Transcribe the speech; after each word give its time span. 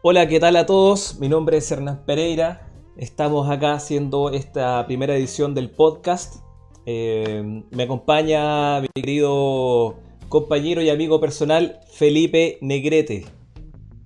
Hola, 0.00 0.28
¿qué 0.28 0.38
tal 0.38 0.54
a 0.54 0.64
todos? 0.64 1.18
Mi 1.18 1.28
nombre 1.28 1.56
es 1.56 1.72
Hernán 1.72 2.04
Pereira. 2.06 2.70
Estamos 2.96 3.50
acá 3.50 3.72
haciendo 3.72 4.30
esta 4.30 4.86
primera 4.86 5.16
edición 5.16 5.56
del 5.56 5.70
podcast. 5.70 6.36
Eh, 6.86 7.64
me 7.72 7.82
acompaña 7.82 8.80
mi 8.80 8.86
querido 8.94 9.96
compañero 10.28 10.82
y 10.82 10.90
amigo 10.90 11.20
personal 11.20 11.80
Felipe 11.92 12.58
Negrete. 12.60 13.26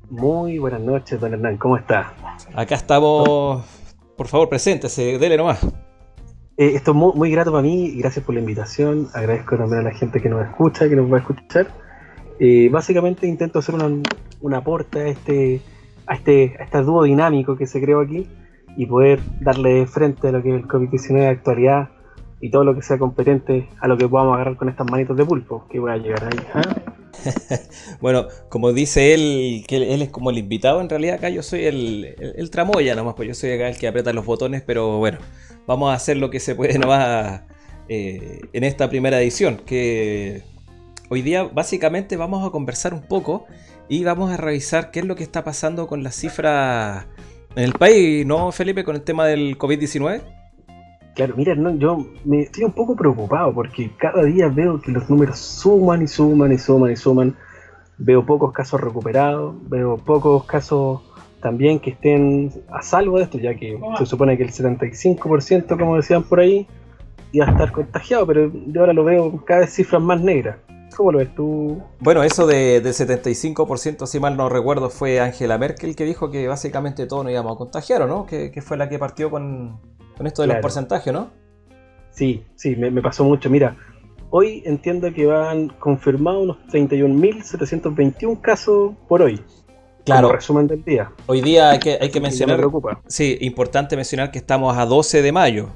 Muy 0.08 0.58
buenas 0.58 0.80
noches, 0.80 1.20
don 1.20 1.34
Hernán, 1.34 1.58
¿cómo 1.58 1.76
está? 1.76 2.14
Acá 2.54 2.74
estamos, 2.74 3.62
por 4.16 4.28
favor, 4.28 4.48
preséntese, 4.48 5.18
dele 5.18 5.36
nomás. 5.36 5.62
Eh, 6.56 6.72
esto 6.74 6.92
es 6.92 6.96
muy, 6.96 7.12
muy, 7.14 7.30
grato 7.30 7.52
para 7.52 7.62
mí 7.62 7.84
y 7.84 7.98
gracias 7.98 8.24
por 8.24 8.34
la 8.34 8.40
invitación. 8.40 9.08
Agradezco 9.12 9.58
también 9.58 9.80
a 9.80 9.90
la 9.90 9.92
gente 9.92 10.22
que 10.22 10.30
nos 10.30 10.42
escucha, 10.42 10.88
que 10.88 10.96
nos 10.96 11.12
va 11.12 11.18
a 11.18 11.20
escuchar. 11.20 11.66
Eh, 12.38 12.70
básicamente 12.70 13.26
intento 13.26 13.58
hacer 13.58 13.74
una, 13.74 13.90
un 14.40 14.54
aporte 14.54 15.00
a 15.00 15.06
este, 15.08 15.60
a 16.06 16.14
este, 16.14 16.56
a 16.58 16.64
este 16.64 16.82
dúo 16.82 17.04
dinámico 17.04 17.56
que 17.56 17.66
se 17.66 17.80
creó 17.80 18.00
aquí 18.00 18.26
y 18.76 18.86
poder 18.86 19.20
darle 19.40 19.86
frente 19.86 20.28
a 20.28 20.32
lo 20.32 20.42
que 20.42 20.50
es 20.50 20.62
el 20.62 20.68
COVID-19 20.68 21.14
de 21.14 21.26
actualidad 21.28 21.90
y 22.40 22.50
todo 22.50 22.64
lo 22.64 22.74
que 22.74 22.82
sea 22.82 22.98
competente 22.98 23.68
a 23.80 23.86
lo 23.86 23.96
que 23.96 24.08
podamos 24.08 24.34
agarrar 24.34 24.56
con 24.56 24.68
estas 24.68 24.90
manitos 24.90 25.16
de 25.16 25.24
pulpo 25.24 25.66
que 25.70 25.78
voy 25.78 25.92
a 25.92 25.96
llegar 25.96 26.24
ahí. 26.24 26.46
¿ah? 26.54 26.82
bueno, 28.00 28.26
como 28.48 28.72
dice 28.72 29.14
él, 29.14 29.64
que 29.68 29.76
él 29.76 30.02
es 30.02 30.10
como 30.10 30.30
el 30.30 30.38
invitado, 30.38 30.80
en 30.80 30.88
realidad 30.88 31.16
acá 31.16 31.28
yo 31.28 31.42
soy 31.42 31.64
el, 31.64 32.16
el, 32.36 32.50
tramoya 32.50 32.94
nomás, 32.94 33.14
pues 33.14 33.28
yo 33.28 33.34
soy 33.34 33.52
acá 33.52 33.68
el 33.68 33.78
que 33.78 33.86
aprieta 33.86 34.12
los 34.12 34.26
botones, 34.26 34.62
pero 34.62 34.98
bueno, 34.98 35.18
vamos 35.66 35.92
a 35.92 35.94
hacer 35.94 36.16
lo 36.16 36.30
que 36.30 36.40
se 36.40 36.54
puede 36.54 36.78
nomás 36.78 37.42
eh, 37.88 38.40
en 38.52 38.64
esta 38.64 38.88
primera 38.88 39.20
edición, 39.20 39.58
que 39.64 40.42
hoy 41.10 41.22
día 41.22 41.44
básicamente 41.44 42.16
vamos 42.16 42.46
a 42.46 42.50
conversar 42.50 42.94
un 42.94 43.02
poco 43.02 43.46
y 43.88 44.04
vamos 44.04 44.30
a 44.30 44.36
revisar 44.36 44.90
qué 44.90 45.00
es 45.00 45.06
lo 45.06 45.16
que 45.16 45.22
está 45.22 45.44
pasando 45.44 45.86
con 45.86 46.02
las 46.02 46.14
cifras 46.14 47.06
en 47.54 47.64
el 47.64 47.72
país, 47.72 48.24
¿no, 48.26 48.52
Felipe, 48.52 48.84
con 48.84 48.96
el 48.96 49.02
tema 49.02 49.26
del 49.26 49.58
COVID-19? 49.58 50.22
Claro, 51.14 51.34
mira, 51.36 51.54
no, 51.54 51.76
yo 51.76 52.06
me 52.24 52.40
estoy 52.40 52.64
un 52.64 52.72
poco 52.72 52.96
preocupado 52.96 53.52
porque 53.52 53.90
cada 53.98 54.22
día 54.22 54.48
veo 54.48 54.80
que 54.80 54.90
los 54.90 55.10
números 55.10 55.38
suman 55.38 56.02
y 56.02 56.08
suman 56.08 56.52
y 56.52 56.58
suman 56.58 56.92
y 56.92 56.96
suman. 56.96 57.36
Veo 57.98 58.24
pocos 58.24 58.52
casos 58.52 58.80
recuperados, 58.80 59.54
veo 59.68 59.98
pocos 59.98 60.44
casos 60.44 61.02
también 61.42 61.80
que 61.80 61.90
estén 61.90 62.50
a 62.70 62.80
salvo 62.80 63.18
de 63.18 63.24
esto, 63.24 63.38
ya 63.38 63.54
que 63.54 63.78
se 63.98 64.06
supone 64.06 64.38
que 64.38 64.44
el 64.44 64.50
75%, 64.50 65.78
como 65.78 65.96
decían 65.96 66.22
por 66.22 66.40
ahí, 66.40 66.66
iba 67.32 67.46
a 67.46 67.50
estar 67.50 67.72
contagiado, 67.72 68.26
pero 68.26 68.50
yo 68.68 68.80
ahora 68.80 68.94
lo 68.94 69.04
veo 69.04 69.44
cada 69.44 69.60
vez 69.60 69.74
cifras 69.74 70.00
más 70.00 70.20
negras. 70.20 70.56
¿Cómo 70.94 71.12
lo 71.12 71.18
ves 71.18 71.34
tú? 71.34 71.82
Bueno, 72.00 72.22
eso 72.22 72.46
de, 72.46 72.80
del 72.80 72.92
75%, 72.92 74.06
si 74.06 74.20
mal 74.20 74.36
no 74.36 74.48
recuerdo, 74.48 74.90
fue 74.90 75.20
Angela 75.20 75.58
Merkel 75.58 75.96
que 75.96 76.04
dijo 76.04 76.30
que 76.30 76.48
básicamente 76.48 77.06
todos 77.06 77.24
nos 77.24 77.32
íbamos 77.32 77.54
a 77.54 77.58
contagiar, 77.58 78.02
¿o 78.02 78.06
no? 78.06 78.26
Que, 78.26 78.50
que 78.50 78.62
fue 78.62 78.76
la 78.76 78.88
que 78.88 78.98
partió 78.98 79.30
con, 79.30 79.80
con 80.16 80.26
esto 80.26 80.42
de 80.42 80.48
los 80.48 80.58
porcentajes, 80.58 81.12
¿no? 81.12 81.30
Sí, 82.10 82.44
sí, 82.54 82.76
me, 82.76 83.02
pasó 83.02 83.24
mucho. 83.24 83.48
Mira, 83.48 83.76
hoy 84.30 84.62
entiendo 84.66 85.12
que 85.12 85.26
van 85.26 85.68
confirmados 85.68 86.42
unos 86.42 86.58
31.721 86.70 88.40
casos 88.40 88.92
por 89.08 89.22
hoy. 89.22 89.42
Claro. 90.04 90.28
Como 90.28 90.34
resumen 90.34 90.66
del 90.66 90.84
día. 90.84 91.12
Hoy 91.26 91.40
día 91.40 91.70
hay 91.70 91.78
que, 91.78 91.98
hay 92.00 92.10
que 92.10 92.20
mencionar. 92.20 92.56
Me 92.56 92.62
preocupa. 92.62 93.00
Sí, 93.06 93.38
importante 93.40 93.96
mencionar 93.96 94.30
que 94.30 94.38
estamos 94.38 94.76
a 94.76 94.84
12 94.84 95.22
de 95.22 95.32
mayo, 95.32 95.68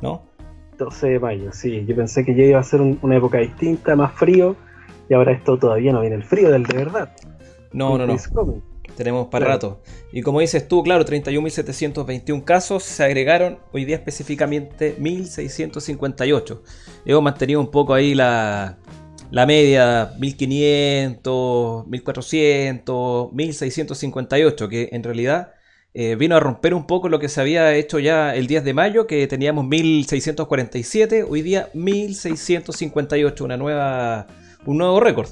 ¿no? 0.00 0.22
12 0.78 1.08
de 1.08 1.20
mayo, 1.20 1.52
sí. 1.52 1.84
Yo 1.86 1.96
pensé 1.96 2.24
que 2.24 2.34
ya 2.34 2.44
iba 2.44 2.58
a 2.58 2.62
ser 2.62 2.80
una 2.80 3.16
época 3.16 3.38
distinta, 3.38 3.96
más 3.96 4.12
frío, 4.12 4.56
y 5.08 5.14
ahora 5.14 5.32
esto 5.32 5.58
todavía 5.58 5.92
no 5.92 6.00
viene 6.00 6.16
el 6.16 6.24
frío 6.24 6.50
del 6.50 6.64
de 6.64 6.76
verdad. 6.76 7.12
No, 7.72 7.98
no, 7.98 8.06
no. 8.06 8.16
Tenemos 8.96 9.26
para 9.26 9.46
rato. 9.46 9.80
Y 10.12 10.22
como 10.22 10.40
dices 10.40 10.68
tú, 10.68 10.82
claro, 10.82 11.04
31.721 11.04 12.44
casos, 12.44 12.84
se 12.84 13.02
agregaron 13.02 13.58
hoy 13.72 13.84
día 13.84 13.96
específicamente 13.96 14.96
1.658. 14.98 16.60
Hemos 17.04 17.22
mantenido 17.22 17.60
un 17.60 17.70
poco 17.70 17.94
ahí 17.94 18.14
la, 18.14 18.78
la 19.30 19.46
media 19.46 20.14
1.500, 20.16 21.22
1.400, 21.22 22.84
1.658, 23.32 24.68
que 24.68 24.88
en 24.92 25.02
realidad 25.02 25.54
eh, 25.96 26.16
vino 26.16 26.34
a 26.36 26.40
romper 26.40 26.74
un 26.74 26.88
poco 26.88 27.08
lo 27.08 27.20
que 27.20 27.28
se 27.28 27.40
había 27.40 27.72
hecho 27.74 28.00
ya 28.00 28.34
el 28.34 28.48
10 28.48 28.64
de 28.64 28.74
mayo, 28.74 29.06
que 29.06 29.24
teníamos 29.28 29.64
1.647, 29.66 31.24
hoy 31.28 31.42
día 31.42 31.70
1.658, 31.72 33.40
una 33.42 33.56
nueva, 33.56 34.26
un 34.66 34.78
nuevo 34.78 34.98
récord. 34.98 35.28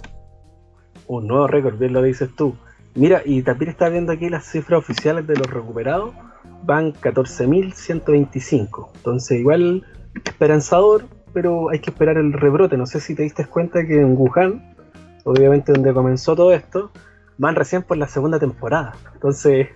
Un 1.08 1.26
nuevo 1.26 1.48
récord, 1.48 1.76
bien 1.78 1.92
lo 1.92 2.00
dices 2.00 2.30
tú. 2.36 2.54
Mira, 2.94 3.22
y 3.24 3.42
también 3.42 3.72
está 3.72 3.88
viendo 3.88 4.12
aquí 4.12 4.28
las 4.28 4.46
cifras 4.46 4.78
oficiales 4.78 5.26
de 5.26 5.34
los 5.34 5.48
recuperados, 5.48 6.14
van 6.62 6.92
14.125. 6.92 8.90
Entonces, 8.94 9.40
igual 9.40 9.84
esperanzador, 10.24 11.06
pero 11.32 11.70
hay 11.70 11.80
que 11.80 11.90
esperar 11.90 12.18
el 12.18 12.32
rebrote. 12.32 12.76
No 12.76 12.86
sé 12.86 13.00
si 13.00 13.16
te 13.16 13.24
diste 13.24 13.46
cuenta 13.46 13.84
que 13.84 14.00
en 14.00 14.16
Wuhan, 14.16 14.76
obviamente 15.24 15.72
donde 15.72 15.92
comenzó 15.92 16.36
todo 16.36 16.52
esto, 16.52 16.92
van 17.36 17.56
recién 17.56 17.82
por 17.82 17.96
la 17.96 18.06
segunda 18.06 18.38
temporada. 18.38 18.94
Entonces, 19.14 19.68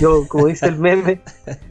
yo, 0.00 0.28
como 0.28 0.46
dice 0.46 0.66
el 0.66 0.78
meme, 0.78 1.20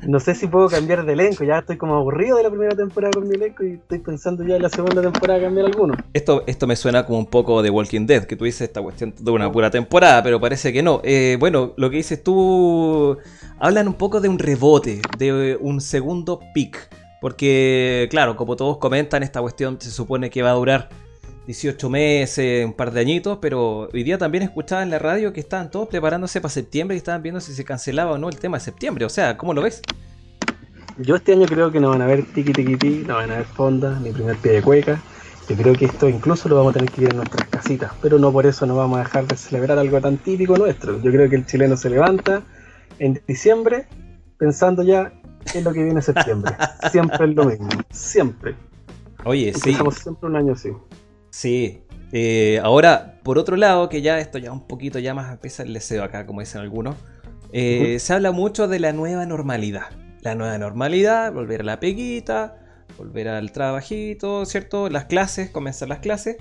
no 0.05 0.19
sé 0.19 0.35
si 0.35 0.47
puedo 0.47 0.67
cambiar 0.67 1.05
de 1.05 1.13
elenco. 1.13 1.43
Ya 1.43 1.59
estoy 1.59 1.77
como 1.77 1.95
aburrido 1.95 2.37
de 2.37 2.43
la 2.43 2.49
primera 2.49 2.75
temporada 2.75 3.11
con 3.13 3.27
mi 3.27 3.35
elenco 3.35 3.63
y 3.63 3.73
estoy 3.73 3.99
pensando 3.99 4.43
ya 4.43 4.57
en 4.57 4.63
la 4.63 4.69
segunda 4.69 5.01
temporada 5.01 5.39
cambiar 5.41 5.67
alguno. 5.67 5.95
Esto, 6.13 6.43
esto 6.47 6.67
me 6.67 6.75
suena 6.75 7.05
como 7.05 7.19
un 7.19 7.27
poco 7.27 7.61
de 7.61 7.69
Walking 7.69 8.05
Dead, 8.05 8.25
que 8.25 8.35
tú 8.35 8.45
dices 8.45 8.61
esta 8.61 8.81
cuestión 8.81 9.13
de 9.17 9.31
una 9.31 9.51
pura 9.51 9.69
temporada, 9.69 10.21
pero 10.23 10.41
parece 10.41 10.73
que 10.73 10.83
no. 10.83 10.99
Eh, 11.03 11.37
bueno, 11.39 11.73
lo 11.77 11.89
que 11.89 11.97
dices 11.97 12.21
tú, 12.21 13.17
hablan 13.59 13.87
un 13.87 13.93
poco 13.93 14.19
de 14.19 14.29
un 14.29 14.39
rebote, 14.39 15.01
de 15.17 15.57
un 15.59 15.79
segundo 15.79 16.41
pick. 16.53 16.89
Porque, 17.19 18.07
claro, 18.11 18.35
como 18.35 18.55
todos 18.55 18.77
comentan, 18.77 19.23
esta 19.23 19.41
cuestión 19.41 19.77
se 19.79 19.89
supone 19.89 20.29
que 20.29 20.43
va 20.43 20.51
a 20.51 20.53
durar 20.53 20.89
18 21.47 21.89
meses, 21.89 22.65
un 22.65 22.73
par 22.73 22.91
de 22.91 22.99
añitos, 22.99 23.37
pero 23.41 23.87
hoy 23.93 24.03
día 24.03 24.17
también 24.17 24.43
escuchaba 24.43 24.83
en 24.83 24.89
la 24.89 24.99
radio 24.99 25.31
que 25.31 25.39
estaban 25.39 25.71
todos 25.71 25.87
preparándose 25.87 26.41
para 26.41 26.51
septiembre 26.51 26.95
y 26.95 26.97
estaban 26.97 27.23
viendo 27.23 27.39
si 27.39 27.53
se 27.53 27.63
cancelaba 27.63 28.11
o 28.11 28.17
no 28.17 28.27
el 28.27 28.37
tema 28.37 28.57
de 28.57 28.65
septiembre. 28.65 29.05
O 29.05 29.09
sea, 29.09 29.37
¿cómo 29.37 29.53
lo 29.53 29.61
ves? 29.61 29.81
Yo 30.97 31.15
este 31.15 31.31
año 31.31 31.45
creo 31.45 31.71
que 31.71 31.79
no 31.79 31.91
van 31.91 32.01
a 32.01 32.05
ver 32.05 32.25
tiki 32.33 32.51
tiki 32.51 32.75
tiki, 32.75 33.05
no 33.07 33.15
van 33.15 33.31
a 33.31 33.37
ver 33.37 33.45
fonda, 33.45 33.97
ni 34.01 34.11
primer 34.11 34.35
pie 34.35 34.53
de 34.53 34.61
cueca. 34.61 35.01
Yo 35.47 35.55
creo 35.55 35.73
que 35.73 35.85
esto 35.85 36.09
incluso 36.09 36.49
lo 36.49 36.57
vamos 36.57 36.71
a 36.71 36.79
tener 36.79 36.91
que 36.91 37.03
ir 37.03 37.11
en 37.11 37.17
nuestras 37.17 37.47
casitas, 37.47 37.93
pero 38.01 38.19
no 38.19 38.33
por 38.33 38.45
eso 38.45 38.65
no 38.65 38.75
vamos 38.75 38.99
a 38.99 39.03
dejar 39.03 39.25
de 39.25 39.37
celebrar 39.37 39.79
algo 39.79 40.01
tan 40.01 40.17
típico 40.17 40.57
nuestro. 40.57 41.01
Yo 41.01 41.11
creo 41.11 41.29
que 41.29 41.37
el 41.37 41.45
chileno 41.45 41.77
se 41.77 41.89
levanta 41.89 42.43
en 42.99 43.21
diciembre 43.25 43.87
pensando 44.37 44.83
ya 44.83 45.13
en 45.53 45.63
lo 45.63 45.71
que 45.71 45.81
viene 45.81 46.01
septiembre. 46.01 46.53
siempre 46.91 47.25
es 47.25 47.35
lo 47.35 47.45
mismo, 47.45 47.69
siempre. 47.89 48.53
Oye, 49.23 49.53
sí. 49.53 49.69
Estamos 49.69 49.95
siempre 49.95 50.27
un 50.27 50.35
año 50.35 50.51
así. 50.51 50.71
Sí. 51.37 51.83
Eh, 52.13 52.59
ahora, 52.63 53.19
por 53.21 53.37
otro 53.37 53.57
lado, 53.57 53.89
que 53.89 54.01
ya 54.01 54.17
esto 54.17 54.39
ya 54.39 54.51
un 54.51 54.65
poquito 54.65 54.97
ya 54.97 55.13
más 55.13 55.31
empieza 55.31 55.61
el 55.61 55.71
deseo 55.71 56.03
acá, 56.03 56.25
como 56.25 56.39
dicen 56.39 56.61
algunos, 56.61 56.95
eh, 57.53 57.99
se 57.99 58.13
habla 58.13 58.31
mucho 58.31 58.67
de 58.67 58.79
la 58.79 58.91
nueva 58.91 59.23
normalidad. 59.27 59.91
La 60.21 60.33
nueva 60.33 60.57
normalidad, 60.57 61.31
volver 61.31 61.61
a 61.61 61.63
la 61.63 61.79
peguita, 61.79 62.57
volver 62.97 63.27
al 63.27 63.51
trabajito, 63.51 64.47
¿cierto? 64.47 64.89
Las 64.89 65.05
clases, 65.05 65.51
comenzar 65.51 65.89
las 65.89 65.99
clases. 65.99 66.37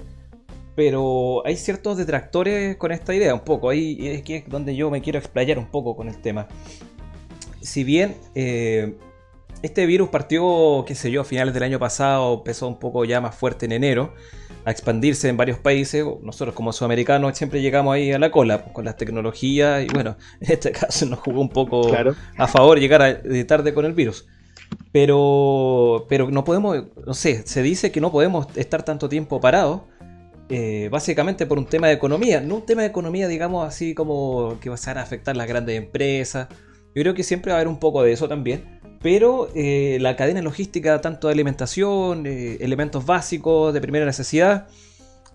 Pero 0.76 1.42
hay 1.44 1.56
ciertos 1.58 1.98
detractores 1.98 2.76
con 2.76 2.90
esta 2.90 3.14
idea, 3.14 3.34
un 3.34 3.44
poco. 3.44 3.68
Ahí 3.68 3.98
es 4.00 4.22
que 4.22 4.36
es 4.36 4.48
donde 4.48 4.76
yo 4.76 4.90
me 4.90 5.02
quiero 5.02 5.18
explayar 5.18 5.58
un 5.58 5.66
poco 5.66 5.94
con 5.94 6.08
el 6.08 6.22
tema. 6.22 6.48
Si 7.60 7.84
bien 7.84 8.16
eh, 8.34 8.96
este 9.60 9.84
virus 9.84 10.08
partió, 10.08 10.86
qué 10.86 10.94
sé 10.94 11.10
yo, 11.10 11.20
a 11.20 11.24
finales 11.24 11.52
del 11.52 11.64
año 11.64 11.78
pasado, 11.78 12.32
empezó 12.38 12.66
un 12.66 12.78
poco 12.78 13.04
ya 13.04 13.20
más 13.20 13.34
fuerte 13.34 13.66
en 13.66 13.72
enero 13.72 14.14
a 14.66 14.72
expandirse 14.72 15.28
en 15.28 15.37
varios 15.37 15.59
países. 15.59 16.04
Nosotros 16.22 16.54
como 16.54 16.72
sudamericanos 16.72 17.38
siempre 17.38 17.62
llegamos 17.62 17.94
ahí 17.94 18.10
a 18.10 18.19
la 18.19 18.32
cola 18.32 18.62
pues, 18.62 18.72
con 18.75 18.84
las 18.84 18.97
tecnologías 18.97 19.84
y 19.84 19.86
bueno, 19.86 20.16
en 20.41 20.53
este 20.53 20.72
caso 20.72 21.07
nos 21.07 21.21
jugó 21.21 21.41
un 21.41 21.48
poco 21.48 21.92
a 22.36 22.48
favor 22.48 22.78
llegar 22.78 23.22
de 23.22 23.45
tarde 23.45 23.72
con 23.72 23.86
el 23.86 23.95
virus. 23.95 24.27
Pero, 24.91 26.07
pero 26.09 26.30
no 26.33 26.42
podemos, 26.42 26.77
no 27.07 27.15
sé, 27.15 27.47
se 27.47 27.63
dice 27.63 27.92
que 27.92 28.01
no 28.01 28.10
podemos 28.10 28.48
estar 28.57 28.83
tanto 28.83 29.09
tiempo 29.09 29.41
parados. 29.41 29.83
Eh, 30.48 30.89
básicamente 30.92 31.45
por 31.45 31.59
un 31.59 31.66
tema 31.66 31.89
de 31.89 31.95
economía, 31.95 32.41
no 32.41 32.57
un 32.57 32.66
tema 32.66 32.83
de 32.83 32.89
economía, 32.89 33.27
digamos 33.27 33.66
así 33.66 33.95
como 33.95 34.59
que 34.60 34.71
va 34.71 34.77
a 34.77 35.01
afectar 35.01 35.36
las 35.36 35.47
grandes 35.47 35.77
empresas. 35.77 36.48
Yo 36.95 37.03
creo 37.03 37.15
que 37.15 37.22
siempre 37.22 37.53
va 37.53 37.59
a 37.59 37.60
haber 37.60 37.69
un 37.69 37.78
poco 37.78 38.03
de 38.03 38.12
eso 38.12 38.28
también 38.28 38.75
pero 39.03 39.48
eh, 39.54 39.98
la 40.01 40.16
cadena 40.16 40.43
logística, 40.43 41.01
tanto 41.01 41.28
de 41.28 41.34
alimentación, 41.34 42.27
eh, 42.27 42.59
elementos 42.60 43.07
básicos 43.07 43.72
de 43.72 43.81
primera 43.81 44.04
necesidad, 44.04 44.66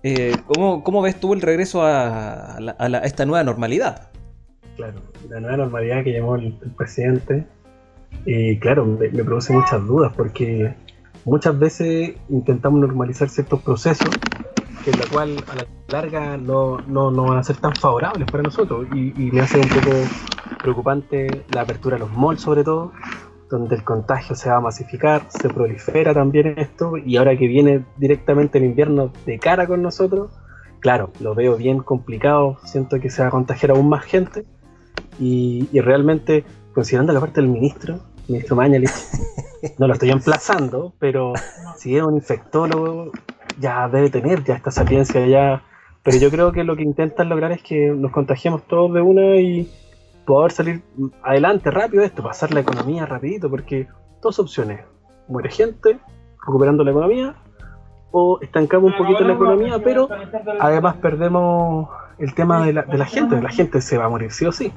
eh, 0.03 0.35
¿cómo, 0.47 1.01
ves 1.01 1.19
tú 1.19 1.33
el 1.33 1.41
regreso 1.41 1.83
a, 1.83 2.57
esta 3.03 3.25
nueva 3.25 3.43
normalidad? 3.43 4.09
Claro, 4.75 5.01
la 5.29 5.39
nueva 5.39 5.57
normalidad 5.57 6.03
que 6.03 6.13
llamó 6.13 6.35
el, 6.35 6.53
presidente, 6.75 7.45
claro, 8.59 8.85
me, 8.85 9.09
produce 9.09 9.53
muchas 9.53 9.85
dudas 9.85 10.11
porque 10.15 10.73
muchas 11.25 11.57
veces 11.57 12.13
intentamos 12.29 12.81
normalizar 12.81 13.29
ciertos 13.29 13.61
procesos 13.61 14.09
que 14.83 14.91
la 14.91 15.05
cual 15.11 15.37
a 15.47 15.55
la 15.55 15.67
larga 15.89 16.37
no, 16.37 16.77
van 16.87 17.37
a 17.37 17.43
ser 17.43 17.57
tan 17.57 17.75
favorables 17.75 18.29
para 18.31 18.43
nosotros 18.43 18.87
y, 18.93 19.11
me 19.31 19.41
hace 19.41 19.59
un 19.59 19.69
poco 19.69 19.91
preocupante 20.61 21.45
la 21.53 21.61
apertura 21.61 21.97
de 21.97 22.01
los 22.01 22.11
malls 22.17 22.41
sobre 22.41 22.63
todo, 22.63 22.91
donde 23.51 23.75
el 23.75 23.83
contagio 23.83 24.35
se 24.35 24.49
va 24.49 24.57
a 24.57 24.61
masificar, 24.61 25.25
se 25.27 25.49
prolifera 25.49 26.13
también 26.13 26.57
esto, 26.57 26.97
y 26.97 27.17
ahora 27.17 27.37
que 27.37 27.47
viene 27.47 27.85
directamente 27.97 28.57
el 28.57 28.63
invierno 28.63 29.11
de 29.25 29.37
cara 29.37 29.67
con 29.67 29.81
nosotros, 29.81 30.31
claro, 30.79 31.11
lo 31.19 31.35
veo 31.35 31.57
bien 31.57 31.79
complicado, 31.79 32.57
siento 32.63 32.99
que 32.99 33.09
se 33.09 33.21
va 33.21 33.27
a 33.27 33.31
contagiar 33.31 33.71
aún 33.71 33.89
más 33.89 34.05
gente, 34.05 34.45
y, 35.19 35.67
realmente, 35.79 36.45
considerando 36.73 37.13
la 37.13 37.19
parte 37.19 37.41
del 37.41 37.49
ministro, 37.49 37.99
ministro 38.27 38.55
Mañalich, 38.55 38.91
no 39.77 39.87
lo 39.87 39.93
estoy 39.93 40.09
emplazando, 40.09 40.93
pero 40.97 41.33
si 41.77 41.97
es 41.97 42.03
un 42.03 42.15
infectólogo, 42.15 43.11
ya 43.59 43.87
debe 43.89 44.09
tener 44.09 44.43
ya 44.43 44.55
esta 44.55 44.71
sapiencia 44.71 45.25
ya, 45.27 45.63
pero 46.03 46.17
yo 46.17 46.31
creo 46.31 46.51
que 46.51 46.63
lo 46.63 46.75
que 46.75 46.83
intentan 46.83 47.29
lograr 47.29 47.51
es 47.51 47.61
que 47.61 47.89
nos 47.89 48.11
contagiemos 48.11 48.65
todos 48.65 48.93
de 48.93 49.01
una 49.01 49.35
y 49.35 49.69
poder 50.25 50.51
salir 50.51 50.83
adelante 51.23 51.71
rápido 51.71 52.01
de 52.01 52.07
esto, 52.07 52.23
pasar 52.23 52.53
la 52.53 52.61
economía 52.61 53.05
rapidito, 53.05 53.49
porque 53.49 53.87
dos 54.21 54.39
opciones, 54.39 54.81
muere 55.27 55.49
gente 55.49 55.99
recuperando 56.45 56.83
la 56.83 56.91
economía, 56.91 57.35
o 58.11 58.39
estancamos 58.41 58.91
un 58.91 58.97
poquito 58.97 59.23
la 59.23 59.33
economía, 59.33 59.79
pero 59.83 60.09
además 60.59 60.95
perdemos 60.97 61.89
el 62.19 62.33
tema 62.33 62.65
de 62.65 62.73
la, 62.73 62.81
de 62.83 62.97
la 62.97 63.05
gente, 63.05 63.41
la 63.41 63.49
gente 63.49 63.81
se 63.81 63.97
va 63.97 64.05
a 64.05 64.09
morir 64.09 64.31
sí 64.31 64.45
o 64.45 64.51
sí. 64.51 64.71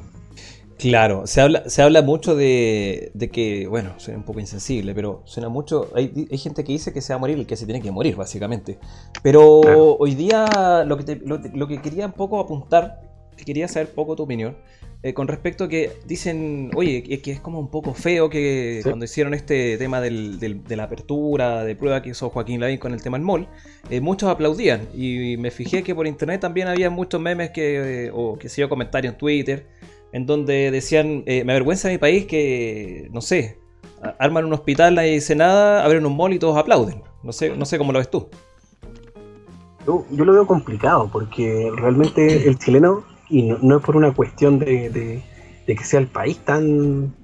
Claro, 0.79 1.26
se 1.26 1.41
habla, 1.41 1.69
se 1.69 1.82
habla 1.82 2.02
mucho 2.02 2.35
de, 2.35 3.12
que, 3.32 3.67
bueno, 3.69 3.94
suena 3.99 4.19
un 4.19 4.25
poco 4.25 4.40
insensible, 4.40 4.94
pero 4.94 5.23
suena 5.25 5.49
mucho. 5.49 5.88
Hay, 5.94 6.26
hay, 6.31 6.38
gente 6.38 6.64
que 6.64 6.73
dice 6.73 6.93
que 6.93 7.00
se 7.00 7.12
va 7.12 7.17
a 7.17 7.20
morir 7.20 7.38
el 7.38 7.47
que 7.47 7.56
se 7.56 7.64
tiene 7.64 7.81
que 7.81 7.90
morir, 7.90 8.17
básicamente. 8.17 8.79
Pero 9.23 9.61
hoy 9.61 10.14
día 10.14 10.85
lo 10.85 10.97
que, 10.99 11.17
lo, 11.25 11.69
que 11.69 11.81
quería 11.81 12.06
un 12.06 12.12
poco 12.12 12.40
apuntar, 12.40 13.00
quería 13.47 13.69
saber 13.69 13.94
poco 13.94 14.17
tu 14.17 14.25
opinión, 14.25 14.56
eh, 15.05 15.12
con 15.12 15.29
respecto 15.29 15.65
a 15.65 15.69
que 15.69 15.93
dicen, 16.06 16.71
oye, 16.75 17.03
que 17.03 17.31
es 17.31 17.39
como 17.39 17.61
un 17.61 17.69
poco 17.69 17.93
feo 17.93 18.31
que 18.31 18.81
cuando 18.83 19.05
hicieron 19.05 19.35
este 19.35 19.77
tema 19.77 20.01
del, 20.01 20.39
de 20.41 20.77
la 20.77 20.85
apertura 20.85 21.62
de 21.62 21.77
prueba 21.77 22.01
que 22.01 22.09
hizo 22.09 22.31
Joaquín 22.31 22.59
Lavín 22.59 22.79
con 22.79 22.95
el 22.95 23.03
tema 23.03 23.19
del 23.19 23.27
mall, 23.27 23.47
eh, 23.91 24.01
muchos 24.01 24.31
aplaudían. 24.31 24.89
Y 24.95 25.37
me 25.37 25.51
fijé 25.51 25.83
que 25.83 25.95
por 25.95 26.06
internet 26.06 26.41
también 26.41 26.69
había 26.69 26.89
muchos 26.89 27.21
memes 27.21 27.51
que, 27.51 28.11
o 28.15 28.39
que 28.39 28.49
se 28.49 28.62
dio 28.62 28.71
comentarios 28.71 29.12
en 29.12 29.19
Twitter, 29.19 29.67
en 30.12 30.25
donde 30.25 30.71
decían, 30.71 31.23
eh, 31.27 31.45
me 31.45 31.53
avergüenza 31.53 31.91
mi 31.91 31.99
país 31.99 32.25
que, 32.25 33.11
no 33.12 33.21
sé, 33.21 33.59
arman 34.19 34.47
un 34.47 34.55
hospital, 34.55 34.95
nadie 34.95 35.11
dice 35.11 35.37
nada, 35.37 35.85
abren 35.85 36.07
un 36.07 36.17
mall 36.17 36.33
y 36.33 36.39
todos 36.39 36.57
aplauden. 36.57 37.03
No 37.23 37.33
sé, 37.33 37.55
no 37.55 37.67
sé 37.67 37.77
cómo 37.77 37.93
lo 37.93 37.99
ves 37.99 38.11
tú. 38.11 38.31
Yo, 39.87 40.07
yo 40.12 40.25
lo 40.25 40.33
veo 40.33 40.47
complicado 40.47 41.11
porque 41.12 41.71
realmente 41.77 42.49
el 42.49 42.59
chileno 42.59 43.05
y 43.29 43.43
no, 43.43 43.76
es 43.76 43.82
por 43.82 43.97
una 43.97 44.12
cuestión 44.12 44.59
de, 44.59 45.23
que 45.67 45.85
sea 45.85 46.00
el 46.00 46.06
país 46.06 46.38
tan, 46.38 47.15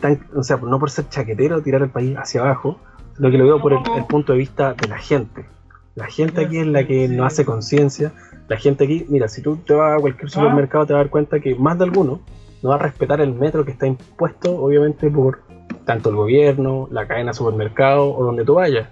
tan, 0.00 0.20
o 0.34 0.42
sea, 0.42 0.56
no 0.56 0.78
por 0.78 0.90
ser 0.90 1.08
chaquetero 1.08 1.62
tirar 1.62 1.82
el 1.82 1.90
país 1.90 2.16
hacia 2.16 2.42
abajo, 2.42 2.78
sino 3.16 3.30
que 3.30 3.38
lo 3.38 3.44
veo 3.44 3.60
por 3.60 3.72
el, 3.72 4.06
punto 4.08 4.32
de 4.32 4.38
vista 4.38 4.74
de 4.74 4.88
la 4.88 4.98
gente. 4.98 5.46
La 5.94 6.06
gente 6.06 6.44
aquí 6.44 6.58
es 6.58 6.66
la 6.66 6.86
que 6.86 7.08
no 7.08 7.24
hace 7.24 7.44
conciencia. 7.44 8.12
La 8.48 8.56
gente 8.56 8.84
aquí, 8.84 9.06
mira, 9.08 9.28
si 9.28 9.42
tú 9.42 9.56
te 9.56 9.74
vas 9.74 9.98
a 9.98 10.00
cualquier 10.00 10.30
supermercado 10.30 10.86
te 10.86 10.92
vas 10.92 11.00
a 11.00 11.02
dar 11.04 11.10
cuenta 11.10 11.40
que 11.40 11.54
más 11.54 11.78
de 11.78 11.84
alguno 11.84 12.20
no 12.62 12.70
va 12.70 12.76
a 12.76 12.78
respetar 12.78 13.20
el 13.20 13.34
metro 13.34 13.64
que 13.64 13.72
está 13.72 13.86
impuesto, 13.86 14.56
obviamente, 14.56 15.10
por 15.10 15.40
tanto 15.84 16.10
el 16.10 16.16
gobierno, 16.16 16.88
la 16.90 17.06
cadena 17.06 17.30
de 17.30 17.34
supermercado 17.34 18.14
o 18.14 18.24
donde 18.24 18.44
tú 18.44 18.54
vayas. 18.54 18.88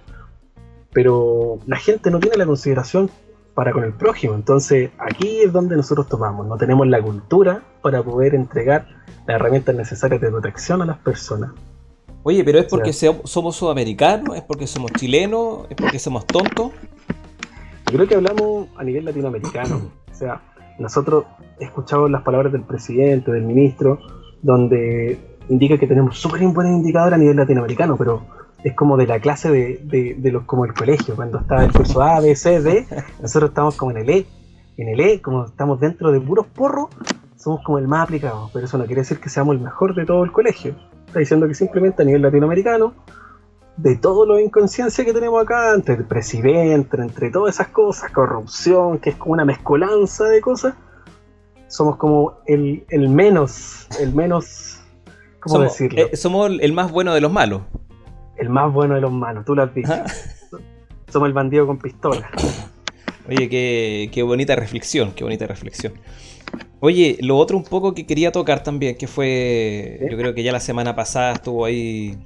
Pero 0.91 1.59
la 1.67 1.77
gente 1.77 2.09
no 2.11 2.19
tiene 2.19 2.37
la 2.37 2.45
consideración 2.45 3.09
para 3.53 3.71
con 3.71 3.83
el 3.83 3.93
prójimo. 3.93 4.35
Entonces, 4.35 4.91
aquí 4.97 5.41
es 5.41 5.51
donde 5.51 5.75
nosotros 5.75 6.07
tomamos. 6.07 6.47
No 6.47 6.57
tenemos 6.57 6.87
la 6.87 7.01
cultura 7.01 7.63
para 7.81 8.03
poder 8.03 8.35
entregar 8.35 8.87
las 9.27 9.35
herramientas 9.35 9.75
necesarias 9.75 10.21
de 10.21 10.29
protección 10.29 10.81
a 10.81 10.85
las 10.85 10.97
personas. 10.97 11.51
Oye, 12.23 12.43
pero 12.43 12.59
es 12.59 12.65
porque 12.65 12.91
somos 12.93 13.55
sudamericanos, 13.55 14.35
es 14.35 14.43
porque 14.43 14.67
somos 14.67 14.91
chilenos, 14.93 15.67
es 15.69 15.75
porque 15.75 15.99
somos 15.99 16.25
tontos. 16.25 16.71
Yo 17.87 17.93
creo 17.93 18.07
que 18.07 18.15
hablamos 18.15 18.67
a 18.75 18.83
nivel 18.83 19.05
latinoamericano. 19.05 19.81
O 20.09 20.15
sea, 20.19 20.41
nosotros 20.79 21.23
escuchamos 21.61 22.11
las 22.11 22.23
palabras 22.23 22.51
del 22.51 22.63
presidente, 22.63 23.31
del 23.31 23.43
ministro, 23.43 23.99
donde 24.41 25.17
indica 25.47 25.77
que 25.77 25.87
tenemos 25.87 26.17
súper 26.17 26.45
buen 26.47 26.67
indicador 26.67 27.13
a 27.13 27.17
nivel 27.17 27.37
latinoamericano, 27.37 27.95
pero 27.95 28.23
es 28.63 28.75
como 28.75 28.97
de 28.97 29.07
la 29.07 29.19
clase 29.19 29.49
de, 29.49 30.15
de, 30.17 30.31
los 30.31 30.43
como 30.43 30.65
el 30.65 30.73
colegio, 30.73 31.15
cuando 31.15 31.39
está 31.39 31.63
el 31.63 31.71
curso 31.71 32.01
A, 32.01 32.19
B, 32.19 32.35
C, 32.35 32.61
D, 32.61 32.85
nosotros 33.21 33.51
estamos 33.51 33.75
como 33.75 33.91
en 33.91 33.97
el 33.97 34.09
E, 34.09 34.25
en 34.77 34.89
el 34.89 34.99
E, 34.99 35.21
como 35.21 35.45
estamos 35.45 35.79
dentro 35.79 36.11
de 36.11 36.19
puros 36.19 36.47
porros, 36.47 36.87
somos 37.37 37.63
como 37.63 37.77
el 37.77 37.87
más 37.87 38.03
aplicado, 38.03 38.49
pero 38.53 38.65
eso 38.65 38.77
no 38.77 38.85
quiere 38.85 39.01
decir 39.01 39.19
que 39.19 39.29
seamos 39.29 39.55
el 39.55 39.61
mejor 39.61 39.95
de 39.95 40.05
todo 40.05 40.23
el 40.25 40.31
colegio. 40.31 40.75
Está 41.07 41.19
diciendo 41.19 41.47
que 41.47 41.53
simplemente 41.53 42.01
a 42.01 42.05
nivel 42.05 42.21
latinoamericano, 42.21 42.93
de 43.77 43.95
todo 43.95 44.25
lo 44.25 44.35
de 44.35 44.43
inconsciencia 44.43 45.05
que 45.05 45.13
tenemos 45.13 45.41
acá, 45.41 45.73
entre 45.73 45.95
el 45.95 46.03
presidente, 46.03 47.01
entre 47.01 47.31
todas 47.31 47.55
esas 47.55 47.69
cosas, 47.69 48.11
corrupción, 48.11 48.99
que 48.99 49.11
es 49.11 49.15
como 49.15 49.33
una 49.33 49.45
mezcolanza 49.45 50.25
de 50.25 50.41
cosas, 50.41 50.75
somos 51.69 51.95
como 51.95 52.39
el, 52.45 52.83
el 52.89 53.07
menos, 53.07 53.87
el 54.01 54.13
menos, 54.13 54.81
¿cómo 55.39 55.59
decirlo? 55.59 56.01
Eh, 56.01 56.17
somos 56.17 56.51
el 56.59 56.73
más 56.73 56.91
bueno 56.91 57.13
de 57.13 57.21
los 57.21 57.31
malos 57.31 57.61
el 58.39 58.49
más 58.49 58.71
bueno 58.73 58.95
de 58.95 59.01
los 59.01 59.11
malos, 59.11 59.45
tú 59.45 59.55
lo 59.55 59.63
has 59.63 59.73
dicho. 59.73 59.93
Somos 61.11 61.27
el 61.27 61.33
bandido 61.33 61.67
con 61.67 61.77
pistola. 61.77 62.29
Oye, 63.27 63.49
qué, 63.49 64.23
bonita 64.23 64.55
reflexión, 64.55 65.11
qué 65.11 65.23
bonita 65.23 65.45
reflexión. 65.45 65.93
Oye, 66.79 67.17
lo 67.21 67.37
otro 67.37 67.57
un 67.57 67.63
poco 67.63 67.93
que 67.93 68.05
quería 68.05 68.31
tocar 68.31 68.63
también, 68.63 68.95
que 68.95 69.07
fue, 69.07 69.99
yo 70.09 70.17
creo 70.17 70.33
que 70.33 70.43
ya 70.43 70.51
la 70.51 70.59
semana 70.59 70.95
pasada 70.95 71.33
estuvo 71.33 71.65
ahí 71.65 72.17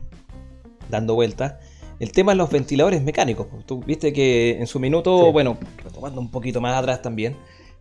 dando 0.89 1.15
vueltas, 1.15 1.55
el 1.99 2.11
tema 2.11 2.33
de 2.33 2.37
los 2.37 2.51
ventiladores 2.51 3.03
mecánicos. 3.03 3.47
Tú 3.65 3.81
viste 3.83 4.13
que 4.13 4.57
en 4.59 4.67
su 4.67 4.79
minuto, 4.79 5.31
bueno, 5.31 5.57
tomando 5.93 6.21
un 6.21 6.29
poquito 6.29 6.61
más 6.61 6.77
atrás 6.77 7.01
también, 7.01 7.35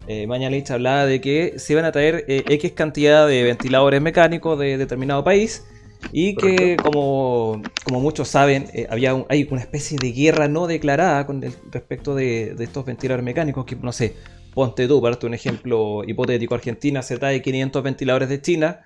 eh, 0.06 0.26
Mañalich 0.26 0.70
hablaba 0.70 1.06
de 1.06 1.20
que 1.20 1.58
se 1.58 1.74
iban 1.74 1.84
a 1.84 1.92
traer 1.92 2.24
eh, 2.26 2.42
X 2.48 2.72
cantidad 2.72 3.28
de 3.28 3.42
ventiladores 3.42 4.00
mecánicos 4.00 4.58
de 4.58 4.78
determinado 4.78 5.22
país 5.22 5.64
y 6.10 6.34
que, 6.34 6.76
como, 6.76 7.62
muchos 7.88 8.28
saben, 8.28 8.66
eh, 8.72 8.86
había 8.90 9.24
hay 9.28 9.46
una 9.50 9.60
especie 9.60 9.98
de 9.98 10.12
guerra 10.12 10.48
no 10.48 10.66
declarada 10.66 11.26
con 11.26 11.42
respecto 11.70 12.14
de, 12.14 12.54
estos 12.58 12.84
ventiladores 12.84 13.24
mecánicos. 13.24 13.64
Que 13.64 13.76
no 13.76 13.92
sé, 13.92 14.16
ponte 14.54 14.88
tú, 14.88 15.00
para 15.00 15.18
un 15.22 15.34
ejemplo 15.34 16.02
hipotético: 16.06 16.54
Argentina 16.54 17.02
se 17.02 17.18
trae 17.18 17.40
500 17.40 17.82
ventiladores 17.82 18.28
de 18.28 18.40
China 18.42 18.80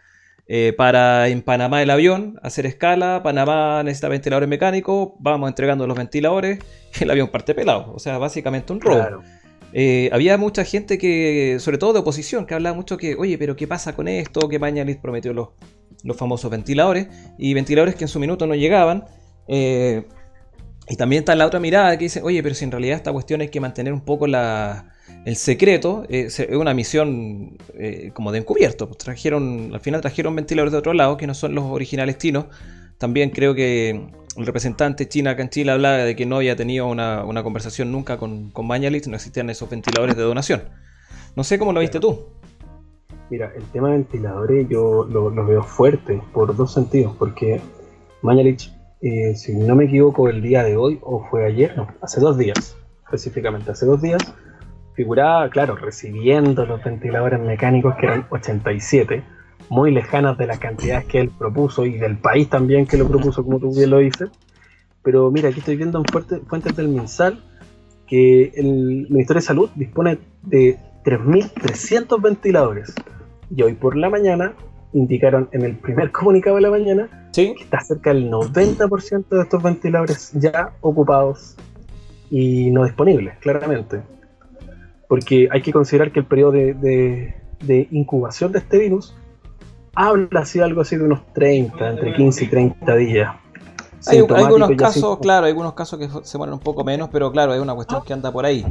eh, 0.49 0.73
para 0.77 1.29
en 1.29 1.43
Panamá 1.43 1.83
el 1.83 1.91
avión 1.91 2.39
hacer 2.43 2.67
escala. 2.67 3.23
Panamá 3.23 3.83
necesita 3.83 4.09
ventiladores 4.09 4.49
mecánicos, 4.49 5.11
vamos 5.19 5.49
entregando 5.49 5.87
los 5.87 5.97
ventiladores, 5.97 6.61
el 7.01 7.11
avión 7.11 7.29
parte 7.29 7.55
pelado. 7.55 7.93
O 7.95 7.99
sea, 7.99 8.19
básicamente 8.19 8.73
un 8.73 8.81
robo. 8.81 9.23
Eh, 9.73 10.09
había 10.13 10.39
mucha 10.39 10.65
gente 10.65 10.97
que, 10.97 11.59
sobre 11.61 11.77
todo 11.77 11.93
de 11.93 11.99
oposición, 11.99 12.47
que 12.47 12.55
hablaba 12.55 12.75
mucho 12.75 12.97
que, 12.97 13.15
oye, 13.17 13.37
pero 13.37 13.57
¿qué 13.57 13.67
pasa 13.67 13.95
con 13.95 14.09
esto? 14.09 14.49
Que 14.49 14.59
Mañalich 14.59 15.01
prometió 15.01 15.35
los 15.35 15.49
los 16.07 16.17
famosos 16.17 16.51
ventiladores, 16.51 17.09
y 17.39 17.53
ventiladores 17.55 17.95
que 17.95 18.05
en 18.05 18.09
su 18.09 18.19
minuto 18.21 18.47
no 18.47 18.55
llegaban. 18.55 19.05
Eh, 19.49 20.07
y 20.89 20.97
también 20.97 21.21
está 21.21 21.35
la 21.35 21.47
otra 21.47 21.59
mirada 21.59 21.97
que 21.99 22.05
dice, 22.05 22.23
oye, 22.23 22.43
pero 22.43 22.55
si 22.55 22.65
en 22.65 22.71
realidad 22.71 22.97
esta 22.97 23.13
cuestión 23.13 23.41
hay 23.41 23.49
que 23.49 23.61
mantener 23.61 23.93
un 23.93 24.03
poco 24.03 24.27
la, 24.27 24.95
el 25.25 25.37
secreto, 25.37 26.05
eh, 26.09 26.27
es 26.29 26.39
una 26.51 26.75
misión 26.75 27.59
eh, 27.75 28.13
como 28.15 28.31
de 28.31 28.39
encubierto. 28.39 28.87
Pues 28.87 28.99
trajeron, 28.99 29.71
al 29.75 29.81
final 29.81 30.01
trajeron 30.01 30.37
ventiladores 30.37 30.73
de 30.73 30.79
otro 30.79 30.93
lado, 30.93 31.17
que 31.17 31.27
no 31.27 31.35
son 31.35 31.55
los 31.55 31.65
originales 31.65 32.19
chinos. 32.19 32.47
También 32.99 33.31
creo 33.31 33.55
que 33.55 33.91
el 34.37 34.47
representante 34.47 35.09
china 35.09 35.33
acá 35.33 35.43
en 35.43 35.51
Chile 35.51 35.73
hablaba 35.73 35.97
de 35.99 36.15
que 36.15 36.27
no 36.27 36.37
había 36.37 36.55
tenido 36.57 36.87
una, 36.87 37.43
conversación 37.43 37.91
nunca 37.91 38.17
con, 38.17 38.51
con 38.51 38.69
no 38.69 38.77
existían 38.77 39.51
esos 39.51 39.69
ventiladores 39.69 40.17
de 40.17 40.23
donación. 40.23 40.63
No 41.35 41.45
sé 41.45 41.59
cómo 41.59 41.73
lo 41.73 41.81
viste 41.81 42.01
tú. 42.01 42.27
Mira, 43.29 43.53
el 43.57 43.65
tema 43.65 43.89
de 43.89 43.95
ventiladores 43.95 44.69
yo 44.69 45.05
lo, 45.05 45.31
veo 45.47 45.63
fuerte 45.63 46.23
por 46.33 46.55
dos 46.55 46.73
sentidos, 46.73 47.17
porque 47.19 47.61
Mañalich, 48.23 48.73
eh, 49.03 49.35
si 49.35 49.57
no 49.57 49.75
me 49.75 49.85
equivoco, 49.85 50.29
el 50.29 50.43
día 50.43 50.63
de 50.63 50.77
hoy, 50.77 51.01
o 51.03 51.25
fue 51.29 51.45
ayer, 51.45 51.77
no, 51.77 51.89
hace 52.01 52.21
dos 52.21 52.39
días, 52.39 52.77
específicamente, 53.05 53.73
hace 53.73 53.85
dos 53.85 54.01
días, 54.01 54.23
figuraba, 54.95 55.49
claro, 55.51 55.77
recibiendo 55.77 56.67
los 56.67 56.83
ventiladores 56.83 57.41
mecánicos 57.41 57.97
que 57.97 58.07
eran 58.07 58.27
87, 58.31 59.23
muy 59.69 59.91
lejanas 59.91 60.39
de 60.39 60.47
las 60.47 60.59
cantidades 60.59 61.07
que 61.07 61.21
él 61.21 61.31
propuso 61.37 61.85
y 61.85 61.99
del 61.99 62.19
país 62.19 62.49
también 62.49 62.87
que 62.87 62.97
lo 62.97 63.09
propuso, 63.09 63.45
como 63.45 63.59
tú 63.59 63.75
bien 63.75 63.91
lo 63.91 63.99
dices. 63.99 64.31
Pero 65.03 65.31
mira, 65.31 65.49
aquí 65.49 65.59
estoy 65.59 65.77
viendo 65.77 65.99
en 65.99 66.05
fuentes 66.47 66.77
del 66.77 66.89
MinSal 66.89 67.43
que 68.07 68.53
el 68.55 69.07
Ministerio 69.11 69.41
de 69.41 69.47
Salud 69.47 69.71
dispone 69.75 70.19
de 70.43 70.79
3.300 71.05 72.21
ventiladores. 72.21 72.95
Y 73.55 73.63
hoy 73.63 73.75
por 73.75 73.97
la 73.97 74.11
mañana 74.11 74.55
indicaron 74.93 75.49
en 75.53 75.63
el 75.63 75.77
primer 75.77 76.11
comunicado 76.13 76.57
de 76.57 76.63
la 76.63 76.71
mañana 76.71 77.31
que 77.33 77.55
está 77.61 77.81
cerca 77.81 78.15
del 78.15 78.31
90% 78.31 79.29
de 79.29 79.43
estos 79.43 79.63
ventiladores 79.63 80.33
ya 80.33 80.73
ocupados 80.81 81.57
y 82.31 82.71
no 82.71 82.85
disponibles, 82.85 83.37
claramente. 83.39 84.01
Porque 85.09 85.49
hay 85.53 85.63
que 85.63 85.73
considerar 85.73 86.13
que 86.13 86.21
el 86.21 86.27
periodo 86.27 86.53
de, 86.53 87.35
incubación 87.91 88.53
de 88.53 88.59
este 88.59 88.79
virus 88.79 89.15
habla 89.95 90.41
así 90.41 90.61
algo 90.61 90.81
así 90.81 90.97
de 90.97 91.05
unos 91.05 91.27
30, 91.33 91.91
entre 91.91 92.15
15 92.15 92.45
y 92.45 92.49
30 92.49 92.97
días. 92.97 93.35
Hay, 94.09 94.19
algunos 94.19 94.71
casos, 94.73 95.19
claro, 95.19 95.47
hay 95.47 95.51
algunos 95.51 95.75
casos 95.75 95.99
que 95.99 96.09
se 96.23 96.39
mueren 96.39 96.55
un 96.55 96.61
poco 96.61 96.85
menos, 96.85 97.09
pero 97.11 97.31
claro, 97.33 97.55
es 97.55 97.61
una 97.61 97.75
cuestión 97.75 98.03
que 98.05 98.13
anda 98.13 98.31
por 98.31 98.45
ahí. 98.45 98.65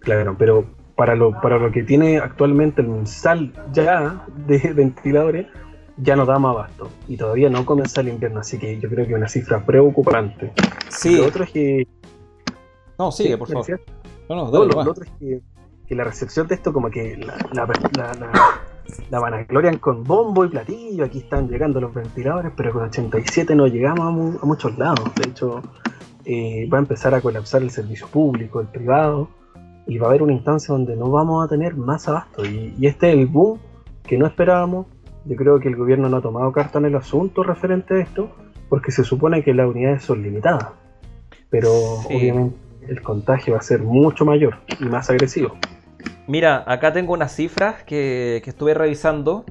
Claro, 0.00 0.34
pero 0.38 0.64
para 1.00 1.16
lo, 1.16 1.32
para 1.32 1.58
lo 1.58 1.72
que 1.72 1.82
tiene 1.82 2.18
actualmente 2.18 2.82
el 2.82 3.06
sal 3.06 3.54
ya 3.72 4.22
de 4.46 4.58
ventiladores, 4.74 5.46
ya 5.96 6.14
no 6.14 6.26
da 6.26 6.38
más 6.38 6.50
abasto. 6.50 6.90
Y 7.08 7.16
todavía 7.16 7.48
no 7.48 7.64
comienza 7.64 8.02
el 8.02 8.08
invierno, 8.08 8.40
así 8.40 8.58
que 8.58 8.78
yo 8.78 8.90
creo 8.90 9.06
que 9.06 9.12
es 9.12 9.16
una 9.16 9.26
cifra 9.26 9.64
preocupante. 9.64 10.52
Sí. 10.90 11.16
Lo 11.16 11.28
otro 11.28 11.44
es 11.44 11.52
que. 11.52 11.88
No, 12.98 13.10
sigue, 13.10 13.38
por 13.38 13.48
favor. 13.48 13.80
No, 14.28 14.50
no, 14.50 14.64
lo, 14.66 14.78
otro 14.78 15.04
es 15.04 15.10
que, 15.18 15.40
que, 15.88 15.94
la 15.94 16.04
recepción 16.04 16.46
de 16.48 16.56
esto, 16.56 16.70
como 16.70 16.90
que 16.90 17.16
la, 17.16 17.34
la, 17.54 17.66
la, 17.96 18.58
la, 19.10 19.20
vanaglorian 19.20 19.78
con 19.78 20.04
bombo 20.04 20.44
y 20.44 20.50
platillo. 20.50 21.06
Aquí 21.06 21.20
están 21.20 21.48
llegando 21.48 21.80
los 21.80 21.94
ventiladores, 21.94 22.52
pero 22.54 22.74
con 22.74 22.82
87 22.82 23.54
no 23.54 23.68
llegamos 23.68 24.36
a, 24.42 24.44
muchos 24.44 24.76
lados. 24.76 25.10
De 25.14 25.30
hecho, 25.30 25.62
eh, 26.26 26.68
va 26.70 26.76
a 26.76 26.80
empezar 26.82 27.14
a 27.14 27.22
colapsar 27.22 27.62
el 27.62 27.70
servicio 27.70 28.06
público, 28.06 28.60
el 28.60 28.66
privado, 28.66 29.30
y 29.86 29.98
va 29.98 30.06
a 30.06 30.10
haber 30.10 30.22
una 30.22 30.32
instancia 30.32 30.72
donde 30.72 30.96
no 30.96 31.10
vamos 31.10 31.44
a 31.44 31.48
tener 31.48 31.76
más 31.76 32.08
abasto. 32.08 32.44
Y, 32.44 32.74
y 32.78 32.86
este 32.86 33.10
es 33.10 33.18
el 33.18 33.26
boom 33.26 33.58
que 34.06 34.18
no 34.18 34.26
esperábamos 34.26 34.86
yo 35.24 35.36
creo 35.36 35.60
que 35.60 35.68
el 35.68 35.76
gobierno 35.76 36.08
no 36.08 36.18
ha 36.18 36.22
tomado 36.22 36.50
carta 36.52 36.78
en 36.78 36.86
el 36.86 36.96
asunto 36.96 37.42
referente 37.42 37.94
a 37.94 37.98
esto, 37.98 38.30
porque 38.68 38.90
se 38.90 39.04
supone 39.04 39.42
que 39.42 39.52
las 39.52 39.68
unidades 39.68 40.02
son 40.02 40.22
limitadas. 40.22 40.68
Pero 41.50 41.72
obviamente 41.72 42.56
el 42.88 43.02
contagio 43.02 43.54
va 43.54 43.58
a 43.58 43.62
ser 43.62 43.82
mucho 43.82 44.24
mayor 44.24 44.56
y 44.80 44.84
más 44.84 45.10
agresivo. 45.10 45.56
Mira, 46.26 46.64
acá 46.66 46.92
tengo 46.92 47.12
unas 47.12 47.34
cifras 47.34 47.82
que, 47.84 48.42
estuve 48.44 48.72
revisando. 48.72 49.44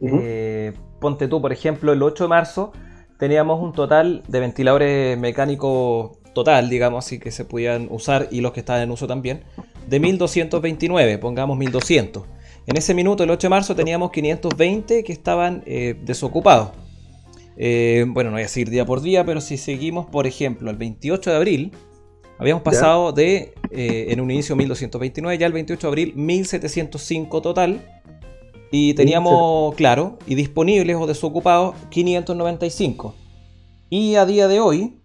Eh, 0.00 0.72
ponte 0.98 1.28
tú, 1.28 1.40
por 1.40 1.52
ejemplo, 1.52 1.92
el 1.92 2.02
8 2.02 2.24
de 2.24 2.28
marzo 2.28 2.72
teníamos 3.18 3.62
un 3.62 3.72
total 3.72 4.22
de 4.28 4.40
ventiladores 4.40 5.18
mecánicos 5.18 6.18
total, 6.32 6.68
digamos 6.70 7.04
así, 7.04 7.18
que 7.18 7.30
se 7.30 7.44
podían 7.44 7.88
usar 7.90 8.28
y 8.30 8.40
los 8.40 8.52
que 8.52 8.60
estaban 8.60 8.82
en 8.82 8.90
uso 8.90 9.06
también, 9.06 9.42
de 9.88 10.00
1229, 10.00 11.18
pongamos 11.18 11.58
1200. 11.58 12.24
En 12.66 12.76
ese 12.76 12.94
minuto, 12.94 13.24
el 13.24 13.30
8 13.30 13.46
de 13.46 13.50
marzo, 13.50 13.74
teníamos 13.74 14.10
520 14.10 15.02
que 15.02 15.12
estaban 15.12 15.62
eh, 15.66 15.96
desocupados. 16.04 16.70
Eh, 17.56 18.04
bueno, 18.08 18.30
no 18.30 18.36
voy 18.36 18.44
a 18.44 18.48
seguir 18.48 18.70
día 18.70 18.86
por 18.86 19.02
día, 19.02 19.24
pero 19.24 19.40
si 19.40 19.56
seguimos, 19.56 20.06
por 20.06 20.26
ejemplo, 20.26 20.70
el 20.70 20.76
28 20.76 21.30
de 21.30 21.36
abril, 21.36 21.72
habíamos 22.38 22.62
pasado 22.62 23.12
de, 23.12 23.54
eh, 23.70 24.06
en 24.10 24.20
un 24.20 24.30
inicio 24.30 24.56
1229, 24.56 25.36
ya 25.36 25.46
el 25.46 25.52
28 25.52 25.86
de 25.86 25.88
abril 25.88 26.12
1705 26.16 27.42
total. 27.42 28.00
Y 28.72 28.94
teníamos, 28.94 29.74
claro, 29.74 30.18
y 30.28 30.36
disponibles 30.36 30.96
o 30.96 31.06
desocupados 31.06 31.74
595. 31.90 33.16
Y 33.88 34.14
a 34.14 34.24
día 34.24 34.46
de 34.46 34.60
hoy, 34.60 34.99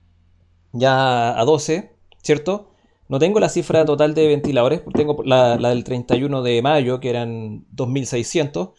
ya 0.76 1.40
a 1.40 1.46
12, 1.46 1.92
¿cierto? 2.22 2.70
No 3.08 3.20
tengo 3.20 3.40
la 3.40 3.50
cifra 3.50 3.86
total 3.86 4.16
de 4.16 4.28
ventiladores, 4.28 4.82
tengo 4.94 5.22
la, 5.24 5.58
del 5.58 5.84
31 5.84 6.42
de 6.42 6.62
mayo, 6.62 7.00
que 7.00 7.10
eran 7.10 7.66
2.600, 7.76 8.72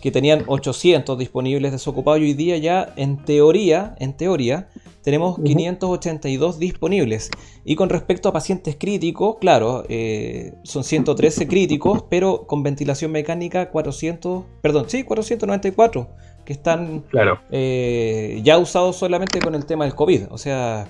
que 0.00 0.10
tenían 0.10 0.44
800 0.46 1.18
disponibles 1.18 1.72
desocupados 1.72 2.20
y 2.20 2.24
hoy 2.24 2.34
día 2.34 2.56
ya, 2.56 2.92
en 2.96 3.24
teoría, 3.24 3.94
en 3.98 4.16
teoría, 4.16 4.68
tenemos 5.02 5.38
582 5.38 6.58
disponibles. 6.58 7.30
Y 7.64 7.76
con 7.76 7.90
respecto 7.90 8.30
a 8.30 8.32
pacientes 8.32 8.76
críticos, 8.78 9.36
claro, 9.38 9.84
eh, 9.90 10.54
son 10.62 10.82
113 10.82 11.46
críticos, 11.46 12.04
pero 12.08 12.46
con 12.46 12.62
ventilación 12.62 13.12
mecánica 13.12 13.70
400, 13.70 14.44
perdón, 14.62 14.86
sí, 14.88 15.04
494, 15.04 16.08
que 16.46 16.54
están 16.54 17.00
claro. 17.10 17.40
Eh, 17.50 18.40
ya 18.42 18.56
usados 18.56 18.96
solamente 18.96 19.40
con 19.40 19.54
el 19.54 19.66
tema 19.66 19.84
del 19.84 19.94
COVID. 19.94 20.24
O 20.30 20.38
sea, 20.38 20.88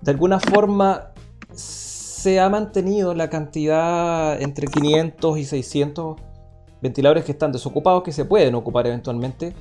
de 0.00 0.10
alguna 0.10 0.40
forma 0.40 1.12
se 1.54 2.40
ha 2.40 2.48
mantenido 2.48 3.14
la 3.14 3.30
cantidad 3.30 4.40
entre 4.40 4.66
500 4.66 5.38
y 5.38 5.44
600 5.44 6.16
ventiladores 6.82 7.24
que 7.24 7.32
están 7.32 7.52
desocupados, 7.52 8.02
que 8.02 8.12
se 8.12 8.24
pueden 8.24 8.54
ocupar 8.54 8.86
eventualmente, 8.86 9.54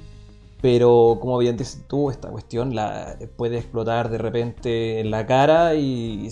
pero 0.61 1.17
como 1.21 1.37
bien 1.37 1.57
dices 1.57 1.83
tú, 1.87 2.09
esta 2.09 2.29
cuestión 2.29 2.75
la 2.75 3.17
puede 3.35 3.57
explotar 3.57 4.09
de 4.09 4.17
repente 4.17 4.99
en 4.99 5.11
la 5.11 5.25
cara 5.25 5.75
y 5.75 6.29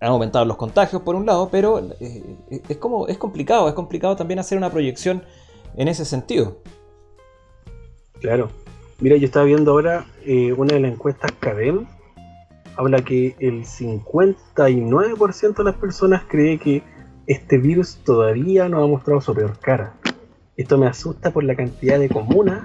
han 0.00 0.10
aumentado 0.10 0.44
los 0.44 0.56
contagios 0.56 1.02
por 1.02 1.16
un 1.16 1.26
lado, 1.26 1.48
pero 1.50 1.80
eh, 2.00 2.36
es 2.68 2.76
como 2.76 3.08
es 3.08 3.18
complicado, 3.18 3.68
es 3.68 3.74
complicado 3.74 4.16
también 4.16 4.38
hacer 4.38 4.58
una 4.58 4.70
proyección 4.70 5.24
en 5.76 5.88
ese 5.88 6.04
sentido. 6.04 6.58
Claro. 8.20 8.50
Mira, 9.00 9.16
yo 9.16 9.26
estaba 9.26 9.44
viendo 9.44 9.72
ahora 9.72 10.06
eh, 10.24 10.52
una 10.52 10.74
de 10.74 10.80
las 10.80 10.92
encuestas 10.92 11.32
CADEM 11.40 11.86
habla 12.76 13.02
que 13.02 13.36
el 13.38 13.64
59% 13.64 15.54
de 15.56 15.64
las 15.64 15.76
personas 15.76 16.22
cree 16.28 16.58
que 16.58 16.82
este 17.26 17.58
virus 17.58 17.96
todavía 18.04 18.68
no 18.68 18.82
ha 18.82 18.86
mostrado 18.86 19.20
su 19.20 19.34
peor 19.34 19.58
cara. 19.58 19.94
Esto 20.56 20.78
me 20.78 20.86
asusta 20.86 21.32
por 21.32 21.44
la 21.44 21.56
cantidad 21.56 21.98
de 21.98 22.08
comunas 22.08 22.62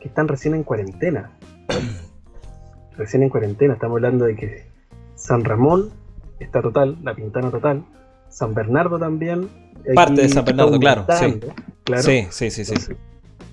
que 0.00 0.08
están 0.08 0.28
recién 0.28 0.54
en 0.54 0.62
cuarentena. 0.62 1.32
recién 2.96 3.22
en 3.22 3.28
cuarentena, 3.28 3.74
estamos 3.74 3.96
hablando 3.96 4.24
de 4.24 4.36
que 4.36 4.66
San 5.14 5.44
Ramón 5.44 5.90
está 6.38 6.62
total, 6.62 6.98
La 7.02 7.14
Pintana 7.14 7.50
total, 7.50 7.84
San 8.28 8.54
Bernardo 8.54 8.98
también. 8.98 9.48
Parte 9.94 10.22
de 10.22 10.28
San 10.28 10.44
Bernardo, 10.44 10.78
claro, 10.78 11.06
sí. 11.18 11.40
claro. 11.84 12.02
Sí, 12.02 12.26
sí, 12.30 12.50
sí, 12.50 12.64
sí. 12.64 12.92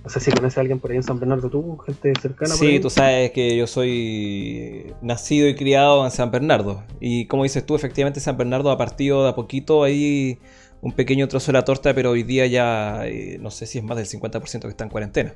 No 0.08 0.12
sé 0.12 0.22
si 0.22 0.32
conoces 0.32 0.58
a 0.58 0.62
alguien 0.62 0.80
por 0.80 0.90
ahí 0.90 0.96
en 0.96 1.04
San 1.04 1.20
Bernardo, 1.20 1.50
tú, 1.50 1.78
gente 1.80 2.14
cercana. 2.22 2.54
Sí, 2.54 2.80
tú 2.80 2.90
sabes 2.90 3.32
que 3.32 3.58
yo 3.58 3.68
soy 3.68 4.94
nacido 5.02 5.50
y 5.50 5.56
criado 5.56 6.06
en 6.06 6.12
San 6.12 6.32
Bernardo. 6.32 6.86
Y 7.02 7.28
como 7.28 7.44
dices 7.44 7.66
tú, 7.66 7.76
efectivamente 7.76 8.22
San 8.22 8.38
Bernardo 8.38 8.72
ha 8.72 8.78
partido 8.78 9.26
de 9.26 9.32
a 9.32 9.36
poquito 9.36 9.84
ahí 9.84 10.40
un 10.80 10.94
pequeño 10.94 11.28
trozo 11.28 11.48
de 11.48 11.58
la 11.58 11.66
torta, 11.66 11.94
pero 11.94 12.12
hoy 12.12 12.24
día 12.24 12.48
ya 12.48 13.06
eh, 13.06 13.38
no 13.42 13.52
sé 13.52 13.66
si 13.66 13.80
es 13.80 13.84
más 13.84 13.98
del 13.98 14.06
50% 14.06 14.62
que 14.62 14.68
está 14.70 14.86
en 14.86 14.90
cuarentena. 14.90 15.36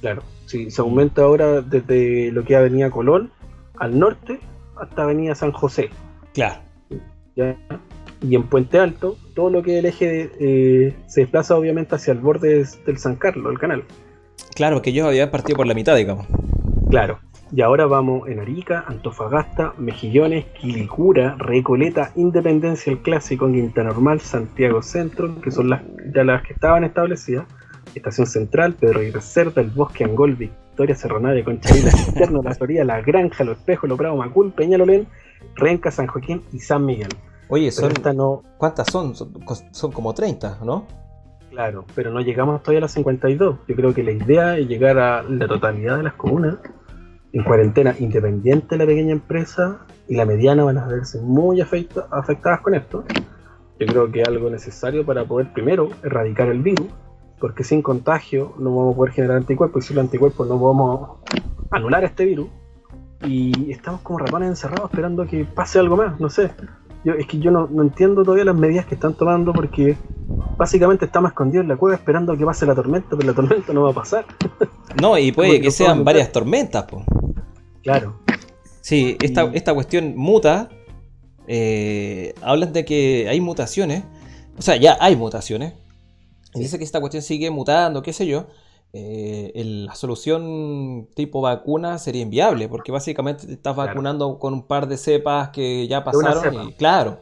Claro, 0.00 0.22
sí, 0.46 0.70
se 0.70 0.80
aumenta 0.80 1.24
ahora 1.24 1.60
desde 1.60 2.32
lo 2.32 2.44
que 2.44 2.54
es 2.54 2.60
Avenida 2.60 2.90
Colón 2.90 3.30
al 3.76 3.98
norte 3.98 4.40
hasta 4.80 5.02
Avenida 5.02 5.34
San 5.34 5.52
José. 5.52 5.90
Claro. 6.32 6.62
¿Ya? 7.36 7.58
Y 8.20 8.34
en 8.34 8.44
Puente 8.44 8.78
Alto, 8.78 9.16
todo 9.34 9.50
lo 9.50 9.62
que 9.62 9.74
es 9.74 9.78
el 9.78 9.86
eje 9.86 10.30
eh, 10.40 10.94
se 11.06 11.22
desplaza 11.22 11.56
obviamente 11.56 11.94
hacia 11.94 12.12
el 12.12 12.18
borde 12.18 12.64
del 12.84 12.98
San 12.98 13.16
Carlos, 13.16 13.52
el 13.52 13.58
canal. 13.58 13.84
Claro, 14.54 14.82
que 14.82 14.90
ellos 14.90 15.06
habían 15.06 15.30
partido 15.30 15.56
por 15.56 15.66
la 15.66 15.74
mitad, 15.74 15.96
digamos. 15.96 16.26
Claro. 16.90 17.20
Y 17.50 17.62
ahora 17.62 17.86
vamos 17.86 18.28
en 18.28 18.40
Arica, 18.40 18.84
Antofagasta, 18.86 19.72
Mejillones, 19.78 20.44
Quilicura, 20.46 21.36
Recoleta, 21.38 22.12
Independencia, 22.14 22.92
el 22.92 22.98
Clásico, 22.98 23.46
Quinta 23.46 23.82
Normal, 23.82 24.20
Santiago 24.20 24.82
Centro, 24.82 25.40
que 25.40 25.50
son 25.50 25.70
las, 25.70 25.82
ya 26.14 26.24
las 26.24 26.42
que 26.42 26.52
estaban 26.52 26.84
establecidas. 26.84 27.46
Estación 27.94 28.26
Central, 28.26 28.74
Pedro 28.74 29.02
y 29.02 29.12
Cerda, 29.20 29.62
El 29.62 29.70
Bosque, 29.70 30.04
Angol, 30.04 30.34
Victoria, 30.34 30.94
Serranavia, 30.94 31.44
Conchavila, 31.44 31.90
Cisterna, 31.96 32.40
La 32.42 32.54
Florida, 32.54 32.84
La 32.84 33.00
Granja, 33.00 33.44
Los 33.44 33.58
Espejos, 33.58 33.88
Lo 33.88 33.96
Bravo, 33.96 34.16
Macul, 34.16 34.52
Peñalolén, 34.52 35.06
Renca, 35.56 35.90
San 35.90 36.06
Joaquín 36.06 36.42
y 36.52 36.58
San 36.60 36.84
Miguel. 36.84 37.08
Oye, 37.50 37.70
son, 37.70 37.92
¿cuántas 38.58 38.88
son? 38.92 39.14
son? 39.14 39.92
como 39.92 40.12
30, 40.12 40.58
¿no? 40.64 40.86
Claro, 41.50 41.86
pero 41.94 42.10
no 42.10 42.20
llegamos 42.20 42.62
todavía 42.62 42.80
a 42.80 42.82
las 42.82 42.92
52. 42.92 43.60
Yo 43.66 43.74
creo 43.74 43.94
que 43.94 44.02
la 44.02 44.12
idea 44.12 44.58
es 44.58 44.68
llegar 44.68 44.98
a 44.98 45.22
la 45.22 45.48
totalidad 45.48 45.96
de 45.96 46.02
las 46.02 46.12
comunas 46.12 46.58
en 47.32 47.42
cuarentena, 47.42 47.94
independiente 47.98 48.76
de 48.76 48.78
la 48.78 48.86
pequeña 48.86 49.12
empresa 49.12 49.80
y 50.08 50.16
la 50.16 50.26
mediana 50.26 50.64
van 50.64 50.76
a 50.76 50.86
verse 50.86 51.20
muy 51.22 51.62
afectadas 51.62 52.60
con 52.60 52.74
esto. 52.74 53.04
Yo 53.80 53.86
creo 53.86 54.12
que 54.12 54.20
es 54.20 54.28
algo 54.28 54.50
necesario 54.50 55.06
para 55.06 55.24
poder 55.24 55.50
primero 55.54 55.88
erradicar 56.02 56.48
el 56.48 56.62
virus, 56.62 56.88
porque 57.40 57.64
sin 57.64 57.80
contagio 57.80 58.54
no 58.58 58.76
vamos 58.76 58.94
a 58.94 58.96
poder 58.96 59.12
generar 59.14 59.38
anticuerpos 59.38 59.84
y 59.84 59.88
sin 59.88 59.96
los 59.96 60.04
anticuerpos 60.04 60.46
no 60.46 60.58
vamos 60.58 61.18
a 61.70 61.76
anular 61.76 62.04
este 62.04 62.26
virus. 62.26 62.48
Y 63.24 63.72
estamos 63.72 64.02
como 64.02 64.18
ratones 64.18 64.50
encerrados 64.50 64.90
esperando 64.90 65.26
que 65.26 65.46
pase 65.46 65.78
algo 65.78 65.96
más, 65.96 66.20
no 66.20 66.28
sé 66.28 66.50
es 67.04 67.26
que 67.26 67.38
yo 67.38 67.50
no, 67.50 67.68
entiendo 67.82 68.22
todavía 68.22 68.44
las 68.44 68.56
medidas 68.56 68.86
que 68.86 68.94
están 68.94 69.14
tomando 69.14 69.52
porque 69.52 69.96
básicamente 70.56 71.04
estamos 71.04 71.30
escondidos 71.30 71.62
en 71.64 71.68
la 71.68 71.76
cueva 71.76 71.96
esperando 71.96 72.32
a 72.32 72.36
que 72.36 72.44
pase 72.44 72.66
la 72.66 72.74
tormenta, 72.74 73.10
pero 73.10 73.26
la 73.26 73.34
tormenta 73.34 73.72
no 73.72 73.82
va 73.82 73.90
a 73.90 73.94
pasar. 73.94 74.24
No, 75.00 75.16
y 75.16 75.32
puede 75.32 75.60
que 75.60 75.70
sean 75.70 76.04
varias 76.04 76.32
tormentas, 76.32 76.84
pues. 76.90 77.04
Claro. 77.82 78.20
Sí, 78.80 79.16
esta, 79.22 79.50
esta 79.52 79.74
cuestión 79.74 80.14
muta. 80.16 80.70
Eh, 81.46 82.34
hablan 82.42 82.72
de 82.72 82.84
que 82.84 83.26
hay 83.28 83.40
mutaciones. 83.40 84.04
O 84.58 84.62
sea, 84.62 84.76
ya 84.76 84.96
hay 85.00 85.14
mutaciones. 85.16 85.74
Y 86.54 86.60
dice 86.60 86.78
que 86.78 86.84
esta 86.84 87.00
cuestión 87.00 87.22
sigue 87.22 87.50
mutando, 87.50 88.02
qué 88.02 88.12
sé 88.12 88.26
yo. 88.26 88.46
Eh, 88.94 89.52
la 89.86 89.94
solución 89.94 91.08
tipo 91.14 91.42
vacuna 91.42 91.98
sería 91.98 92.22
inviable, 92.22 92.68
porque 92.68 92.90
básicamente 92.90 93.46
te 93.46 93.52
estás 93.52 93.76
vacunando 93.76 94.38
con 94.38 94.54
un 94.54 94.66
par 94.66 94.88
de 94.88 94.96
cepas 94.96 95.50
que 95.50 95.86
ya 95.86 96.04
pasaron 96.04 96.68
y 96.68 96.72
claro. 96.72 97.18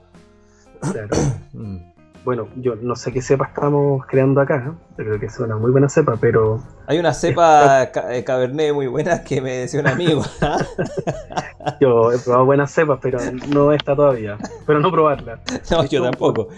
claro. 0.81 1.09
Mm. 1.57 1.79
bueno, 2.23 2.49
yo 2.57 2.77
no 2.77 2.95
sé 2.97 3.13
qué 3.13 3.23
cepa 3.23 3.47
estamos 3.47 4.05
creando 4.05 4.43
acá, 4.43 4.75
creo 4.95 5.19
que 5.19 5.25
es 5.25 5.39
una 5.39 5.57
muy 5.57 5.71
buena 5.71 5.89
cepa, 5.89 6.19
pero... 6.21 6.63
Hay 6.87 6.99
una 6.99 7.15
cepa 7.15 7.85
eh, 8.11 8.25
cabernet 8.25 8.75
muy 8.75 8.89
buena 8.89 9.25
que 9.25 9.41
me 9.41 9.53
decía 9.53 9.81
un 9.81 9.87
amigo. 9.87 10.23
yo 11.81 12.13
he 12.13 12.19
probado 12.19 12.45
buenas 12.45 12.71
cepas, 12.71 12.99
pero 13.01 13.19
no 13.49 13.73
está 13.73 13.97
todavía. 13.97 14.37
Pero 14.67 14.81
no 14.81 14.91
probarla. 14.91 15.41
No, 15.71 15.87
yo 15.87 16.03
tampoco. 16.03 16.49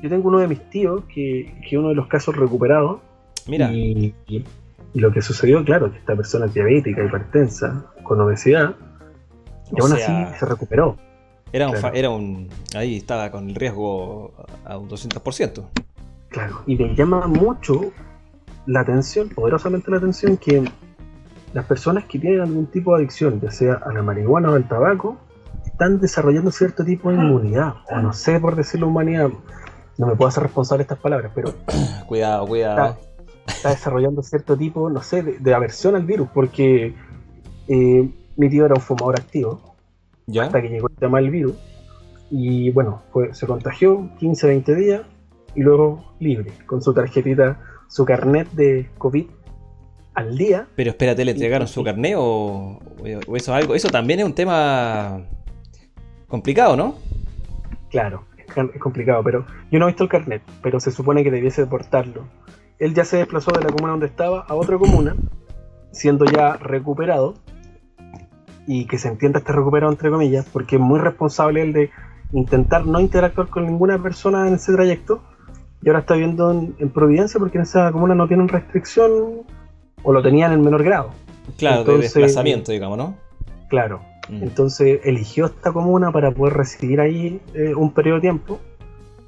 Yo 0.00 0.08
tengo 0.08 0.28
uno 0.28 0.38
de 0.38 0.46
mis 0.46 0.70
tíos 0.70 1.02
que, 1.12 1.52
que 1.68 1.76
uno 1.76 1.88
de 1.88 1.96
los 1.96 2.06
casos 2.06 2.36
recuperados. 2.36 3.00
Mira. 3.50 3.70
Y, 3.72 4.14
lo 4.92 5.12
que 5.12 5.22
sucedió, 5.22 5.64
claro, 5.64 5.92
que 5.92 5.98
esta 5.98 6.16
persona 6.16 6.46
es 6.46 6.54
diabética, 6.54 7.04
hipertensa, 7.04 7.84
con 8.02 8.20
obesidad, 8.20 8.74
y 9.70 9.80
aún 9.80 9.92
así 9.92 10.38
se 10.38 10.46
recuperó. 10.46 10.96
Era 11.52 11.68
un, 11.68 11.76
era 11.94 12.10
un. 12.10 12.48
Ahí 12.74 12.96
estaba 12.96 13.30
con 13.30 13.48
el 13.50 13.54
riesgo 13.54 14.32
a 14.64 14.78
un 14.78 14.88
200%. 14.88 15.64
Claro, 16.28 16.62
y 16.66 16.76
me 16.76 16.94
llama 16.94 17.26
mucho 17.28 17.92
la 18.66 18.80
atención, 18.80 19.28
poderosamente 19.28 19.90
la 19.90 19.98
atención, 19.98 20.36
que 20.36 20.64
las 21.52 21.66
personas 21.66 22.04
que 22.04 22.18
tienen 22.18 22.40
algún 22.40 22.66
tipo 22.66 22.92
de 22.92 23.02
adicción, 23.02 23.40
ya 23.40 23.50
sea 23.50 23.74
a 23.74 23.92
la 23.92 24.02
marihuana 24.02 24.50
o 24.50 24.54
al 24.54 24.66
tabaco, 24.66 25.18
están 25.64 26.00
desarrollando 26.00 26.50
cierto 26.50 26.84
tipo 26.84 27.10
de 27.10 27.16
inmunidad, 27.16 27.74
o 27.90 27.96
no 27.98 28.12
sé 28.12 28.38
por 28.38 28.54
decirlo 28.54 28.88
humanidad, 28.88 29.30
no 29.98 30.06
me 30.06 30.14
puedo 30.14 30.28
hacer 30.28 30.42
responsable 30.42 30.80
de 30.80 30.82
estas 30.84 30.98
palabras, 30.98 31.32
pero... 31.34 31.54
cuidado, 32.06 32.46
cuidado. 32.46 32.96
Está, 33.46 33.70
desarrollando 33.70 34.22
cierto 34.22 34.56
tipo, 34.56 34.88
no 34.88 35.02
sé, 35.02 35.22
de, 35.22 35.54
aversión 35.54 35.94
al 35.96 36.04
virus, 36.04 36.28
porque 36.32 36.94
eh, 37.68 38.08
mi 38.36 38.48
tío 38.48 38.64
era 38.64 38.74
un 38.74 38.80
fumador 38.80 39.20
activo, 39.20 39.74
hasta 40.40 40.62
que 40.62 40.68
llegó 40.68 40.88
el 40.88 40.96
tema 40.96 41.20
del 41.20 41.30
virus. 41.30 41.54
Y 42.30 42.70
bueno, 42.70 43.02
se 43.32 43.46
contagió 43.46 44.08
15, 44.18 44.46
20 44.46 44.74
días 44.76 45.02
y 45.54 45.62
luego 45.62 46.14
libre, 46.20 46.52
con 46.66 46.80
su 46.80 46.94
tarjetita, 46.94 47.60
su 47.88 48.04
carnet 48.04 48.48
de 48.52 48.88
COVID 48.98 49.26
al 50.14 50.36
día. 50.36 50.66
Pero 50.76 50.90
espérate, 50.90 51.24
¿le 51.24 51.32
entregaron 51.32 51.66
su 51.66 51.82
carnet 51.82 52.14
o, 52.16 52.78
eso 53.34 53.54
algo? 53.54 53.74
Eso 53.74 53.88
también 53.88 54.20
es 54.20 54.26
un 54.26 54.34
tema 54.34 55.22
complicado, 56.28 56.76
¿no? 56.76 56.94
Claro, 57.90 58.24
es 58.46 58.80
complicado, 58.80 59.22
pero 59.24 59.44
yo 59.70 59.78
no 59.78 59.86
he 59.86 59.88
visto 59.88 60.04
el 60.04 60.08
carnet, 60.08 60.42
pero 60.62 60.78
se 60.80 60.90
supone 60.90 61.24
que 61.24 61.30
debiese 61.30 61.62
deportarlo. 61.62 62.26
Él 62.80 62.94
ya 62.94 63.04
se 63.04 63.18
desplazó 63.18 63.52
de 63.52 63.62
la 63.62 63.70
comuna 63.70 63.92
donde 63.92 64.06
estaba 64.06 64.40
a 64.40 64.54
otra 64.54 64.78
comuna, 64.78 65.14
siendo 65.92 66.24
ya 66.24 66.54
recuperado, 66.56 67.34
y 68.66 68.86
que 68.86 68.98
se 68.98 69.08
entienda 69.08 69.38
este 69.38 69.52
recuperado 69.52 69.92
entre 69.92 70.10
comillas, 70.10 70.46
porque 70.50 70.76
es 70.76 70.82
muy 70.82 70.98
responsable 70.98 71.62
el 71.62 71.72
de 71.72 71.90
intentar 72.32 72.86
no 72.86 72.98
interactuar 72.98 73.48
con 73.48 73.66
ninguna 73.66 74.02
persona 74.02 74.48
en 74.48 74.54
ese 74.54 74.72
trayecto, 74.72 75.22
y 75.82 75.88
ahora 75.88 76.00
está 76.00 76.14
viviendo 76.14 76.50
en, 76.50 76.90
Providencia 76.90 77.38
porque 77.38 77.58
en 77.58 77.62
esa 77.62 77.92
comuna 77.92 78.14
no 78.14 78.26
tienen 78.26 78.48
restricción, 78.48 79.42
o 80.02 80.12
lo 80.12 80.22
tenían 80.22 80.52
en 80.52 80.62
menor 80.62 80.82
grado. 80.82 81.10
Claro, 81.58 81.84
de 81.84 81.98
desplazamiento, 81.98 82.72
digamos, 82.72 82.96
¿no? 82.96 83.14
Claro. 83.68 84.00
Mm. 84.30 84.42
Entonces 84.42 85.00
eligió 85.04 85.46
esta 85.46 85.72
comuna 85.72 86.12
para 86.12 86.30
poder 86.30 86.54
residir 86.54 87.00
ahí 87.00 87.40
eh, 87.54 87.74
un 87.74 87.92
periodo 87.92 88.16
de 88.16 88.20
tiempo. 88.22 88.58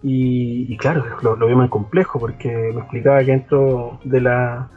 Y, 0.04 0.76
claro, 0.78 1.04
lo, 1.22 1.36
lo, 1.36 1.46
vio 1.46 1.56
muy 1.56 1.68
complejo 1.68 2.18
porque 2.18 2.48
me 2.74 2.80
explicaba 2.80 3.20
que 3.20 3.26
dentro 3.26 4.00
de, 4.02 4.20
la, 4.20 4.68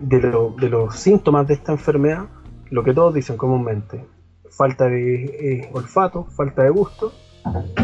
de, 0.00 0.20
de 0.20 0.68
los 0.68 0.94
síntomas 0.94 1.48
de 1.48 1.54
esta 1.54 1.72
enfermedad 1.72 2.26
lo 2.72 2.82
que 2.82 2.94
todos 2.94 3.12
dicen 3.12 3.36
comúnmente, 3.36 4.06
falta 4.50 4.86
de 4.86 5.24
eh, 5.24 5.70
olfato, 5.74 6.24
falta 6.24 6.62
de 6.62 6.70
gusto 6.70 7.12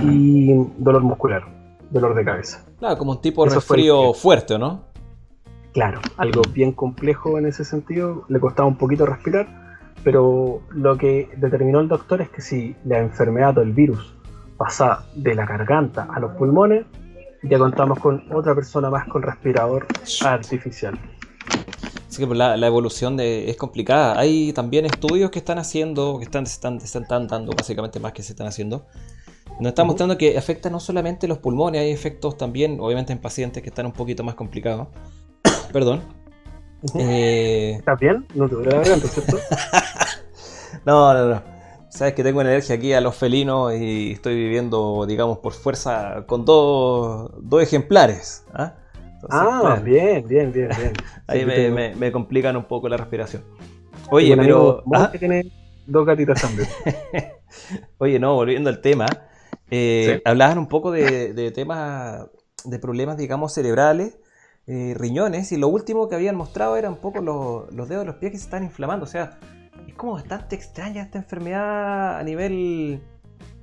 y 0.03 0.55
dolor 0.79 1.03
muscular, 1.03 1.43
dolor 1.91 2.15
de 2.15 2.25
cabeza. 2.25 2.65
Claro, 2.79 2.97
como 2.97 3.13
un 3.13 3.21
tipo 3.21 3.45
de 3.45 3.55
resfrío 3.55 4.15
fuerte, 4.15 4.59
¿no? 4.59 4.85
Claro, 5.75 6.01
algo 6.17 6.41
bien 6.55 6.73
complejo 6.73 7.39
en 7.39 7.47
ese 7.47 7.67
sentido, 7.67 8.25
le 8.29 8.41
costaba 8.41 8.67
un 8.67 8.79
poquito 8.79 9.05
respirar, 9.05 9.47
pero 10.03 10.63
lo 10.71 10.97
que 10.97 11.29
determinó 11.37 11.81
el 11.81 11.89
doctor 11.89 12.23
es 12.23 12.31
que 12.31 12.41
si 12.41 12.75
la 12.85 12.99
enfermedad 12.99 13.59
o 13.59 13.61
el 13.61 13.73
virus 13.73 14.17
pasa 14.59 15.07
de 15.15 15.35
la 15.35 15.47
garganta 15.47 16.09
a 16.13 16.21
los 16.21 16.33
pulmones, 16.33 16.85
ya 17.43 17.59
contamos 17.59 17.99
con 18.01 18.31
otra 18.33 18.55
persona 18.55 18.91
más 18.91 19.09
con 19.09 19.23
respirador 19.23 19.87
artificial 20.25 20.99
que 22.27 22.35
la, 22.35 22.67
evolución 22.67 23.17
de, 23.17 23.49
es 23.49 23.57
complicada. 23.57 24.19
Hay 24.19 24.53
también 24.53 24.85
estudios 24.85 25.31
que 25.31 25.39
están 25.39 25.59
haciendo, 25.59 26.19
que 26.19 26.25
están, 26.25 26.45
están, 26.45 26.77
están 26.77 27.27
dando 27.29 27.53
básicamente 27.57 28.01
más 28.01 28.13
que 28.13 28.23
se 28.23 28.33
están 28.33 28.47
haciendo. 28.47 28.87
Nos 29.61 29.71
está 29.71 29.85
mostrando 29.85 30.19
que 30.19 30.37
afecta 30.37 30.71
no 30.71 30.81
solamente 30.81 31.27
los 31.27 31.39
pulmones, 31.39 31.81
hay 31.81 31.91
efectos 31.91 32.37
también, 32.37 32.79
obviamente 32.81 33.13
en 33.13 33.19
pacientes 33.19 33.63
que 33.63 33.71
están 33.71 33.87
un 33.87 33.93
poquito 33.93 34.23
más 34.25 34.35
complicados. 34.35 34.89
Perdón. 35.73 36.03
Eh, 36.95 37.75
¿Estás 37.79 37.99
bien? 37.99 38.27
No 38.35 38.49
te 38.49 38.55
duele 38.55 38.71
la 38.71 38.79
garganta, 38.79 39.09
¿cierto? 39.09 39.39
no, 40.85 41.15
no, 41.15 41.29
no. 41.29 41.58
Sabes 41.99 42.15
que 42.15 42.23
tengo 42.23 42.39
alergia 42.39 42.77
aquí 42.77 42.93
a 42.93 43.01
los 43.01 43.17
felinos 43.17 43.75
y 43.75 44.13
estoy 44.13 44.37
viviendo, 44.37 45.05
digamos, 45.05 45.39
por 45.39 45.53
fuerza 45.53 46.23
con 46.29 46.45
dos, 46.45 47.33
dos 47.41 47.61
ejemplares. 47.61 48.45
¿ah? 48.55 48.77
ah, 49.29 49.81
bien, 49.83 50.25
bien, 50.29 50.53
bien, 50.53 50.69
bien. 50.79 50.93
Ahí 51.27 51.45
me, 51.45 52.13
complican 52.13 52.57
un 52.57 52.67
poco 52.67 52.89
la 52.89 52.99
respiración. 52.99 53.43
Oye, 54.13 54.37
pero. 54.37 54.85
¿ah? 54.95 55.09
que 55.11 55.19
tiene 55.19 55.51
dos 55.89 56.07
gatitas 56.07 56.41
también. 56.41 56.69
Oye, 57.99 58.21
no, 58.21 58.37
volviendo 58.37 58.71
al 58.71 58.81
tema. 58.81 59.07
Eh, 59.69 60.23
hablaban 60.25 60.59
un 60.59 60.69
poco 60.69 60.93
de, 60.93 61.51
temas, 61.53 62.29
de 62.65 62.79
problemas, 62.79 63.17
digamos, 63.17 63.53
cerebrales, 63.55 64.19
eh, 64.69 64.95
riñones, 64.97 65.51
y 65.51 65.57
lo 65.57 65.67
último 65.67 66.09
que 66.09 66.15
habían 66.15 66.37
mostrado 66.37 66.77
eran 66.77 66.93
un 66.93 67.01
poco 67.01 67.21
los, 67.23 67.75
los 67.75 67.89
dedos 67.89 68.03
de 68.03 68.07
los 68.07 68.17
pies 68.21 68.31
que 68.31 68.39
se 68.39 68.45
están 68.45 68.63
inflamando. 68.63 69.03
O 69.03 69.09
sea, 69.09 69.41
es 69.89 69.95
como 69.95 70.13
bastante 70.13 70.55
extraña 70.55 71.03
esta 71.03 71.19
enfermedad 71.19 72.19
a 72.19 72.23
nivel. 72.23 73.03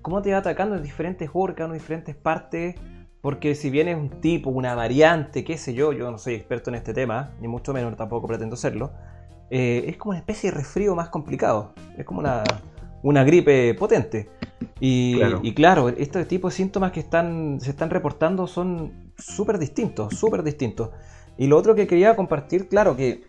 cómo 0.02 0.22
te 0.22 0.32
va 0.32 0.40
atacando 0.40 0.76
en 0.76 0.84
diferentes 0.84 1.30
órganos, 1.34 1.74
diferentes 1.74 2.16
partes. 2.16 2.76
Porque 3.22 3.56
si 3.56 3.70
bien 3.70 3.88
es 3.88 3.96
un 3.96 4.22
tipo, 4.22 4.50
una 4.50 4.76
variante, 4.76 5.44
qué 5.44 5.58
sé 5.58 5.74
yo, 5.74 5.94
yo 5.94 6.12
no 6.12 6.18
soy 6.18 6.36
experto 6.36 6.70
en 6.70 6.76
este 6.76 6.94
tema, 6.94 7.32
ni 7.42 7.48
mucho 7.48 7.74
menos 7.74 7.96
tampoco 7.96 8.28
pretendo 8.28 8.56
serlo, 8.56 8.92
eh, 9.50 9.86
es 9.88 9.98
como 9.98 10.12
una 10.12 10.20
especie 10.20 10.52
de 10.52 10.58
resfrío 10.58 10.94
más 10.96 11.10
complicado. 11.10 11.74
Es 11.98 12.06
como 12.06 12.20
una, 12.20 12.44
una 13.02 13.24
gripe 13.24 13.74
potente. 13.74 14.30
Y 14.80 15.54
claro. 15.54 15.90
este 15.90 16.26
tipo 16.26 16.50
de 16.50 16.56
síntomas 16.56 16.92
que 16.92 17.00
están, 17.00 17.60
se 17.62 17.72
están 17.72 17.90
reportando 17.90 18.46
son 18.48 19.12
súper 19.18 19.58
distintos, 19.58 20.16
súper 20.16 20.44
distintos. 20.44 20.90
Y 21.38 21.48
lo 21.48 21.58
otro 21.58 21.76
que 21.76 21.88
quería 21.88 22.16
compartir, 22.16 22.68
claro 22.68 22.96
que 22.96 23.24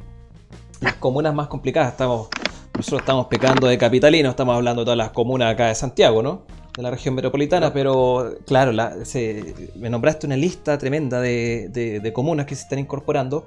las 0.80 0.94
comunas 0.94 1.34
más 1.34 1.48
complicadas, 1.48 1.92
estamos, 1.92 2.28
nosotros 2.76 3.00
estamos 3.00 3.26
pecando 3.26 3.66
de 3.66 3.78
capitalino, 3.78 4.30
estamos 4.30 4.54
hablando 4.54 4.82
de 4.82 4.86
todas 4.86 4.98
las 4.98 5.10
comunas 5.10 5.52
acá 5.52 5.68
de 5.68 5.74
Santiago, 5.74 6.22
¿no? 6.22 6.42
de 6.76 6.82
la 6.82 6.90
región 6.90 7.14
metropolitana, 7.14 7.72
pero 7.72 8.36
claro, 8.46 8.70
me 9.76 9.88
nombraste 9.88 10.26
una 10.26 10.36
lista 10.36 10.76
tremenda 10.76 11.22
de, 11.22 12.12
comunas 12.14 12.44
que 12.46 12.54
se 12.54 12.64
están 12.64 12.78
incorporando, 12.78 13.46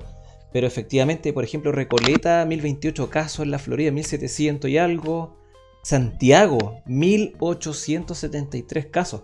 pero 0.51 0.65
efectivamente, 0.65 1.31
por 1.31 1.43
ejemplo, 1.43 1.71
Recoleta, 1.71 2.43
1028 2.45 3.07
casos 3.09 3.41
en 3.41 3.51
la 3.51 3.59
Florida, 3.59 3.91
1700 3.91 4.71
y 4.71 4.79
algo, 4.79 5.37
Santiago, 5.83 6.81
1873 6.87 8.87
casos. 8.87 9.21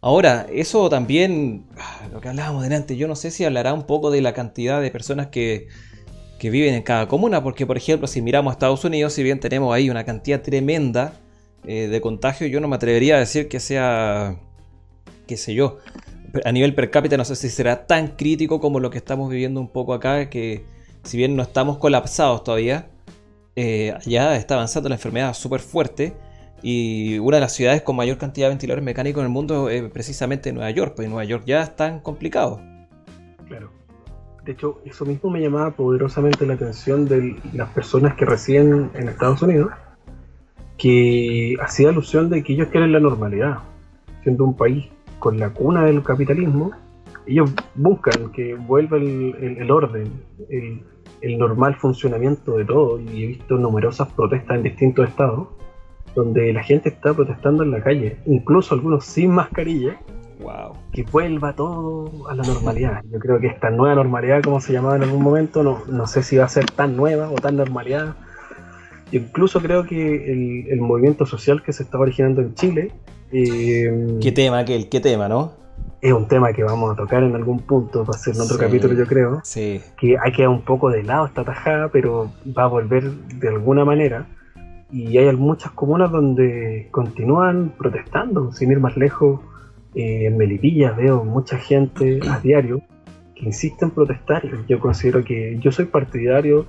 Ahora, 0.00 0.46
eso 0.52 0.88
también, 0.88 1.66
ah, 1.76 2.08
lo 2.12 2.20
que 2.20 2.28
hablábamos 2.28 2.62
delante, 2.62 2.96
yo 2.96 3.08
no 3.08 3.16
sé 3.16 3.32
si 3.32 3.44
hablará 3.44 3.72
un 3.72 3.84
poco 3.84 4.12
de 4.12 4.20
la 4.20 4.32
cantidad 4.32 4.80
de 4.80 4.92
personas 4.92 5.26
que, 5.28 5.66
que 6.44 6.50
viven 6.50 6.74
en 6.74 6.82
cada 6.82 7.08
comuna, 7.08 7.42
porque 7.42 7.64
por 7.64 7.78
ejemplo, 7.78 8.06
si 8.06 8.20
miramos 8.20 8.50
a 8.50 8.52
Estados 8.52 8.84
Unidos, 8.84 9.14
si 9.14 9.22
bien 9.22 9.40
tenemos 9.40 9.74
ahí 9.74 9.88
una 9.88 10.04
cantidad 10.04 10.42
tremenda, 10.42 11.14
eh, 11.64 11.88
de 11.88 12.00
contagio, 12.02 12.46
yo 12.48 12.60
no 12.60 12.68
me 12.68 12.76
atrevería 12.76 13.16
a 13.16 13.18
decir 13.18 13.48
que 13.48 13.60
sea, 13.60 14.36
qué 15.26 15.38
sé 15.38 15.54
yo, 15.54 15.78
a 16.44 16.52
nivel 16.52 16.74
per 16.74 16.90
cápita 16.90 17.16
no 17.16 17.24
sé 17.24 17.34
si 17.34 17.48
será 17.48 17.86
tan 17.86 18.08
crítico 18.08 18.60
como 18.60 18.78
lo 18.78 18.90
que 18.90 18.98
estamos 18.98 19.30
viviendo 19.30 19.58
un 19.58 19.68
poco 19.68 19.94
acá, 19.94 20.28
que 20.28 20.66
si 21.02 21.16
bien 21.16 21.34
no 21.34 21.42
estamos 21.42 21.78
colapsados 21.78 22.44
todavía, 22.44 22.88
eh, 23.56 23.94
ya 24.04 24.36
está 24.36 24.56
avanzando 24.56 24.90
la 24.90 24.96
enfermedad 24.96 25.32
súper 25.32 25.60
fuerte. 25.60 26.12
Y 26.62 27.18
una 27.20 27.38
de 27.38 27.40
las 27.40 27.54
ciudades 27.54 27.80
con 27.80 27.96
mayor 27.96 28.18
cantidad 28.18 28.48
de 28.48 28.50
ventiladores 28.50 28.84
mecánicos 28.84 29.22
en 29.22 29.28
el 29.28 29.32
mundo 29.32 29.70
es 29.70 29.82
precisamente 29.90 30.52
Nueva 30.52 30.70
York, 30.72 30.92
pues 30.94 31.08
Nueva 31.08 31.24
York 31.24 31.44
ya 31.46 31.62
está 31.62 32.02
complicado. 32.02 32.60
Claro. 33.48 33.83
De 34.44 34.52
hecho, 34.52 34.82
eso 34.84 35.06
mismo 35.06 35.30
me 35.30 35.40
llamaba 35.40 35.70
poderosamente 35.70 36.44
la 36.44 36.54
atención 36.54 37.06
de 37.08 37.36
las 37.54 37.70
personas 37.70 38.14
que 38.14 38.26
residen 38.26 38.90
en 38.94 39.08
Estados 39.08 39.40
Unidos, 39.40 39.72
que 40.76 41.56
hacía 41.62 41.88
alusión 41.88 42.28
de 42.28 42.42
que 42.42 42.52
ellos 42.52 42.68
quieren 42.68 42.92
la 42.92 43.00
normalidad, 43.00 43.60
siendo 44.22 44.44
un 44.44 44.54
país 44.54 44.86
con 45.18 45.38
la 45.38 45.48
cuna 45.48 45.84
del 45.86 46.02
capitalismo, 46.02 46.72
ellos 47.26 47.54
buscan 47.74 48.32
que 48.32 48.54
vuelva 48.54 48.98
el, 48.98 49.70
orden, 49.70 50.12
el, 50.50 51.38
normal 51.38 51.76
funcionamiento 51.76 52.58
de 52.58 52.66
todo, 52.66 53.00
y 53.00 53.24
he 53.24 53.26
visto 53.28 53.56
numerosas 53.56 54.12
protestas 54.12 54.58
en 54.58 54.62
distintos 54.62 55.08
estados, 55.08 55.48
donde 56.14 56.52
la 56.52 56.62
gente 56.62 56.90
está 56.90 57.14
protestando 57.14 57.62
en 57.62 57.70
la 57.70 57.82
calle, 57.82 58.18
incluso 58.26 58.74
algunos 58.74 59.06
sin 59.06 59.30
mascarilla, 59.30 59.98
Wow. 60.40 60.76
Que 60.92 61.02
vuelva 61.04 61.54
todo 61.54 62.28
a 62.28 62.34
la 62.34 62.42
normalidad. 62.42 63.02
Yo 63.10 63.18
creo 63.18 63.38
que 63.40 63.46
esta 63.46 63.70
nueva 63.70 63.94
normalidad, 63.94 64.42
como 64.42 64.60
se 64.60 64.72
llamaba 64.72 64.96
en 64.96 65.04
algún 65.04 65.22
momento, 65.22 65.62
no, 65.62 65.82
no 65.88 66.06
sé 66.06 66.22
si 66.22 66.36
va 66.36 66.44
a 66.44 66.48
ser 66.48 66.66
tan 66.66 66.96
nueva 66.96 67.30
o 67.30 67.34
tan 67.34 67.56
normalidad. 67.56 68.14
Yo 69.12 69.20
incluso 69.20 69.60
creo 69.60 69.84
que 69.84 70.32
el, 70.32 70.68
el 70.68 70.80
movimiento 70.80 71.26
social 71.26 71.62
que 71.62 71.72
se 71.72 71.84
está 71.84 71.98
originando 71.98 72.40
en 72.40 72.54
Chile. 72.54 72.92
Eh, 73.32 74.18
¿Qué 74.20 74.32
tema 74.32 74.58
aquel? 74.60 74.88
¿Qué 74.88 75.00
tema, 75.00 75.28
no? 75.28 75.52
Es 76.00 76.12
un 76.12 76.28
tema 76.28 76.52
que 76.52 76.62
vamos 76.62 76.92
a 76.92 76.96
tocar 76.96 77.22
en 77.22 77.34
algún 77.34 77.60
punto, 77.60 78.04
va 78.04 78.14
a 78.14 78.18
ser 78.18 78.34
en 78.34 78.42
otro 78.42 78.58
capítulo, 78.58 78.94
yo 78.94 79.06
creo. 79.06 79.40
Sí. 79.42 79.80
Que 79.96 80.16
hay 80.22 80.32
que 80.32 80.42
dar 80.42 80.50
un 80.50 80.62
poco 80.62 80.90
de 80.90 81.02
lado 81.02 81.26
esta 81.26 81.44
tajada, 81.44 81.88
pero 81.88 82.30
va 82.56 82.64
a 82.64 82.66
volver 82.66 83.10
de 83.10 83.48
alguna 83.48 83.84
manera 83.84 84.26
y 84.94 85.18
hay 85.18 85.34
muchas 85.34 85.72
comunas 85.72 86.12
donde 86.12 86.86
continúan 86.92 87.74
protestando, 87.76 88.52
sin 88.52 88.70
ir 88.70 88.78
más 88.78 88.96
lejos. 88.96 89.40
Eh, 89.94 90.26
en 90.26 90.36
Melipilla 90.36 90.92
veo 90.92 91.24
mucha 91.24 91.58
gente 91.58 92.20
a 92.28 92.40
diario 92.40 92.82
que 93.34 93.46
insiste 93.46 93.84
en 93.84 93.90
protestar. 93.90 94.42
Yo 94.68 94.80
considero 94.80 95.24
que 95.24 95.58
yo 95.60 95.70
soy 95.72 95.86
partidario 95.86 96.66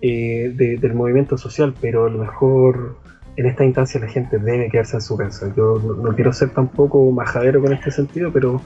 eh, 0.00 0.52
del 0.56 0.94
movimiento 0.94 1.36
social, 1.36 1.74
pero 1.80 2.06
a 2.06 2.10
lo 2.10 2.18
mejor 2.18 2.96
en 3.36 3.46
esta 3.46 3.64
instancia 3.64 4.00
la 4.00 4.08
gente 4.08 4.38
debe 4.38 4.68
quedarse 4.68 4.96
en 4.96 5.02
su 5.02 5.16
casa. 5.16 5.52
Yo 5.56 5.78
no, 5.78 6.14
quiero 6.14 6.32
ser 6.32 6.50
tampoco 6.50 7.10
majadero 7.10 7.60
con 7.60 7.72
este 7.72 7.90
sentido, 7.90 8.32
pero 8.32 8.60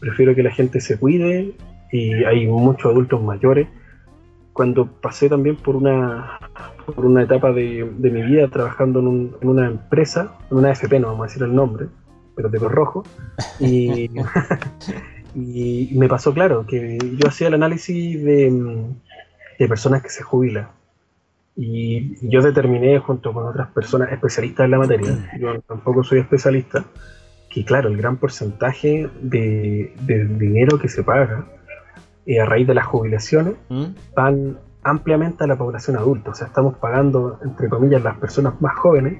prefiero 0.00 0.34
que 0.34 0.42
la 0.42 0.50
gente 0.50 0.80
se 0.80 0.98
cuide 0.98 1.54
y 1.92 2.24
hay 2.24 2.46
muchos 2.46 2.90
adultos 2.90 3.22
mayores. 3.22 3.68
Cuando 4.52 4.86
pasé 5.00 5.28
también 5.28 5.56
por 5.56 5.76
una 5.76 6.38
por 6.94 7.04
una 7.04 7.22
etapa 7.22 7.52
de, 7.52 7.84
mi 7.98 8.22
vida 8.22 8.48
trabajando 8.48 9.00
en, 9.00 9.34
una 9.42 9.66
empresa, 9.66 10.38
en 10.50 10.58
una 10.58 10.70
FP, 10.70 11.00
no 11.00 11.08
vamos 11.08 11.24
a 11.24 11.26
decir 11.26 11.42
el 11.42 11.54
nombre, 11.54 11.88
pero 12.36 12.48
de 12.48 12.58
rojo. 12.58 13.02
Y, 13.58 14.10
y 15.34 15.90
me 15.94 16.08
pasó 16.08 16.32
claro 16.32 16.64
que 16.66 16.98
yo 16.98 17.28
hacía 17.28 17.48
el 17.48 17.54
análisis 17.54 18.22
de, 18.22 18.94
personas 19.68 20.02
que 20.02 20.10
se 20.10 20.22
jubilan. 20.22 20.68
Y 21.56 22.28
yo 22.28 22.42
determiné 22.42 22.98
junto 22.98 23.32
con 23.32 23.46
otras 23.46 23.68
personas 23.68 24.12
especialistas 24.12 24.66
en 24.66 24.70
la 24.70 24.78
materia, 24.78 25.32
yo 25.40 25.58
tampoco 25.62 26.04
soy 26.04 26.18
especialista, 26.18 26.84
que 27.50 27.64
claro, 27.64 27.88
el 27.88 27.96
gran 27.96 28.18
porcentaje 28.18 29.08
de, 29.22 29.94
dinero 30.38 30.78
que 30.78 30.88
se 30.88 31.02
paga 31.02 31.46
eh, 32.26 32.40
a 32.40 32.44
raíz 32.44 32.66
de 32.66 32.74
las 32.74 32.84
jubilaciones 32.84 33.54
¿Mm? 33.70 33.86
van 34.14 34.58
ampliamente 34.82 35.44
a 35.44 35.46
la 35.46 35.56
población 35.56 35.96
adulta. 35.96 36.32
O 36.32 36.34
sea, 36.34 36.48
estamos 36.48 36.76
pagando, 36.76 37.40
entre 37.42 37.70
comillas, 37.70 38.02
las 38.02 38.18
personas 38.18 38.60
más 38.60 38.76
jóvenes 38.76 39.18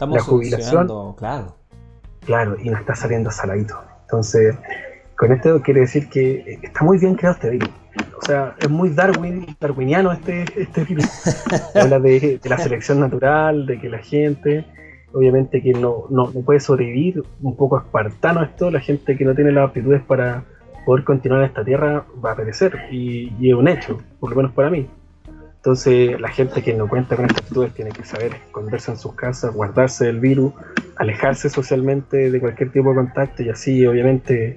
la 0.00 0.22
jubilación. 0.22 1.14
Claro. 1.16 1.56
Claro, 2.24 2.56
y 2.62 2.70
no 2.70 2.78
está 2.78 2.94
saliendo 2.94 3.30
saladito. 3.30 3.80
Entonces, 4.02 4.56
con 5.16 5.32
esto 5.32 5.62
quiere 5.62 5.80
decir 5.80 6.08
que 6.08 6.58
está 6.62 6.84
muy 6.84 6.98
bien 6.98 7.14
creado 7.14 7.36
este 7.36 7.50
virus. 7.50 7.70
O 8.20 8.26
sea, 8.26 8.54
es 8.58 8.68
muy 8.68 8.90
Darwin, 8.90 9.56
darwiniano 9.60 10.12
este, 10.12 10.44
este 10.56 10.84
virus. 10.84 11.06
Habla 11.74 12.00
de, 12.00 12.40
la 12.44 12.58
selección 12.58 13.00
natural, 13.00 13.66
de 13.66 13.78
que 13.78 13.88
la 13.88 13.98
gente, 13.98 14.64
obviamente 15.12 15.62
que 15.62 15.72
no, 15.72 16.06
no, 16.10 16.30
puede 16.44 16.60
sobrevivir, 16.60 17.22
un 17.42 17.56
poco 17.56 17.78
espartano 17.78 18.42
esto, 18.42 18.70
la 18.70 18.80
gente 18.80 19.16
que 19.16 19.24
no 19.24 19.34
tiene 19.34 19.52
las 19.52 19.68
aptitudes 19.68 20.02
para 20.02 20.44
poder 20.86 21.04
continuar 21.04 21.42
en 21.42 21.48
esta 21.48 21.64
tierra 21.64 22.04
va 22.24 22.32
a 22.32 22.36
perecer. 22.36 22.86
Y, 22.90 23.32
y 23.38 23.50
es 23.50 23.54
un 23.54 23.68
hecho, 23.68 24.00
por 24.18 24.30
lo 24.30 24.36
menos 24.36 24.52
para 24.52 24.70
mí. 24.70 24.88
Entonces, 25.64 26.20
la 26.20 26.28
gente 26.28 26.62
que 26.62 26.74
no 26.74 26.86
cuenta 26.86 27.16
con 27.16 27.24
estas 27.24 27.40
actitudes 27.40 27.72
tiene 27.72 27.90
que 27.90 28.04
saber 28.04 28.34
esconderse 28.34 28.90
en 28.90 28.98
sus 28.98 29.14
casas, 29.14 29.54
guardarse 29.54 30.04
del 30.04 30.20
virus, 30.20 30.52
alejarse 30.96 31.48
socialmente 31.48 32.30
de 32.30 32.38
cualquier 32.38 32.70
tipo 32.70 32.90
de 32.90 32.96
contacto 32.96 33.42
y 33.42 33.48
así, 33.48 33.86
obviamente, 33.86 34.56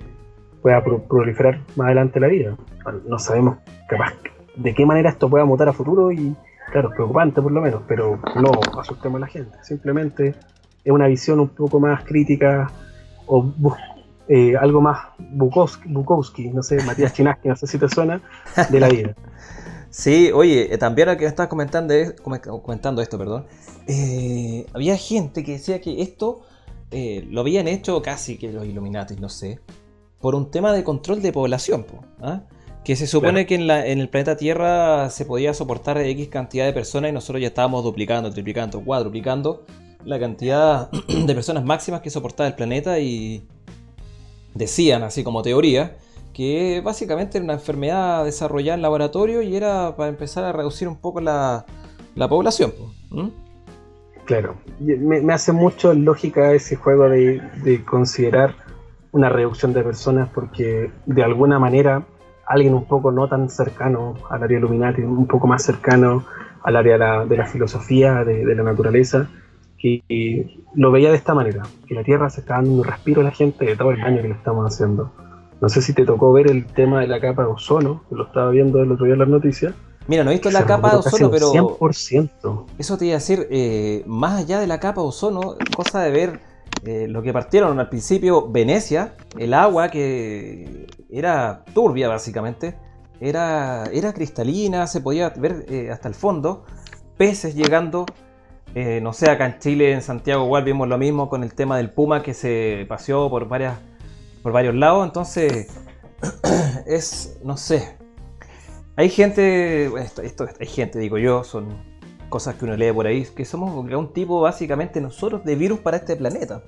pueda 0.61 0.83
proliferar 0.83 1.61
más 1.77 1.85
adelante 1.85 2.19
la 2.19 2.27
vida. 2.27 2.57
No 3.07 3.19
sabemos 3.19 3.59
capaz 3.87 4.15
de 4.57 4.73
qué 4.73 4.85
manera 4.85 5.09
esto 5.09 5.29
pueda 5.29 5.45
mutar 5.45 5.69
a 5.69 5.73
futuro 5.73 6.11
y, 6.11 6.35
claro, 6.73 6.89
es 6.89 6.95
preocupante 6.95 7.41
por 7.41 7.53
lo 7.53 7.61
menos, 7.61 7.83
pero 7.87 8.19
no 8.35 8.51
asustemos 8.77 9.15
a 9.15 9.21
la 9.21 9.27
gente. 9.27 9.57
Simplemente 9.61 10.35
es 10.83 10.91
una 10.91 11.07
visión 11.07 11.39
un 11.39 11.47
poco 11.47 11.79
más 11.79 12.03
crítica 12.03 12.69
o 13.27 13.53
eh, 14.27 14.57
algo 14.57 14.81
más 14.81 15.07
Bukowski, 15.17 15.87
Bukowski, 15.87 16.49
no 16.49 16.61
sé, 16.61 16.83
Matías 16.83 17.13
Chinaski, 17.15 17.47
no 17.47 17.55
sé 17.55 17.65
si 17.65 17.77
te 17.77 17.87
suena, 17.87 18.19
de 18.69 18.79
la 18.81 18.89
vida. 18.89 19.15
Sí, 19.97 20.29
oye, 20.31 20.71
eh, 20.71 20.77
también 20.77 21.07
ahora 21.07 21.17
que 21.17 21.25
estás 21.25 21.47
comentando, 21.47 21.91
comentando 22.61 23.01
esto, 23.01 23.17
perdón, 23.17 23.47
eh, 23.87 24.67
había 24.71 24.95
gente 24.95 25.43
que 25.43 25.53
decía 25.53 25.81
que 25.81 26.03
esto 26.03 26.41
eh, 26.91 27.25
lo 27.31 27.41
habían 27.41 27.67
hecho 27.67 27.99
casi 28.03 28.37
que 28.37 28.51
los 28.51 28.63
Illuminati, 28.63 29.15
no 29.15 29.27
sé, 29.27 29.59
por 30.21 30.35
un 30.35 30.51
tema 30.51 30.71
de 30.71 30.83
control 30.83 31.23
de 31.23 31.33
población, 31.33 31.87
¿ah? 32.21 32.43
que 32.83 32.95
se 32.95 33.07
supone 33.07 33.47
que 33.47 33.55
en, 33.55 33.71
el 33.71 34.07
planeta 34.07 34.37
Tierra 34.37 35.09
se 35.09 35.25
podía 35.25 35.55
soportar 35.55 35.97
X 35.97 36.27
cantidad 36.27 36.67
de 36.67 36.73
personas 36.73 37.09
y 37.09 37.13
nosotros 37.13 37.41
ya 37.41 37.47
estábamos 37.47 37.83
duplicando, 37.83 38.31
triplicando, 38.31 38.81
cuadruplicando 38.81 39.65
la 40.05 40.19
cantidad 40.19 40.91
de 41.07 41.33
personas 41.33 41.65
máximas 41.65 42.01
que 42.01 42.11
soportaba 42.11 42.47
el 42.47 42.53
planeta 42.53 42.99
y 42.99 43.47
decían, 44.53 45.01
así 45.01 45.23
como 45.23 45.41
teoría, 45.41 45.97
que 46.37 46.81
básicamente 46.85 47.39
era 47.39 47.45
una 47.45 47.53
enfermedad 47.53 48.23
desarrollada 48.23 48.75
en 48.75 48.83
laboratorio 48.83 49.41
y 49.41 49.55
era 49.55 49.95
para 49.97 50.09
empezar 50.09 50.43
a 50.43 50.51
reducir 50.51 50.87
un 50.87 50.97
poco 50.97 51.19
la, 51.19 51.65
población. 52.29 52.73
Claro, 54.25 54.53
me, 54.79 55.33
hace 55.33 55.51
mucho 55.51 55.95
lógica 55.95 56.53
ese 56.53 56.75
juego 56.75 57.09
de, 57.09 57.83
considerar 57.89 58.53
una 59.11 59.29
reducción 59.29 59.73
de 59.73 59.81
personas 59.81 60.29
porque 60.29 60.91
de 61.07 61.23
alguna 61.23 61.57
manera 61.57 62.05
alguien 62.45 62.75
un 62.75 62.85
poco 62.85 63.11
no 63.11 63.27
tan 63.27 63.49
cercano 63.49 64.13
al 64.29 64.43
área 64.43 64.59
Illuminati, 64.59 65.01
un 65.01 65.25
poco 65.25 65.47
más 65.47 65.63
cercano 65.63 66.23
al 66.61 66.75
área 66.75 67.25
de 67.25 67.35
la, 67.35 67.47
filosofía, 67.47 68.23
de, 68.23 68.53
la 68.53 68.61
naturaleza, 68.61 69.27
que, 69.79 70.03
lo 70.75 70.91
veía 70.91 71.09
de 71.09 71.15
esta 71.15 71.33
manera, 71.33 71.63
que 71.87 71.95
la 71.95 72.03
Tierra 72.03 72.29
se 72.29 72.41
está 72.41 72.57
dando 72.57 72.73
un 72.73 72.83
respiro 72.83 73.21
a 73.21 73.23
la 73.23 73.31
gente 73.31 73.65
de 73.65 73.75
todo 73.75 73.89
el 73.89 73.99
daño 73.99 74.21
que 74.21 74.27
le 74.27 74.35
estamos 74.35 74.71
haciendo. 74.71 75.11
No 75.59 75.69
sé 75.69 75.81
si 75.81 75.93
te 75.93 76.05
tocó 76.05 76.31
ver 76.33 76.51
el 76.51 76.65
tema 76.67 77.01
de 77.01 77.07
la 77.07 77.19
capa 77.19 77.43
de 77.43 77.49
ozono, 77.49 78.03
que 78.09 78.15
lo 78.15 78.25
estaba 78.25 78.51
viendo 78.51 78.81
el 78.81 78.91
otro 78.91 79.05
día 79.05 79.13
en 79.13 79.19
las 79.19 79.27
noticias. 79.27 79.73
Mira, 80.07 80.23
no 80.23 80.29
he 80.29 80.35
visto 80.35 80.51
la 80.51 80.65
capa 80.65 80.91
de 80.91 80.97
ozono, 80.97 81.31
pero. 81.31 81.51
100%. 81.51 82.65
Eso 82.77 82.97
te 82.97 83.05
iba 83.05 83.15
a 83.15 83.19
decir, 83.19 83.47
eh, 83.49 84.03
más 84.05 84.39
allá 84.39 84.59
de 84.59 84.67
la 84.67 84.79
capa 84.79 85.01
de 85.01 85.07
ozono, 85.07 85.55
cosa 85.75 86.01
de 86.01 86.11
ver 86.11 86.39
eh, 86.85 87.07
lo 87.09 87.21
que 87.21 87.33
partieron 87.33 87.79
al 87.79 87.89
principio, 87.89 88.49
Venecia, 88.49 89.15
el 89.37 89.53
agua 89.53 89.89
que 89.89 90.87
era 91.09 91.65
turbia 91.73 92.07
básicamente, 92.07 92.77
era, 93.19 93.85
era 93.91 94.13
cristalina, 94.13 94.85
se 94.85 95.01
podía 95.01 95.29
ver 95.31 95.65
eh, 95.67 95.89
hasta 95.91 96.07
el 96.07 96.13
fondo, 96.13 96.65
peces 97.17 97.55
llegando. 97.55 98.05
no 98.75 99.11
sé, 99.11 99.29
acá 99.29 99.47
en 99.47 99.59
Chile, 99.59 99.91
en 99.91 100.03
Santiago, 100.03 100.45
igual 100.45 100.63
vimos 100.63 100.87
lo 100.87 100.99
mismo 100.99 101.29
con 101.29 101.43
el 101.43 101.53
tema 101.53 101.77
del 101.77 101.89
puma 101.89 102.21
que 102.21 102.35
se 102.35 102.85
paseó 102.87 103.27
por 103.29 103.49
varias 103.49 103.73
por 104.47 104.53
varios 104.53 104.75
lados, 104.75 105.05
entonces 105.05 105.67
es, 106.85 107.37
no 107.43 107.57
sé. 107.57 107.97
Hay 108.95 109.09
gente, 109.09 109.87
esto, 109.97 110.47
hay 110.57 110.65
gente, 110.65 110.99
digo 110.99 111.17
yo, 111.17 111.43
son 111.43 111.83
cosas 112.29 112.55
que 112.55 112.63
uno 112.63 112.77
lee 112.77 112.93
por 112.93 113.07
ahí, 113.07 113.25
que 113.25 113.43
somos 113.43 113.73
un 113.75 114.13
tipo 114.13 114.39
básicamente 114.39 115.01
nosotros 115.01 115.43
de 115.43 115.57
virus 115.57 115.79
para 115.79 115.97
este 115.97 116.15
planeta. 116.15 116.63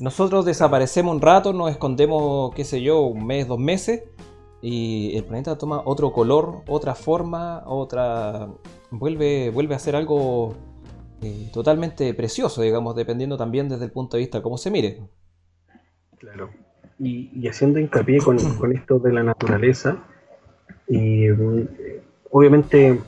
Nosotros 0.00 0.44
desaparecemos 0.44 1.14
un 1.14 1.22
rato, 1.22 1.52
nos 1.52 1.70
escondemos, 1.70 2.52
qué 2.56 2.64
sé 2.64 2.82
yo, 2.82 3.02
un 3.02 3.24
mes, 3.24 3.46
dos 3.46 3.60
meses, 3.60 4.02
y 4.60 5.16
el 5.16 5.22
planeta 5.22 5.56
toma 5.56 5.82
otro 5.84 6.12
color, 6.12 6.64
otra 6.66 6.96
forma, 6.96 7.62
otra... 7.64 8.48
vuelve, 8.90 9.50
vuelve 9.50 9.76
a 9.76 9.78
ser 9.78 9.94
algo 9.94 10.56
eh, 11.22 11.48
totalmente 11.52 12.12
precioso, 12.12 12.60
digamos, 12.60 12.96
dependiendo 12.96 13.36
también 13.36 13.68
desde 13.68 13.84
el 13.84 13.92
punto 13.92 14.16
de 14.16 14.22
vista 14.24 14.38
de 14.38 14.42
cómo 14.42 14.58
se 14.58 14.72
mire. 14.72 15.08
Claro 16.18 16.50
y, 16.98 17.46
haciendo 17.48 17.78
hincapié 17.78 18.18
con, 18.18 18.38
esto 18.72 18.98
de 18.98 19.12
la 19.12 19.22
naturaleza, 19.22 19.98
y 20.88 21.28
obviamente 22.30 23.00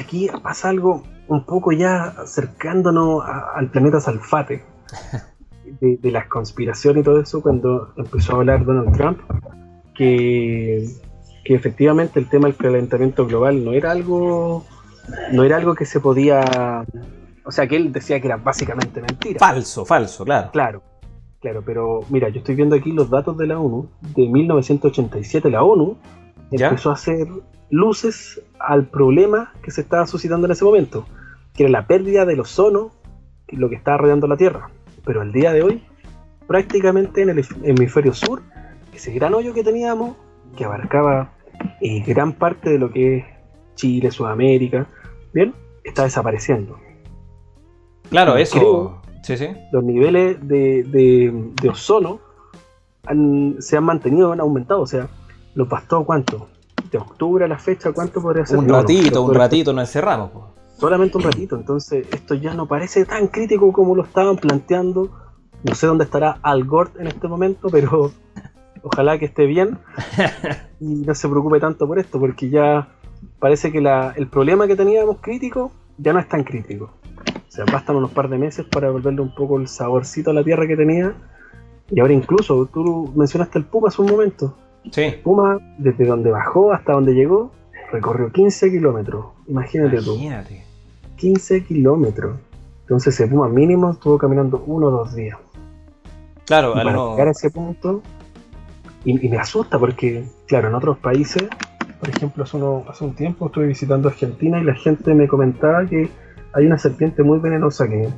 aquí 0.00 0.28
pasa 0.42 0.70
algo 0.70 1.04
un 1.28 1.44
poco 1.44 1.72
ya 1.72 2.04
acercándonos 2.04 3.22
al 3.24 3.70
planeta 3.70 4.00
Salfate, 4.00 4.62
de, 5.80 6.10
las 6.10 6.26
conspiraciones 6.26 7.02
y 7.02 7.04
todo 7.04 7.20
eso, 7.20 7.42
cuando 7.42 7.92
empezó 7.96 8.32
a 8.32 8.36
hablar 8.36 8.64
Donald 8.64 8.96
Trump, 8.96 9.20
que, 9.94 10.88
que 11.44 11.54
efectivamente 11.54 12.18
el 12.18 12.28
tema 12.28 12.48
del 12.48 12.56
calentamiento 12.56 13.26
global 13.26 13.64
no 13.64 13.72
era 13.72 13.90
algo 13.90 14.64
no 15.32 15.42
era 15.42 15.56
algo 15.56 15.74
que 15.74 15.86
se 15.86 16.00
podía 16.00 16.84
o 17.42 17.50
sea 17.50 17.66
que 17.66 17.76
él 17.76 17.92
decía 17.92 18.20
que 18.20 18.26
era 18.26 18.36
básicamente 18.36 19.00
mentira. 19.00 19.38
Falso 19.38 19.84
falso 19.84 20.24
claro. 20.24 20.50
Claro 20.52 20.82
Claro, 21.40 21.62
pero 21.64 22.00
mira, 22.10 22.28
yo 22.28 22.38
estoy 22.38 22.56
viendo 22.56 22.74
aquí 22.74 22.92
los 22.92 23.10
datos 23.10 23.36
de 23.38 23.46
la 23.46 23.58
ONU. 23.58 23.88
De 24.14 24.26
1987 24.26 25.50
la 25.50 25.62
ONU 25.62 25.96
empezó 26.50 26.90
a 26.90 26.94
hacer 26.94 27.28
luces 27.70 28.42
al 28.58 28.86
problema 28.86 29.52
que 29.62 29.70
se 29.70 29.82
estaba 29.82 30.06
suscitando 30.06 30.46
en 30.46 30.52
ese 30.52 30.64
momento, 30.64 31.06
que 31.54 31.64
era 31.64 31.72
la 31.72 31.86
pérdida 31.86 32.24
del 32.24 32.40
ozono, 32.40 32.90
lo 33.48 33.68
que 33.68 33.76
estaba 33.76 33.98
rodeando 33.98 34.26
la 34.26 34.36
Tierra. 34.36 34.70
Pero 35.04 35.20
al 35.20 35.32
día 35.32 35.52
de 35.52 35.62
hoy 35.62 35.82
prácticamente 36.48 37.22
en 37.22 37.28
el 37.28 37.44
hemisferio 37.62 38.12
sur, 38.14 38.42
ese 38.92 39.12
gran 39.12 39.34
hoyo 39.34 39.54
que 39.54 39.62
teníamos, 39.62 40.16
que 40.56 40.64
abarcaba 40.64 41.34
eh, 41.80 42.02
gran 42.04 42.32
parte 42.32 42.70
de 42.70 42.78
lo 42.78 42.90
que 42.90 43.18
es 43.18 43.24
Chile, 43.76 44.10
Sudamérica, 44.10 44.88
bien, 45.32 45.54
está 45.84 46.02
desapareciendo. 46.02 46.80
Claro, 48.08 48.36
eso. 48.36 49.00
Sí, 49.28 49.36
sí. 49.36 49.48
Los 49.72 49.84
niveles 49.84 50.38
de, 50.40 51.52
ozono 51.70 52.18
se 53.58 53.76
han 53.76 53.84
mantenido, 53.84 54.32
han 54.32 54.40
aumentado. 54.40 54.80
O 54.80 54.86
sea, 54.86 55.06
lo 55.54 55.68
pasó 55.68 56.02
cuánto? 56.04 56.48
De 56.90 56.96
octubre 56.96 57.44
a 57.44 57.48
la 57.48 57.58
fecha, 57.58 57.92
¿cuánto 57.92 58.22
podría 58.22 58.46
ser? 58.46 58.56
Un 58.56 58.70
ratito, 58.70 59.22
un 59.22 59.34
ratito 59.34 59.74
nos 59.74 59.86
encerramos. 59.86 60.30
Solamente 60.78 61.18
un 61.18 61.24
ratito. 61.24 61.56
Entonces, 61.56 62.06
esto 62.10 62.36
ya 62.36 62.54
no 62.54 62.66
parece 62.66 63.04
tan 63.04 63.26
crítico 63.26 63.70
como 63.70 63.94
lo 63.94 64.04
estaban 64.04 64.36
planteando. 64.36 65.10
No 65.62 65.74
sé 65.74 65.86
dónde 65.86 66.04
estará 66.04 66.38
Al 66.40 66.64
Gore 66.64 66.92
en 66.98 67.08
este 67.08 67.28
momento, 67.28 67.68
pero 67.70 68.10
ojalá 68.82 69.18
que 69.18 69.26
esté 69.26 69.44
bien 69.44 69.78
y 70.80 70.86
no 70.86 71.14
se 71.14 71.28
preocupe 71.28 71.60
tanto 71.60 71.86
por 71.86 71.98
esto, 71.98 72.18
porque 72.18 72.48
ya 72.48 72.88
parece 73.38 73.70
que 73.72 73.78
el 74.16 74.28
problema 74.28 74.66
que 74.66 74.74
teníamos 74.74 75.18
crítico 75.20 75.70
ya 75.98 76.14
no 76.14 76.18
es 76.18 76.28
tan 76.30 76.44
crítico. 76.44 76.94
O 77.48 77.50
sea, 77.50 77.64
bastan 77.64 77.96
unos 77.96 78.10
par 78.10 78.28
de 78.28 78.38
meses 78.38 78.66
para 78.66 78.90
volverle 78.90 79.20
un 79.20 79.34
poco 79.34 79.58
el 79.58 79.68
saborcito 79.68 80.30
a 80.30 80.34
la 80.34 80.44
tierra 80.44 80.66
que 80.66 80.76
tenía. 80.76 81.14
Y 81.90 82.00
ahora 82.00 82.12
incluso, 82.12 82.66
tú 82.66 83.12
mencionaste 83.16 83.58
el 83.58 83.64
Puma 83.64 83.88
hace 83.88 84.02
un 84.02 84.10
momento. 84.10 84.54
Sí. 84.92 85.14
Puma, 85.22 85.58
desde 85.78 86.04
donde 86.06 86.30
bajó 86.30 86.72
hasta 86.72 86.92
donde 86.92 87.14
llegó, 87.14 87.50
recorrió 87.90 88.30
15 88.30 88.70
kilómetros. 88.70 89.26
Imagínate, 89.46 89.96
Imagínate. 89.96 90.54
tú. 90.54 91.16
15 91.16 91.64
kilómetros. 91.64 92.36
Entonces 92.82 93.14
ese 93.14 93.28
Puma 93.28 93.48
mínimo 93.48 93.92
estuvo 93.92 94.18
caminando 94.18 94.62
uno 94.66 94.88
o 94.88 94.90
dos 94.90 95.14
días. 95.14 95.38
Claro, 96.44 96.74
para 96.74 96.92
llegar 96.92 97.28
a 97.28 97.30
ese 97.30 97.50
punto, 97.50 98.02
y, 99.04 99.26
y, 99.26 99.28
me 99.28 99.36
asusta 99.36 99.78
porque, 99.78 100.24
claro, 100.46 100.68
en 100.68 100.74
otros 100.74 100.96
países 100.98 101.46
por 101.98 102.08
ejemplo, 102.08 102.44
hace, 102.44 102.58
hace 102.88 103.04
un 103.04 103.14
tiempo 103.14 103.46
estuve 103.46 103.66
visitando 103.66 104.08
Argentina 104.08 104.60
y 104.60 104.64
la 104.64 104.74
gente 104.74 105.14
me 105.14 105.26
comentaba 105.26 105.84
que 105.86 106.08
hay 106.52 106.66
una 106.66 106.78
serpiente 106.78 107.22
muy 107.22 107.38
venenosa 107.38 107.88
que, 107.88 108.08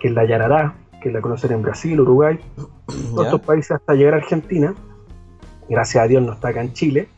que 0.00 0.08
es 0.08 0.14
la 0.14 0.24
yarará, 0.26 0.74
que 1.02 1.10
la 1.10 1.20
conocen 1.20 1.52
en 1.52 1.62
Brasil, 1.62 2.00
Uruguay, 2.00 2.38
otros 3.14 3.40
países 3.40 3.72
hasta 3.72 3.94
llegar 3.94 4.14
a 4.14 4.16
Argentina. 4.18 4.74
Gracias 5.68 6.04
a 6.04 6.06
Dios 6.06 6.22
no 6.22 6.32
está 6.32 6.48
acá 6.48 6.62
en 6.62 6.72
Chile. 6.72 7.08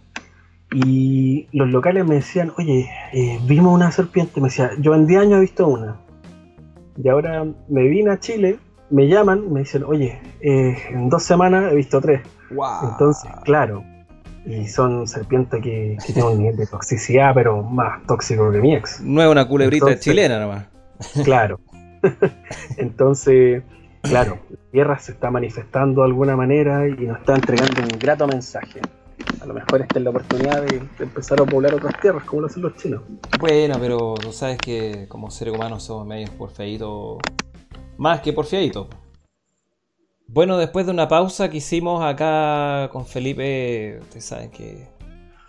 Y 0.73 1.49
los 1.53 1.71
locales 1.71 2.07
me 2.07 2.17
decían, 2.17 2.53
oye, 2.59 2.91
eh, 3.13 3.39
vimos 3.47 3.75
una 3.75 3.91
serpiente. 3.91 4.41
Me 4.41 4.49
decía, 4.49 4.71
yo 4.79 4.95
en 4.95 5.07
10 5.07 5.21
años 5.23 5.39
he 5.39 5.41
visto 5.41 5.67
una. 5.67 5.97
Y 7.03 7.09
ahora 7.09 7.47
me 7.69 7.89
vine 7.89 8.11
a 8.11 8.19
Chile, 8.19 8.59
me 8.91 9.07
llaman 9.07 9.53
me 9.53 9.61
dicen, 9.61 9.85
oye, 9.85 10.21
eh, 10.41 10.77
en 10.91 11.09
dos 11.09 11.23
semanas 11.23 11.73
he 11.73 11.77
visto 11.77 12.01
tres. 12.01 12.23
Entonces, 12.51 13.31
claro, 13.45 13.85
y 14.47 14.67
son 14.67 15.07
serpientes 15.07 15.63
que, 15.63 15.97
tienen 16.07 16.25
un 16.25 16.39
nivel 16.39 16.57
de 16.57 16.67
toxicidad, 16.67 17.33
pero 17.35 17.63
más 17.63 18.07
tóxico 18.07 18.51
que 18.51 18.61
mi 18.61 18.75
ex. 18.75 19.01
No 19.01 19.23
es 19.23 19.29
una 19.29 19.47
culebrita 19.47 19.99
chilena 19.99 20.39
nomás. 20.39 20.67
Claro. 21.25 21.61
Entonces, 22.77 23.63
claro, 24.03 24.39
la 24.51 24.71
Tierra 24.71 24.99
se 24.99 25.13
está 25.13 25.31
manifestando 25.31 26.03
de 26.03 26.09
alguna 26.09 26.37
manera 26.37 26.89
y 26.89 27.07
nos 27.07 27.19
está 27.19 27.35
entregando 27.35 27.83
un 27.83 27.99
grato 27.99 28.27
mensaje. 28.27 28.81
A 29.41 29.47
lo 29.47 29.55
mejor 29.55 29.83
esta 29.83 29.99
es 29.99 30.05
la 30.05 30.11
oportunidad 30.11 30.63
de, 30.63 30.81
empezar 30.99 31.41
a 31.41 31.45
poblar 31.45 31.75
otras 31.75 32.01
tierras, 32.01 32.25
como 32.25 32.43
lo 32.43 32.47
hacen 32.47 32.63
los 32.63 32.77
chinos. 32.77 33.03
Bueno, 33.41 33.77
pero 33.81 34.15
tú 34.15 34.33
sabes 34.33 34.59
que 34.59 35.07
como 35.09 35.31
seres 35.31 35.55
humanos 35.55 35.83
somos 35.83 36.07
medios 36.07 36.31
porfeitos, 36.31 37.19
más 37.97 38.21
que 38.21 38.33
porfiaditos. 38.33 38.89
Bueno, 40.31 40.59
después 40.59 40.85
de 40.85 40.93
una 40.93 41.09
pausa 41.09 41.49
que 41.49 41.57
hicimos 41.57 42.05
acá 42.05 42.91
con 42.93 43.07
Felipe, 43.07 43.99
ustedes 44.03 44.27
saben 44.27 44.51
que 44.51 44.87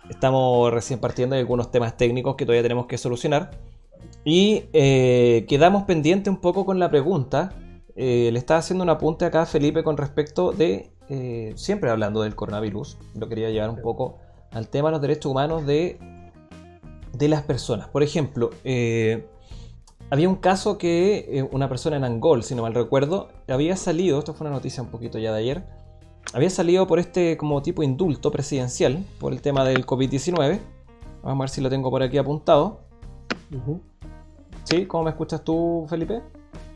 estamos 0.08 0.72
recién 0.72 0.98
partiendo 0.98 1.34
de 1.34 1.40
algunos 1.40 1.70
temas 1.70 1.98
técnicos 1.98 2.34
que 2.34 2.46
todavía 2.46 2.62
tenemos 2.62 2.86
que 2.86 2.96
solucionar. 2.96 3.50
Y 4.24 4.64
eh, 4.72 5.44
quedamos 5.48 5.82
pendiente 5.82 6.30
un 6.30 6.38
poco 6.38 6.64
con 6.64 6.78
la 6.78 6.88
pregunta. 6.88 7.52
Eh, 7.94 8.30
le 8.32 8.38
estaba 8.38 8.60
haciendo 8.60 8.82
un 8.82 8.88
apunte 8.88 9.26
acá 9.26 9.42
a 9.42 9.46
Felipe 9.46 9.84
con 9.84 9.98
respecto 9.98 10.50
de, 10.52 10.90
eh, 11.10 11.52
siempre 11.56 11.90
hablando 11.90 12.22
del 12.22 12.34
coronavirus, 12.34 12.96
lo 13.16 13.28
quería 13.28 13.50
llevar 13.50 13.68
un 13.68 13.82
poco 13.82 14.16
al 14.50 14.68
tema 14.68 14.88
de 14.88 14.92
los 14.92 15.02
derechos 15.02 15.30
humanos 15.30 15.66
de, 15.66 15.98
de 17.12 17.28
las 17.28 17.42
personas. 17.42 17.88
Por 17.88 18.02
ejemplo, 18.02 18.48
había 20.10 20.28
un 20.28 20.36
caso 20.36 20.76
que 20.76 21.26
eh, 21.28 21.48
una 21.52 21.68
persona 21.68 21.96
en 21.96 22.04
Angol, 22.04 22.42
si 22.42 22.54
no 22.54 22.62
mal 22.62 22.74
recuerdo, 22.74 23.28
había 23.48 23.76
salido, 23.76 24.18
esto 24.18 24.34
fue 24.34 24.46
una 24.46 24.56
noticia 24.56 24.82
un 24.82 24.90
poquito 24.90 25.18
ya 25.18 25.32
de 25.32 25.38
ayer, 25.38 25.64
había 26.34 26.50
salido 26.50 26.86
por 26.86 26.98
este 26.98 27.36
como 27.36 27.62
tipo 27.62 27.82
indulto 27.82 28.30
presidencial 28.30 29.04
por 29.18 29.32
el 29.32 29.40
tema 29.40 29.64
del 29.64 29.86
COVID-19. 29.86 30.60
Vamos 31.22 31.38
a 31.38 31.40
ver 31.40 31.48
si 31.48 31.60
lo 31.60 31.70
tengo 31.70 31.90
por 31.90 32.02
aquí 32.02 32.18
apuntado. 32.18 32.80
¿Sí? 34.64 34.86
¿Cómo 34.86 35.04
me 35.04 35.10
escuchas 35.10 35.42
tú, 35.42 35.86
Felipe? 35.88 36.22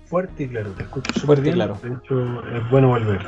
Fuerte 0.07 0.45
y 0.45 0.49
claro, 0.49 0.71
te 0.73 0.83
escucho 0.83 1.13
súper 1.19 1.41
bien. 1.41 1.55
Claro. 1.55 1.79
De 1.83 1.95
hecho, 1.95 2.41
es 2.49 2.71
bueno 2.71 2.89
volver. 2.89 3.21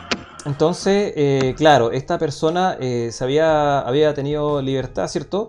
Entonces, 0.44 1.12
eh, 1.16 1.54
claro, 1.56 1.90
esta 1.90 2.18
persona 2.18 2.76
eh, 2.80 3.10
se 3.12 3.24
había, 3.24 3.80
había 3.80 4.14
tenido 4.14 4.62
libertad, 4.62 5.08
¿cierto? 5.08 5.48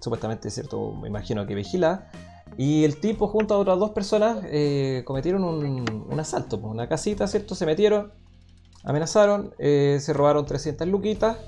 Supuestamente, 0.00 0.50
¿cierto? 0.50 0.92
Me 0.94 1.08
imagino 1.08 1.46
que 1.46 1.54
vigila 1.54 2.10
y 2.58 2.84
el 2.84 3.00
tipo 3.00 3.28
junto 3.28 3.54
a 3.54 3.58
otras 3.58 3.78
dos 3.78 3.90
personas 3.90 4.38
eh, 4.44 5.02
cometieron 5.04 5.44
un, 5.44 6.20
asalto, 6.20 6.60
pues, 6.60 6.72
una 6.72 6.88
casita, 6.88 7.26
¿cierto? 7.26 7.54
Se 7.54 7.66
metieron, 7.66 8.12
amenazaron, 8.84 9.54
eh, 9.58 9.98
se 10.00 10.12
robaron 10.12 10.44
300 10.44 10.86
luquitas 10.88 11.38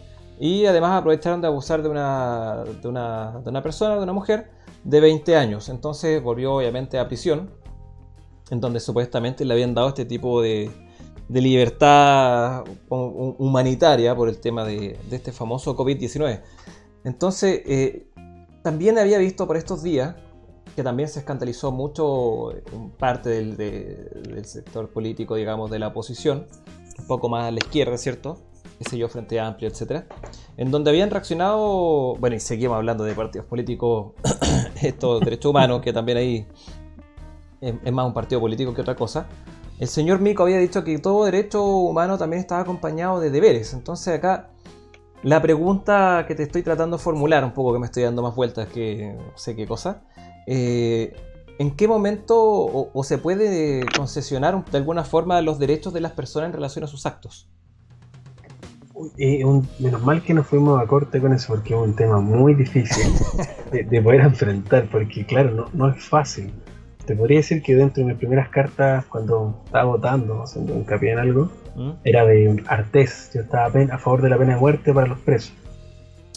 y 0.40 0.66
además 0.66 0.92
aprovecharon 0.98 1.40
de 1.40 1.46
abusar 1.46 1.82
de 1.82 1.88
una, 1.88 2.64
de 2.64 2.88
una, 2.88 3.40
de 3.44 3.50
una 3.50 3.62
persona, 3.62 3.96
de 3.96 4.02
una 4.02 4.12
mujer 4.12 4.50
de 4.82 5.00
20 5.00 5.36
años. 5.36 5.68
Entonces 5.68 6.22
volvió 6.22 6.54
obviamente 6.54 6.98
a 6.98 7.06
prisión, 7.06 7.50
en 8.50 8.60
donde 8.60 8.80
supuestamente 8.80 9.44
le 9.44 9.52
habían 9.52 9.74
dado 9.74 9.88
este 9.88 10.04
tipo 10.04 10.40
de, 10.40 10.70
de 11.28 11.40
libertad 11.40 12.64
humanitaria 12.88 14.14
por 14.14 14.28
el 14.28 14.38
tema 14.40 14.64
de, 14.64 14.98
de 15.08 15.16
este 15.16 15.32
famoso 15.32 15.76
COVID-19. 15.76 16.42
Entonces, 17.04 17.62
eh, 17.66 18.08
también 18.62 18.98
había 18.98 19.18
visto 19.18 19.46
por 19.46 19.56
estos 19.56 19.82
días 19.82 20.16
que 20.74 20.82
también 20.82 21.08
se 21.08 21.20
escandalizó 21.20 21.72
mucho 21.72 22.52
parte 22.98 23.30
del, 23.30 24.44
sector 24.44 24.88
político, 24.88 25.36
digamos, 25.36 25.70
de 25.70 25.78
la 25.78 25.88
oposición, 25.88 26.46
un 26.98 27.06
poco 27.06 27.28
más 27.28 27.44
a 27.44 27.50
la 27.50 27.58
izquierda, 27.58 27.96
¿cierto? 27.96 28.38
Ese 28.80 28.98
yo, 28.98 29.08
Frente 29.08 29.38
Amplio, 29.38 29.68
etcétera, 29.68 30.06
en 30.56 30.70
donde 30.70 30.90
habían 30.90 31.10
reaccionado, 31.10 32.16
bueno, 32.16 32.34
y 32.36 32.40
seguimos 32.40 32.76
hablando 32.76 33.04
de 33.04 33.14
partidos 33.14 33.46
políticos, 33.46 34.12
estos 34.82 35.20
derechos 35.20 35.50
humanos, 35.50 35.80
que 35.80 35.92
también 35.92 36.18
ahí 36.18 36.46
es 37.60 37.92
más 37.92 38.06
un 38.06 38.12
partido 38.12 38.40
político 38.40 38.74
que 38.74 38.80
otra 38.80 38.96
cosa. 38.96 39.26
El 39.78 39.88
señor 39.88 40.20
Mico 40.20 40.42
había 40.42 40.58
dicho 40.58 40.84
que 40.84 40.98
todo 40.98 41.24
derecho 41.24 41.64
humano 41.64 42.18
también 42.18 42.40
estaba 42.40 42.60
acompañado 42.60 43.20
de 43.20 43.30
deberes. 43.30 43.72
Entonces 43.72 44.14
acá 44.14 44.50
la 45.24 45.40
pregunta 45.40 46.26
que 46.28 46.34
te 46.34 46.42
estoy 46.42 46.62
tratando 46.62 46.98
de 46.98 47.02
formular, 47.02 47.42
un 47.44 47.52
poco 47.52 47.72
que 47.72 47.78
me 47.78 47.86
estoy 47.86 48.02
dando 48.02 48.22
más 48.22 48.34
vueltas 48.34 48.68
que 48.68 49.14
no 49.16 49.38
sé 49.38 49.56
qué 49.56 49.66
cosa, 49.66 50.02
eh, 50.46 51.14
¿en 51.58 51.70
qué 51.76 51.88
momento 51.88 52.36
o, 52.36 53.04
se 53.04 53.18
puede 53.18 53.84
concesionar 53.96 54.64
de 54.64 54.78
alguna 54.78 55.04
forma 55.04 55.40
los 55.40 55.58
derechos 55.58 55.92
de 55.92 56.00
las 56.00 56.12
personas 56.12 56.48
en 56.48 56.54
relación 56.54 56.84
a 56.84 56.88
sus 56.88 57.06
actos? 57.06 57.48
Eh, 59.18 59.44
menos 59.80 60.02
mal 60.02 60.22
que 60.22 60.34
nos 60.34 60.46
fuimos 60.46 60.80
a 60.80 60.86
corte 60.86 61.20
con 61.20 61.32
eso 61.32 61.54
porque 61.54 61.74
es 61.74 61.80
un 61.80 61.96
tema 61.96 62.20
muy 62.20 62.54
difícil 62.54 63.12
de, 63.72 64.02
poder 64.02 64.20
enfrentar 64.20 64.86
porque 64.90 65.26
claro, 65.26 65.50
no, 65.50 65.68
no, 65.72 65.88
es 65.88 66.04
fácil. 66.04 66.52
Te 67.04 67.16
podría 67.16 67.38
decir 67.38 67.60
que 67.62 67.74
dentro 67.74 68.02
de 68.02 68.10
mis 68.10 68.18
primeras 68.18 68.48
cartas 68.48 69.04
cuando 69.06 69.60
estaba 69.64 69.84
votando, 69.84 70.42
haciendo 70.42 70.74
hincapié 70.74 71.12
en 71.12 71.18
algo, 71.18 71.50
¿Mm? 71.74 71.90
era 72.04 72.24
de 72.24 72.62
Artés, 72.66 73.30
yo 73.34 73.40
estaba 73.40 73.66
a 73.66 73.98
favor 73.98 74.22
de 74.22 74.30
la 74.30 74.38
pena 74.38 74.54
de 74.54 74.60
muerte 74.60 74.94
para 74.94 75.08
los 75.08 75.18
presos. 75.18 75.52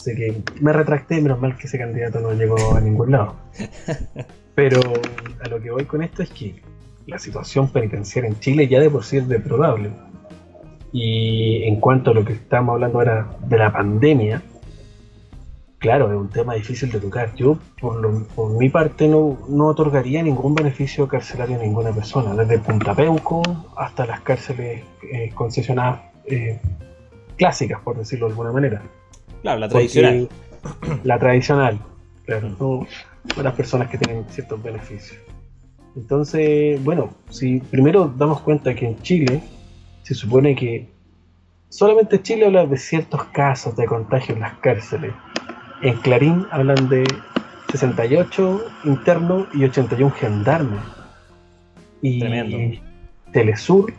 Así 0.08 0.16
que 0.16 0.42
me 0.62 0.72
retracté, 0.72 1.20
menos 1.20 1.38
mal 1.38 1.54
que 1.58 1.66
ese 1.66 1.76
candidato 1.76 2.20
no 2.20 2.32
llegó 2.32 2.74
a 2.74 2.80
ningún 2.80 3.12
lado. 3.12 3.34
Pero 4.54 4.80
a 5.44 5.48
lo 5.48 5.60
que 5.60 5.70
voy 5.70 5.84
con 5.84 6.02
esto 6.02 6.22
es 6.22 6.30
que 6.30 6.62
la 7.06 7.18
situación 7.18 7.68
penitenciaria 7.68 8.30
en 8.30 8.40
Chile 8.40 8.68
ya 8.68 8.80
de 8.80 8.88
por 8.88 9.04
sí 9.04 9.18
es 9.18 9.28
deplorable. 9.28 9.90
Y 10.92 11.62
en 11.64 11.78
cuanto 11.78 12.12
a 12.12 12.14
lo 12.14 12.24
que 12.24 12.32
estamos 12.32 12.72
hablando 12.72 12.98
ahora 12.98 13.36
de 13.46 13.58
la 13.58 13.70
pandemia, 13.70 14.42
claro, 15.78 16.10
es 16.10 16.16
un 16.16 16.30
tema 16.30 16.54
difícil 16.54 16.90
de 16.90 17.00
tocar. 17.00 17.34
Yo, 17.34 17.58
por, 17.78 18.50
mi 18.58 18.70
parte, 18.70 19.08
no, 19.08 19.36
otorgaría 19.66 20.22
ningún 20.22 20.54
beneficio 20.54 21.06
carcelario 21.06 21.56
a 21.56 21.62
ninguna 21.62 21.92
persona, 21.92 22.34
desde 22.34 22.60
Punta 22.60 22.94
Peuco 22.94 23.42
hasta 23.76 24.06
las 24.06 24.22
cárceles 24.22 24.84
eh, 25.12 25.30
concesionadas 25.34 26.00
eh, 26.24 26.58
clásicas, 27.36 27.82
por 27.82 27.98
decirlo 27.98 28.24
de 28.28 28.32
alguna 28.32 28.52
manera. 28.52 28.82
Claro, 29.42 29.60
la 29.60 29.68
tradicional. 29.68 30.28
la 31.04 31.18
tradicional, 31.18 31.78
claro, 32.24 32.50
no, 32.58 32.86
las 33.42 33.54
personas 33.54 33.88
que 33.88 33.98
tienen 33.98 34.24
ciertos 34.28 34.62
beneficios. 34.62 35.18
Entonces, 35.96 36.82
bueno, 36.84 37.10
si 37.30 37.60
primero 37.60 38.12
damos 38.16 38.40
cuenta 38.40 38.74
que 38.74 38.86
en 38.86 39.02
Chile 39.02 39.42
se 40.02 40.14
supone 40.14 40.54
que 40.54 40.88
solamente 41.68 42.22
Chile 42.22 42.46
habla 42.46 42.66
de 42.66 42.76
ciertos 42.76 43.24
casos 43.24 43.76
de 43.76 43.86
contagio 43.86 44.34
en 44.34 44.40
las 44.40 44.54
cárceles. 44.58 45.12
En 45.82 45.96
Clarín 45.96 46.46
hablan 46.50 46.88
de 46.88 47.04
68 47.70 48.64
internos 48.84 49.48
y 49.54 49.64
81 49.64 50.10
gendarmes. 50.12 50.80
Y 52.00 52.80
Telesur 53.32 53.92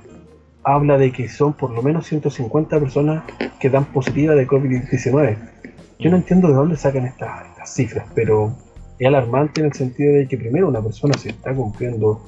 habla 0.73 0.97
de 0.97 1.11
que 1.11 1.27
son 1.27 1.53
por 1.53 1.71
lo 1.71 1.81
menos 1.81 2.07
150 2.07 2.79
personas 2.79 3.23
que 3.59 3.69
dan 3.69 3.85
positiva 3.85 4.35
de 4.35 4.47
COVID-19. 4.47 5.37
Yo 5.99 6.09
no 6.09 6.17
entiendo 6.17 6.47
de 6.47 6.53
dónde 6.53 6.77
sacan 6.77 7.05
estas, 7.05 7.47
cifras, 7.65 8.07
pero 8.15 8.53
es 8.97 9.07
alarmante 9.07 9.61
en 9.61 9.67
el 9.67 9.73
sentido 9.73 10.13
de 10.13 10.27
que 10.27 10.37
primero 10.37 10.67
una 10.67 10.81
persona 10.81 11.13
se 11.17 11.29
está 11.29 11.53
cumpliendo 11.53 12.21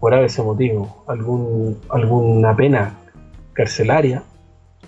por 0.00 0.12
ese 0.12 0.42
motivo 0.42 1.04
alguna 1.06 2.54
pena 2.54 2.98
carcelaria, 3.54 4.22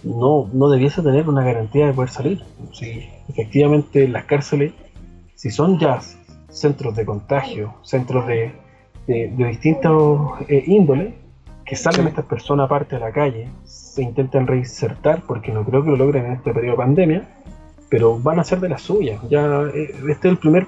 no, 0.02 0.48
no 0.52 0.68
debiese 0.68 1.02
tener 1.02 1.28
una 1.28 1.42
garantía 1.42 1.86
de 1.86 1.92
poder 1.92 2.10
salir. 2.10 2.42
Si 2.72 3.08
efectivamente 3.28 4.06
las 4.08 4.24
cárceles, 4.24 4.72
si 5.34 5.50
son 5.50 5.78
ya 5.78 6.00
centros 6.50 6.94
de 6.96 7.04
contagio, 7.04 7.74
centros 7.82 8.26
de, 8.26 8.52
de, 9.06 9.28
distintos 9.28 10.40
eh, 10.48 10.62
índoles, 10.66 11.14
que 11.68 11.76
salgan 11.76 12.08
estas 12.08 12.24
personas 12.24 12.64
aparte 12.64 12.96
de 12.96 13.00
la 13.00 13.12
calle, 13.12 13.46
se 13.64 14.02
intenten 14.02 14.46
reinsertar, 14.46 15.22
porque 15.26 15.52
no 15.52 15.64
creo 15.64 15.84
que 15.84 15.90
lo 15.90 15.96
logren 15.96 16.24
en 16.24 16.32
este 16.32 16.54
periodo 16.54 16.72
de 16.72 16.78
pandemia, 16.78 17.28
pero 17.90 18.18
van 18.18 18.40
a 18.40 18.44
ser 18.44 18.60
de 18.60 18.70
las 18.70 18.80
suyas. 18.80 19.20
Ya 19.28 19.64
eh, 19.74 19.94
este 20.08 20.28
es 20.28 20.32
el 20.32 20.38
primer 20.38 20.66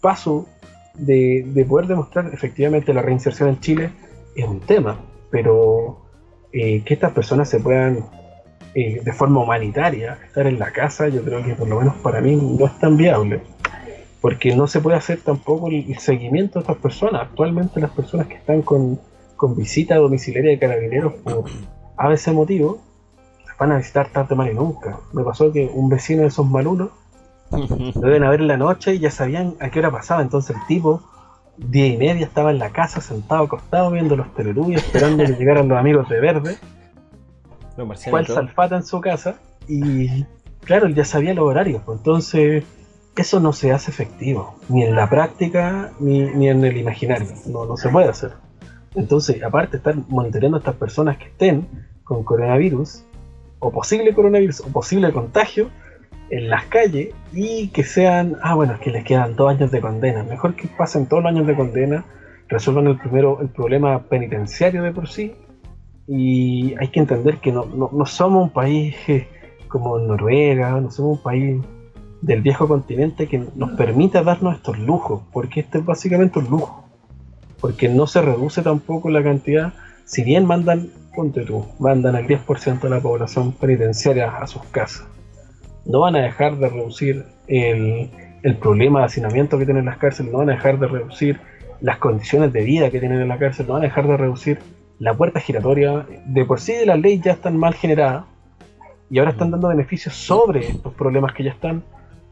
paso 0.00 0.46
de, 0.94 1.64
poder 1.68 1.86
demostrar 1.86 2.30
efectivamente 2.32 2.92
la 2.92 3.02
reinserción 3.02 3.48
en 3.48 3.60
Chile 3.60 3.90
es 4.34 4.44
un 4.44 4.58
tema, 4.58 4.98
pero 5.30 6.00
eh, 6.52 6.82
que 6.84 6.94
estas 6.94 7.12
personas 7.12 7.48
se 7.48 7.60
puedan 7.60 8.04
eh, 8.74 9.00
de 9.04 9.12
forma 9.12 9.40
humanitaria 9.40 10.18
estar 10.26 10.48
en 10.48 10.58
la 10.58 10.72
casa, 10.72 11.06
yo 11.06 11.22
creo 11.22 11.44
que 11.44 11.54
por 11.54 11.68
lo 11.68 11.78
menos 11.78 11.94
para 11.96 12.20
mí 12.20 12.34
no 12.34 12.66
es 12.66 12.76
tan 12.80 12.96
viable, 12.96 13.40
porque 14.20 14.56
no 14.56 14.66
se 14.66 14.80
puede 14.80 14.96
hacer 14.96 15.20
tampoco 15.20 15.68
el, 15.68 15.96
seguimiento 15.98 16.58
de 16.58 16.62
estas 16.64 16.78
personas. 16.78 17.22
Actualmente 17.22 17.80
las 17.80 17.92
personas 17.92 18.26
que 18.26 18.34
están 18.34 18.62
con, 18.62 18.98
con 19.36 19.56
visita 19.56 19.96
domiciliaria 19.96 20.52
de 20.52 20.58
carabineros 20.58 21.14
por 21.14 21.44
a 21.96 22.08
veces 22.08 22.34
motivo, 22.34 22.80
van 23.58 23.72
a 23.72 23.76
visitar 23.76 24.08
tarde 24.08 24.34
mal 24.34 24.50
y 24.50 24.54
nunca. 24.54 24.98
Me 25.12 25.22
pasó 25.22 25.52
que 25.52 25.70
un 25.72 25.88
vecino 25.88 26.22
de 26.22 26.28
esos 26.28 26.46
malunos 26.46 26.90
lo 27.50 28.00
deben 28.00 28.24
a 28.24 28.30
ver 28.30 28.40
en 28.40 28.48
la 28.48 28.56
noche 28.56 28.94
y 28.94 28.98
ya 28.98 29.10
sabían 29.10 29.54
a 29.60 29.70
qué 29.70 29.78
hora 29.78 29.90
pasaba. 29.90 30.22
Entonces 30.22 30.56
el 30.56 30.66
tipo, 30.66 31.02
día 31.56 31.86
y 31.86 31.96
media, 31.96 32.26
estaba 32.26 32.50
en 32.50 32.58
la 32.58 32.70
casa 32.70 33.00
sentado 33.00 33.44
acostado 33.44 33.90
viendo 33.90 34.16
los 34.16 34.32
teletubbies, 34.34 34.84
esperando 34.84 35.24
que 35.24 35.32
llegaran 35.32 35.68
los 35.68 35.78
amigos 35.78 36.08
de 36.08 36.20
verde. 36.20 36.56
Fue 38.10 38.20
al 38.20 38.26
salfata 38.26 38.76
en 38.76 38.84
su 38.84 39.00
casa 39.00 39.36
y 39.66 40.24
claro, 40.60 40.86
él 40.86 40.94
ya 40.94 41.04
sabía 41.04 41.34
los 41.34 41.44
horarios. 41.44 41.82
Pues, 41.84 41.98
entonces 41.98 42.64
eso 43.16 43.40
no 43.40 43.52
se 43.52 43.72
hace 43.72 43.90
efectivo, 43.90 44.56
ni 44.68 44.82
en 44.82 44.96
la 44.96 45.08
práctica 45.08 45.92
ni, 46.00 46.22
ni 46.22 46.48
en 46.48 46.64
el 46.64 46.76
imaginario. 46.76 47.28
No, 47.46 47.64
no 47.66 47.76
se 47.76 47.88
puede 47.88 48.08
hacer. 48.08 48.32
Entonces, 48.94 49.42
aparte 49.42 49.72
de 49.72 49.76
estar 49.78 49.96
monitoreando 50.08 50.56
a 50.56 50.60
estas 50.60 50.76
personas 50.76 51.18
que 51.18 51.24
estén 51.24 51.66
con 52.04 52.22
coronavirus, 52.22 53.04
o 53.58 53.70
posible 53.70 54.14
coronavirus, 54.14 54.60
o 54.60 54.68
posible 54.68 55.12
contagio, 55.12 55.70
en 56.30 56.48
las 56.48 56.64
calles 56.66 57.14
y 57.32 57.68
que 57.68 57.84
sean, 57.84 58.36
ah, 58.42 58.54
bueno, 58.54 58.74
es 58.74 58.80
que 58.80 58.90
les 58.90 59.04
quedan 59.04 59.36
dos 59.36 59.50
años 59.50 59.70
de 59.70 59.80
condena. 59.80 60.22
Mejor 60.22 60.54
que 60.54 60.68
pasen 60.68 61.06
todos 61.06 61.22
los 61.22 61.32
años 61.32 61.46
de 61.46 61.54
condena, 61.54 62.04
resuelvan 62.48 62.86
el 62.88 62.98
primero 62.98 63.40
el 63.40 63.48
problema 63.48 64.02
penitenciario 64.04 64.82
de 64.82 64.92
por 64.92 65.08
sí. 65.08 65.34
Y 66.06 66.74
hay 66.78 66.88
que 66.88 67.00
entender 67.00 67.38
que 67.38 67.52
no, 67.52 67.64
no, 67.64 68.06
somos 68.06 68.44
un 68.44 68.50
país 68.50 68.94
eh, 69.08 69.28
como 69.68 69.98
Noruega, 69.98 70.80
no 70.80 70.90
somos 70.90 71.18
un 71.18 71.22
país 71.22 71.64
del 72.20 72.42
viejo 72.42 72.68
continente 72.68 73.26
que 73.26 73.46
nos 73.54 73.70
permita 73.72 74.22
darnos 74.22 74.56
estos 74.56 74.78
lujos, 74.78 75.22
porque 75.32 75.60
este 75.60 75.78
es 75.78 75.84
básicamente 75.84 76.38
un 76.38 76.50
lujo. 76.50 76.83
Porque 77.60 77.88
no 77.88 78.06
se 78.06 78.20
reduce 78.22 78.62
tampoco 78.62 79.10
la 79.10 79.22
cantidad, 79.22 79.72
si 80.04 80.22
bien 80.22 80.46
mandan, 80.46 80.88
ponte 81.14 81.44
tú, 81.44 81.66
mandan 81.78 82.16
al 82.16 82.26
10% 82.26 82.80
de 82.80 82.90
la 82.90 83.00
población 83.00 83.52
penitenciaria 83.52 84.36
a 84.36 84.46
sus 84.46 84.62
casas 84.64 85.06
no 85.86 86.00
van 86.00 86.16
a 86.16 86.22
dejar 86.22 86.56
de 86.56 86.68
reducir 86.68 87.24
el, 87.46 88.10
problema 88.60 89.00
de 89.00 89.06
hacinamiento 89.06 89.58
que 89.58 89.64
tienen 89.64 89.84
las 89.84 89.98
cárceles, 89.98 90.32
no 90.32 90.38
van 90.38 90.50
a 90.50 90.54
dejar 90.54 90.78
de 90.78 90.86
reducir 90.86 91.40
las 91.80 91.98
condiciones 91.98 92.52
de 92.52 92.62
vida 92.62 92.90
que 92.90 93.00
tienen 93.00 93.20
en 93.20 93.28
la 93.28 93.38
cárcel, 93.38 93.66
no 93.66 93.74
van 93.74 93.82
a 93.82 93.86
dejar 93.86 94.06
de 94.06 94.16
reducir 94.16 94.58
la 94.98 95.14
puerta 95.14 95.40
giratoria. 95.40 96.06
De 96.26 96.44
por 96.44 96.60
sí 96.60 96.72
de 96.72 96.86
la 96.86 96.96
ley 96.96 97.20
ya 97.20 97.32
están 97.32 97.56
mal 97.56 97.74
generadas 97.74 98.24
y 99.10 99.18
ahora 99.18 99.32
están 99.32 99.50
dando 99.50 99.68
beneficios 99.68 100.14
sobre 100.14 100.60
estos 100.60 100.94
problemas 100.94 101.32
que 101.32 101.44
ya 101.44 101.50
están. 101.50 101.82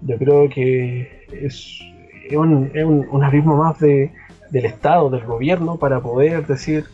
Yo 0.03 0.17
creo 0.17 0.49
que 0.49 1.27
es, 1.33 1.81
un, 2.35 2.71
es 2.75 2.85
un, 2.85 3.25
abismo 3.25 3.57
más 3.57 3.79
de, 3.79 4.13
del 4.53 4.67
Estado, 4.67 5.09
del 5.09 5.25
gobierno, 5.25 5.77
para 5.77 6.01
poder 6.01 6.47
decir, 6.47 6.85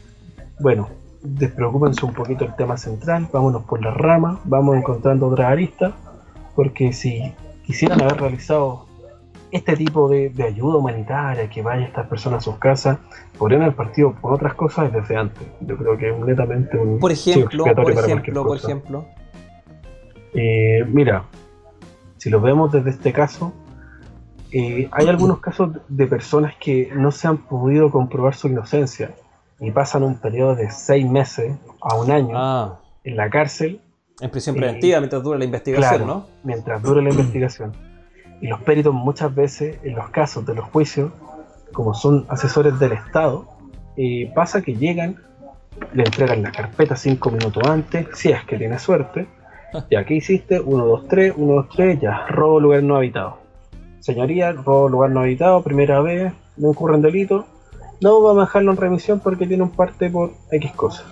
bueno, 0.61 0.89
despreocúpense 1.23 2.07
un 2.07 2.15
poquito 2.15 2.45
el 2.45 2.55
tema 2.55 2.77
central, 2.77 3.29
vámonos 3.33 3.65
por 3.65 3.83
la 3.83 3.91
rama, 3.91 4.41
vamos 4.45 4.77
encontrando 4.77 5.27
otras 5.27 5.51
aristas 5.51 5.93
porque 6.55 6.93
si 6.93 7.35
quisieran 7.65 8.01
haber 8.01 8.21
realizado 8.21 8.87
este 9.51 9.77
tipo 9.77 10.09
de, 10.09 10.33
ayuda 10.45 10.77
humanitaria, 10.79 11.51
que 11.51 11.61
vaya 11.63 11.85
estas 11.85 12.07
personas 12.07 12.39
a 12.39 12.45
sus 12.45 12.59
casas, 12.59 12.99
podrían 13.39 13.63
haber 13.63 13.75
partido 13.75 14.13
por 14.13 14.35
otras 14.35 14.55
cosas 14.55 14.93
desde 14.93 15.17
antes. 15.17 15.47
Yo 15.61 15.77
creo 15.77 15.97
que 15.99 16.11
es 16.11 16.19
netamente 16.19 16.77
un... 16.79 17.01
Por 17.01 17.11
ejemplo, 17.11 17.65
por 17.75 17.91
ejemplo, 17.91 18.45
por 18.45 18.57
ejemplo. 18.57 19.07
Eh, 20.35 20.85
mira, 20.87 21.25
si 22.19 22.31
lo 22.31 22.41
vemos 22.41 22.71
desde 22.71 22.91
este 22.91 23.13
caso, 23.13 23.53
eh, 24.51 24.89
hay 24.93 25.09
algunos 25.09 25.41
casos 25.41 25.71
de 25.89 26.07
personas 26.07 26.55
que 26.57 26.91
no 26.95 27.11
se 27.11 27.29
han 27.29 27.39
podido 27.39 27.91
comprobar 27.91 28.35
su 28.35 28.49
inocencia 28.49 29.15
y 29.61 29.71
pasan 29.71 30.03
un 30.03 30.17
periodo 30.17 30.55
de 30.55 30.71
seis 30.71 31.09
meses 31.09 31.57
a 31.81 31.97
un 31.97 32.11
año 32.11 32.33
ah. 32.37 32.81
en 33.05 33.17
la 33.17 33.29
cárcel 33.29 33.81
en 34.21 34.31
prisión 34.31 34.57
preventiva 34.57 34.99
mientras 34.99 35.23
dura 35.23 35.39
la 35.39 35.45
investigación, 35.45 36.07
¿no? 36.07 36.27
Mientras 36.43 36.83
dure 36.83 37.03
la 37.03 37.11
investigación. 37.11 37.73
Y 38.41 38.49
los 38.49 38.61
peritos 38.63 38.93
muchas 38.93 39.35
veces, 39.35 39.79
en 39.85 39.95
los 39.95 40.11
casos 40.11 40.45
de 40.45 40.55
los 40.55 40.65
juicios, 40.67 41.13
como 41.73 41.95
son 41.95 42.27
asesores 42.29 42.79
del 42.79 42.93
Estado, 42.93 43.47
eh, 43.97 44.33
pasa 44.35 44.63
que 44.63 44.75
llegan, 44.75 45.17
le 45.93 46.05
entregan 46.05 46.43
la 46.43 46.51
carpeta 46.51 46.97
cinco 46.97 47.31
minutos 47.31 47.63
antes, 47.69 48.09
si 48.15 48.31
es 48.31 48.45
que 48.45 48.57
tiene 48.59 48.79
suerte. 48.79 49.27
Ya, 49.91 50.03
¿qué 50.03 50.15
hiciste? 50.15 50.61
1, 50.61 50.87
2, 50.87 51.09
3, 51.09 51.35
1, 51.37 51.53
2, 51.53 51.69
3, 51.77 52.01
ya, 52.01 52.27
robo 52.29 52.59
lugar 52.59 52.83
no 52.83 52.97
habitado. 52.97 53.37
Señoría, 54.01 54.53
robo 54.53 54.89
lugar 54.89 55.11
no 55.11 55.21
habitado, 55.21 55.63
primera 55.63 56.01
vez, 56.01 56.33
no 56.57 56.71
ocurre 56.71 56.95
un 56.95 57.03
delito. 57.03 57.47
No 58.01 58.21
vamos 58.23 58.43
a 58.43 58.47
dejarlo 58.47 58.71
en 58.71 58.77
remisión 58.77 59.21
porque 59.21 59.47
tiene 59.47 59.63
un 59.63 59.71
parte 59.71 60.09
por 60.09 60.33
X 60.51 60.73
cosas. 60.73 61.07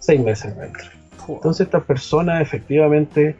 Seis 0.00 0.20
meses 0.20 0.56
dentro. 0.56 0.84
Entonces 1.28 1.66
estas 1.66 1.84
personas 1.84 2.40
efectivamente 2.40 3.36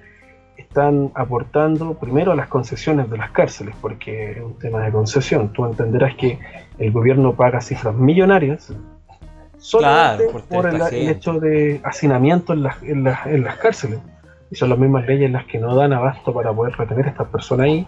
están 0.56 1.10
aportando 1.14 1.94
primero 1.94 2.32
a 2.32 2.36
las 2.36 2.48
concesiones 2.48 3.10
de 3.10 3.18
las 3.18 3.30
cárceles, 3.30 3.74
porque 3.80 4.32
es 4.32 4.42
un 4.42 4.58
tema 4.58 4.82
de 4.82 4.90
concesión. 4.90 5.52
Tú 5.52 5.66
entenderás 5.66 6.14
que 6.16 6.38
el 6.78 6.90
gobierno 6.90 7.34
paga 7.34 7.60
cifras 7.60 7.94
millonarias 7.94 8.72
solamente 9.58 10.26
por, 10.48 10.66
el, 10.66 10.80
hecho 11.08 11.34
de 11.40 11.80
hacinamiento 11.84 12.52
en 12.52 12.62
las, 12.62 12.82
en, 12.82 13.04
las, 13.04 13.56
cárceles. 13.56 14.00
Y 14.50 14.54
son 14.54 14.70
las 14.70 14.78
mismas 14.78 15.06
leyes 15.06 15.30
las 15.30 15.44
que 15.46 15.58
no 15.58 15.74
dan 15.74 15.92
abasto 15.92 16.32
para 16.32 16.52
poder 16.52 16.74
retener 16.76 17.06
a 17.06 17.10
estas 17.10 17.28
personas 17.28 17.66
ahí. 17.66 17.86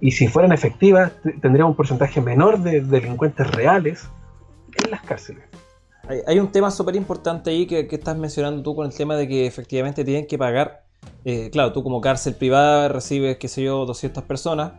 Y 0.00 0.12
si 0.12 0.28
fueran 0.28 0.52
efectivas, 0.52 1.12
tendríamos 1.40 1.70
un 1.70 1.76
porcentaje 1.76 2.20
menor 2.20 2.60
de 2.60 2.80
delincuentes 2.80 3.50
reales 3.50 4.08
en 4.84 4.90
las 4.90 5.02
cárceles. 5.02 5.44
Hay, 6.26 6.38
un 6.38 6.50
tema 6.50 6.70
súper 6.70 6.96
importante 6.96 7.50
ahí 7.50 7.66
que, 7.66 7.86
estás 7.90 8.16
mencionando 8.16 8.62
tú 8.62 8.74
con 8.74 8.86
el 8.86 8.94
tema 8.94 9.14
de 9.16 9.28
que 9.28 9.46
efectivamente 9.46 10.04
tienen 10.04 10.26
que 10.26 10.38
pagar. 10.38 10.84
Eh, 11.24 11.50
claro, 11.50 11.72
tú 11.72 11.82
como 11.82 12.00
cárcel 12.00 12.34
privada 12.34 12.88
recibes, 12.88 13.36
qué 13.36 13.48
sé 13.48 13.62
yo, 13.62 13.84
200 13.84 14.24
personas. 14.24 14.72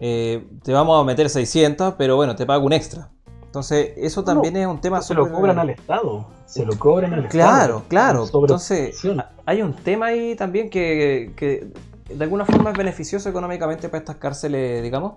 Eh, 0.00 0.44
te 0.64 0.72
vamos 0.72 1.00
a 1.00 1.04
meter 1.04 1.28
600, 1.28 1.94
pero 1.96 2.16
bueno, 2.16 2.34
te 2.34 2.46
pago 2.46 2.66
un 2.66 2.72
extra. 2.72 3.10
Entonces, 3.44 3.92
eso 3.96 4.24
también 4.24 4.56
es 4.56 4.66
un 4.66 4.80
tema 4.80 5.02
Se 5.02 5.14
lo 5.14 5.30
cobran 5.30 5.58
al 5.58 5.70
Estado. 5.70 6.26
Se 6.46 6.64
lo 6.64 6.76
cobran 6.78 7.14
al 7.14 7.28
claro, 7.28 7.52
Estado. 7.52 7.84
Claro, 7.88 8.26
claro. 8.26 8.40
Entonces, 8.40 9.00
hay 9.46 9.62
un 9.62 9.74
tema 9.74 10.06
ahí 10.06 10.34
también 10.34 10.68
que, 10.68 11.32
que 11.36 11.68
de 12.16 12.24
alguna 12.24 12.44
forma 12.44 12.70
es 12.70 12.76
beneficioso 12.76 13.28
económicamente 13.28 13.88
para 13.88 13.98
estas 13.98 14.16
cárceles, 14.16 14.82
digamos 14.82 15.14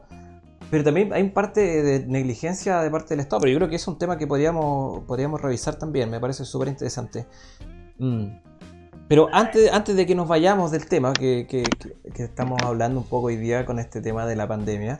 pero 0.69 0.83
también 0.83 1.13
hay 1.13 1.21
un 1.21 1.31
parte 1.31 1.83
de 1.83 2.05
negligencia 2.07 2.81
de 2.81 2.89
parte 2.89 3.09
del 3.09 3.19
Estado, 3.19 3.41
pero 3.41 3.51
yo 3.51 3.57
creo 3.59 3.69
que 3.69 3.75
es 3.75 3.87
un 3.87 3.97
tema 3.97 4.17
que 4.17 4.27
podríamos, 4.27 5.03
podríamos 5.03 5.41
revisar 5.41 5.75
también, 5.75 6.09
me 6.09 6.19
parece 6.19 6.45
súper 6.45 6.69
interesante. 6.69 7.27
Mm. 7.97 8.25
Pero 9.07 9.29
antes, 9.31 9.71
antes 9.71 9.95
de 9.95 10.07
que 10.07 10.15
nos 10.15 10.27
vayamos 10.27 10.71
del 10.71 10.87
tema, 10.87 11.13
que, 11.13 11.45
que, 11.47 11.63
estamos 12.23 12.59
hablando 12.63 12.99
un 12.99 13.05
poco 13.05 13.27
hoy 13.27 13.37
día 13.37 13.65
con 13.65 13.77
este 13.77 14.01
tema 14.01 14.25
de 14.25 14.35
la 14.35 14.47
pandemia, 14.47 14.99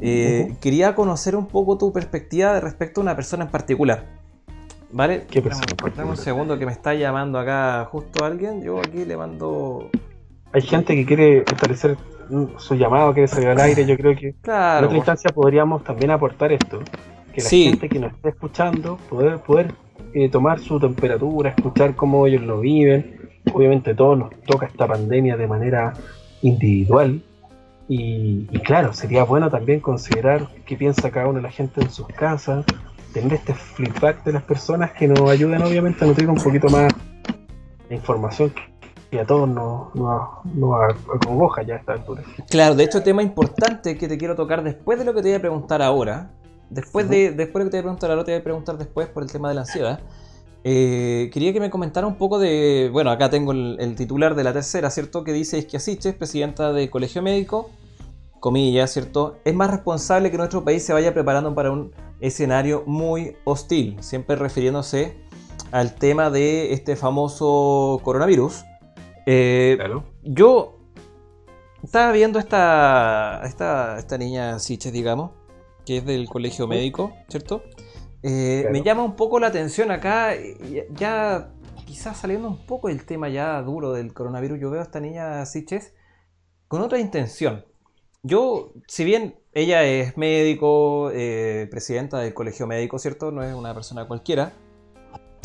eh, 0.00 0.56
quería 0.60 0.94
conocer 0.94 1.34
un 1.34 1.46
poco 1.46 1.76
tu 1.76 1.92
perspectiva 1.92 2.58
respecto 2.60 3.00
a 3.00 3.02
una 3.02 3.16
persona 3.16 3.44
en 3.44 3.50
particular. 3.50 4.06
¿Vale? 4.92 5.26
¿Qué 5.28 5.42
persona? 5.42 5.66
Dame 5.96 6.10
un 6.10 6.16
segundo 6.16 6.58
que 6.58 6.66
me 6.66 6.72
está 6.72 6.94
llamando 6.94 7.38
acá 7.38 7.88
justo 7.90 8.24
alguien. 8.24 8.62
Yo 8.62 8.78
aquí 8.78 9.04
le 9.04 9.16
mando. 9.16 9.90
Hay 10.52 10.62
gente 10.62 10.94
que 10.94 11.06
quiere 11.06 11.38
establecer 11.38 11.96
su 12.58 12.74
llamado, 12.74 13.12
quiere 13.12 13.28
salir 13.28 13.48
al 13.48 13.60
aire. 13.60 13.84
Yo 13.86 13.96
creo 13.96 14.14
que 14.16 14.28
en 14.28 14.84
otra 14.84 14.96
instancia 14.96 15.30
podríamos 15.30 15.82
también 15.84 16.10
aportar 16.10 16.52
esto. 16.52 16.80
Que 17.32 17.40
la 17.40 17.48
Sí. 17.48 17.64
gente 17.64 17.88
que 17.88 17.98
nos 17.98 18.12
esté 18.12 18.28
escuchando, 18.30 18.98
poder, 19.08 19.38
poder 19.38 19.72
eh, 20.14 20.28
tomar 20.28 20.58
su 20.60 20.78
temperatura, 20.78 21.50
escuchar 21.50 21.94
cómo 21.96 22.26
ellos 22.26 22.42
lo 22.42 22.60
viven. 22.60 23.16
Obviamente 23.52 23.94
todos 23.94 24.18
nos 24.18 24.30
toca 24.42 24.66
esta 24.66 24.86
pandemia 24.86 25.36
de 25.38 25.46
manera 25.46 25.94
individual. 26.42 27.22
Y, 27.88 28.46
y 28.50 28.58
claro, 28.60 28.92
sería 28.92 29.24
bueno 29.24 29.50
también 29.50 29.80
considerar 29.80 30.46
qué 30.66 30.76
piensa 30.76 31.10
cada 31.10 31.26
una 31.28 31.38
de 31.38 31.42
la 31.42 31.50
gente 31.50 31.80
en 31.80 31.90
sus 31.90 32.06
casas, 32.08 32.64
tener 33.12 33.32
este 33.34 33.54
feedback 33.54 34.22
de 34.24 34.32
las 34.32 34.42
personas 34.42 34.92
que 34.92 35.08
nos 35.08 35.20
ayuden 35.30 35.62
obviamente 35.62 36.04
a 36.04 36.08
nutrir 36.08 36.28
un 36.28 36.36
poquito 36.36 36.68
más 36.68 36.92
la 37.88 37.96
información 37.96 38.50
que 38.50 38.62
a 39.18 39.26
todos 39.26 39.48
nos, 39.48 39.94
nos, 39.94 40.44
nos 40.54 40.74
acongoja 41.14 41.62
ya 41.62 41.74
a 41.74 41.78
esta 41.78 41.92
altura. 41.92 42.22
Claro, 42.48 42.74
de 42.74 42.84
hecho, 42.84 43.02
tema 43.02 43.22
importante 43.22 43.98
que 43.98 44.08
te 44.08 44.16
quiero 44.16 44.34
tocar 44.34 44.62
después 44.62 44.98
de 44.98 45.04
lo 45.04 45.12
que 45.14 45.22
te 45.22 45.28
voy 45.28 45.36
a 45.36 45.40
preguntar 45.40 45.82
ahora. 45.82 46.30
Después 46.70 47.08
de, 47.08 47.32
después 47.32 47.60
de 47.60 47.64
lo 47.64 47.64
que 47.66 47.70
te 47.70 47.76
voy 47.76 47.80
a 47.80 47.82
preguntar 47.82 48.10
ahora, 48.10 48.24
te 48.24 48.32
voy 48.32 48.40
a 48.40 48.44
preguntar 48.44 48.78
después 48.78 49.08
por 49.08 49.22
el 49.22 49.30
tema 49.30 49.50
de 49.50 49.54
la 49.54 49.60
ansiedad. 49.62 50.00
Eh, 50.64 51.28
quería 51.32 51.52
que 51.52 51.60
me 51.60 51.68
comentara 51.68 52.06
un 52.06 52.14
poco 52.14 52.38
de. 52.38 52.88
Bueno, 52.92 53.10
acá 53.10 53.28
tengo 53.28 53.52
el, 53.52 53.76
el 53.80 53.94
titular 53.96 54.34
de 54.34 54.44
la 54.44 54.52
tercera, 54.52 54.88
¿cierto? 54.90 55.24
Que 55.24 55.32
dice 55.32 55.58
Isquia 55.58 55.80
Siches, 55.80 56.14
presidenta 56.14 56.72
del 56.72 56.88
Colegio 56.88 57.20
Médico, 57.20 57.68
comillas, 58.40 58.92
¿cierto? 58.92 59.36
Es 59.44 59.54
más 59.54 59.70
responsable 59.70 60.30
que 60.30 60.38
nuestro 60.38 60.64
país 60.64 60.82
se 60.84 60.92
vaya 60.92 61.12
preparando 61.12 61.54
para 61.54 61.70
un 61.70 61.92
escenario 62.20 62.84
muy 62.86 63.36
hostil, 63.44 63.96
siempre 64.00 64.36
refiriéndose 64.36 65.16
al 65.72 65.94
tema 65.96 66.30
de 66.30 66.72
este 66.72 66.96
famoso 66.96 68.00
coronavirus. 68.04 68.64
Eh, 69.26 69.74
Claro. 69.76 70.04
yo 70.22 70.78
estaba 71.82 72.12
viendo 72.12 72.38
esta, 72.38 73.40
esta, 73.44 73.98
esta 73.98 74.18
niña 74.18 74.58
Siches, 74.58 74.92
digamos, 74.92 75.30
que 75.84 75.98
es 75.98 76.06
del 76.06 76.28
colegio 76.28 76.66
médico, 76.66 77.12
¿cierto? 77.28 77.62
Eh, 78.22 78.60
Claro. 78.62 78.72
Me 78.72 78.82
llama 78.82 79.02
un 79.02 79.16
poco 79.16 79.40
la 79.40 79.48
atención 79.48 79.90
acá, 79.90 80.32
ya 80.94 81.52
quizás 81.86 82.16
saliendo 82.16 82.48
un 82.48 82.64
poco 82.66 82.88
del 82.88 83.04
tema 83.04 83.28
ya 83.28 83.60
duro 83.62 83.92
del 83.92 84.14
coronavirus, 84.14 84.60
yo 84.60 84.70
veo 84.70 84.80
a 84.80 84.84
esta 84.84 85.00
niña 85.00 85.44
Siches 85.46 85.94
con 86.68 86.80
otra 86.82 86.98
intención. 86.98 87.64
Yo, 88.22 88.72
si 88.86 89.04
bien 89.04 89.40
ella 89.52 89.82
es 89.82 90.16
médico, 90.16 91.10
eh, 91.12 91.66
presidenta 91.70 92.18
del 92.20 92.32
colegio 92.32 92.66
médico, 92.68 92.98
¿cierto? 93.00 93.32
No 93.32 93.42
es 93.42 93.52
una 93.52 93.74
persona 93.74 94.06
cualquiera. 94.06 94.52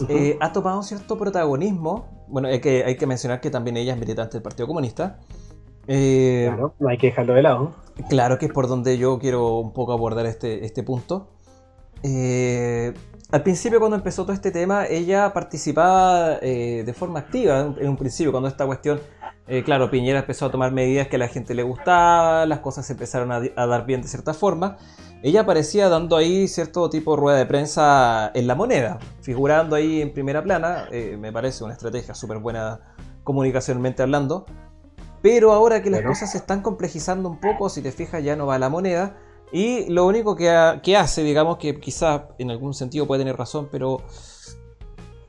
Eh, 0.07 0.37
ha 0.39 0.51
tomado 0.53 0.77
un 0.77 0.83
cierto 0.83 1.17
protagonismo. 1.17 2.16
Bueno, 2.27 2.47
hay 2.47 2.59
que, 2.59 2.83
hay 2.83 2.95
que 2.95 3.07
mencionar 3.07 3.41
que 3.41 3.49
también 3.49 3.77
ella 3.77 3.93
es 3.93 3.99
militante 3.99 4.33
del 4.33 4.41
Partido 4.43 4.67
Comunista. 4.67 5.19
Eh, 5.87 6.47
Claro, 6.49 6.73
no 6.79 6.89
hay 6.89 6.97
que 6.97 7.07
dejarlo 7.07 7.33
de 7.33 7.41
lado. 7.41 7.73
Claro 8.09 8.37
que 8.37 8.47
es 8.47 8.51
por 8.51 8.67
donde 8.67 8.97
yo 8.97 9.19
quiero 9.19 9.57
un 9.59 9.73
poco 9.73 9.93
abordar 9.93 10.25
este, 10.25 10.65
este 10.65 10.83
punto. 10.83 11.29
Eh, 12.03 12.93
al 13.31 13.43
principio 13.43 13.79
cuando 13.79 13.97
empezó 13.97 14.23
todo 14.23 14.33
este 14.33 14.51
tema, 14.51 14.85
ella 14.85 15.33
participaba 15.33 16.37
eh, 16.41 16.83
de 16.85 16.93
forma 16.93 17.19
activa 17.19 17.73
en 17.77 17.89
un 17.89 17.97
principio, 17.97 18.31
cuando 18.31 18.47
esta 18.47 18.65
cuestión, 18.65 18.99
eh, 19.47 19.63
claro, 19.63 19.89
Piñera 19.89 20.19
empezó 20.19 20.45
a 20.45 20.51
tomar 20.51 20.71
medidas 20.71 21.07
que 21.07 21.15
a 21.15 21.19
la 21.19 21.27
gente 21.27 21.53
le 21.53 21.63
gustaba, 21.63 22.45
las 22.45 22.59
cosas 22.59 22.85
se 22.85 22.93
empezaron 22.93 23.31
a, 23.31 23.39
dar 23.67 23.85
bien 23.85 24.01
de 24.01 24.07
cierta 24.07 24.33
forma. 24.33 24.77
Ella 25.23 25.41
aparecía 25.41 25.89
dando 25.89 26.15
ahí 26.15 26.47
cierto 26.47 26.89
tipo 26.89 27.15
de 27.15 27.21
rueda 27.21 27.37
de 27.37 27.45
prensa 27.45 28.31
en 28.33 28.45
la 28.45 28.55
moneda, 28.55 28.99
figurando 29.21 29.75
ahí 29.75 30.01
en 30.01 30.13
primera 30.13 30.43
plana, 30.43 30.87
eh, 30.91 31.17
me 31.19 31.31
parece 31.31 31.63
una 31.63 31.73
estrategia 31.73 32.13
súper 32.13 32.37
buena 32.37 32.79
comunicacionalmente 33.23 34.03
hablando. 34.03 34.45
Pero 35.21 35.51
ahora 35.51 35.81
que 35.81 35.89
las 35.89 36.03
cosas 36.03 36.31
se 36.31 36.37
están 36.37 36.61
complejizando 36.61 37.27
un 37.27 37.39
poco, 37.39 37.69
si 37.69 37.81
te 37.81 37.91
fijas 37.91 38.23
ya 38.23 38.35
no 38.35 38.45
va 38.45 38.59
la 38.59 38.69
moneda. 38.69 39.17
Y 39.51 39.89
lo 39.89 40.05
único 40.05 40.35
que, 40.35 40.49
ha- 40.49 40.81
que 40.83 40.95
hace, 40.95 41.23
digamos 41.23 41.57
que 41.57 41.79
quizás 41.79 42.21
en 42.37 42.51
algún 42.51 42.73
sentido 42.73 43.07
puede 43.07 43.21
tener 43.21 43.35
razón, 43.37 43.69
pero 43.71 44.01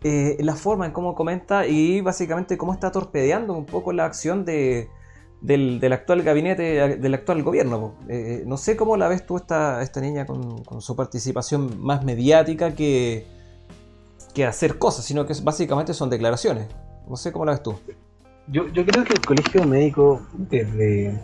eh, 0.02 0.36
la 0.40 0.54
forma 0.54 0.86
en 0.86 0.92
cómo 0.92 1.14
comenta 1.14 1.66
y 1.66 2.00
básicamente 2.00 2.56
cómo 2.56 2.72
está 2.72 2.92
torpedeando 2.92 3.54
un 3.54 3.66
poco 3.66 3.92
la 3.92 4.04
acción 4.04 4.44
de, 4.44 4.88
del, 5.40 5.92
actual 5.92 6.22
gabinete, 6.22 6.96
del 6.98 7.14
actual 7.14 7.42
gobierno. 7.42 7.94
Eh, 8.08 8.44
no 8.46 8.56
sé 8.56 8.76
cómo 8.76 8.96
la 8.96 9.08
ves 9.08 9.26
tú 9.26 9.36
esta, 9.36 9.82
esta 9.82 10.00
niña 10.00 10.26
con, 10.26 10.62
con 10.64 10.80
su 10.80 10.94
participación 10.94 11.82
más 11.82 12.04
mediática 12.04 12.74
que, 12.74 13.26
que 14.34 14.44
hacer 14.44 14.78
cosas, 14.78 15.04
sino 15.04 15.26
que 15.26 15.34
básicamente 15.42 15.94
son 15.94 16.10
declaraciones. 16.10 16.68
No 17.08 17.16
sé 17.16 17.32
cómo 17.32 17.44
la 17.44 17.52
ves 17.52 17.62
tú. 17.62 17.74
Yo, 18.46 18.68
yo 18.68 18.86
creo 18.86 19.04
que 19.04 19.14
el 19.14 19.20
colegio 19.20 19.64
médico, 19.64 20.22
desde, 20.32 21.20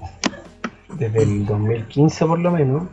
desde 0.99 1.23
el 1.23 1.47
2015 1.47 2.27
por 2.27 2.39
lo 2.39 2.51
menos, 2.51 2.89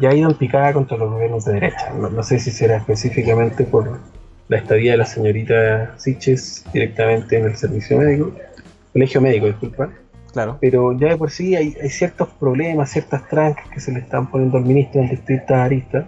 ya 0.00 0.10
ha 0.10 0.14
ido 0.14 0.30
en 0.30 0.36
picada 0.36 0.72
contra 0.72 0.96
los 0.96 1.10
gobiernos 1.10 1.44
de 1.44 1.54
derecha. 1.54 1.92
No, 1.92 2.08
no 2.08 2.22
sé 2.22 2.38
si 2.38 2.50
será 2.50 2.76
específicamente 2.76 3.64
por 3.64 4.00
la 4.48 4.58
estadía 4.58 4.92
de 4.92 4.98
la 4.98 5.06
señorita 5.06 5.94
Siches 5.98 6.64
directamente 6.72 7.38
en 7.38 7.46
el 7.46 7.56
servicio 7.56 7.98
médico, 7.98 8.32
colegio 8.92 9.20
médico, 9.20 9.46
disculpa, 9.46 9.90
Claro. 10.32 10.58
pero 10.60 10.92
ya 10.98 11.08
de 11.10 11.16
por 11.16 11.30
sí 11.30 11.54
hay, 11.54 11.76
hay 11.80 11.88
ciertos 11.90 12.28
problemas, 12.40 12.90
ciertas 12.90 13.26
trancas 13.28 13.68
que 13.68 13.80
se 13.80 13.92
le 13.92 14.00
están 14.00 14.28
poniendo 14.30 14.58
al 14.58 14.64
ministro 14.64 15.00
en 15.00 15.08
distintas 15.10 15.56
aristas. 15.58 16.04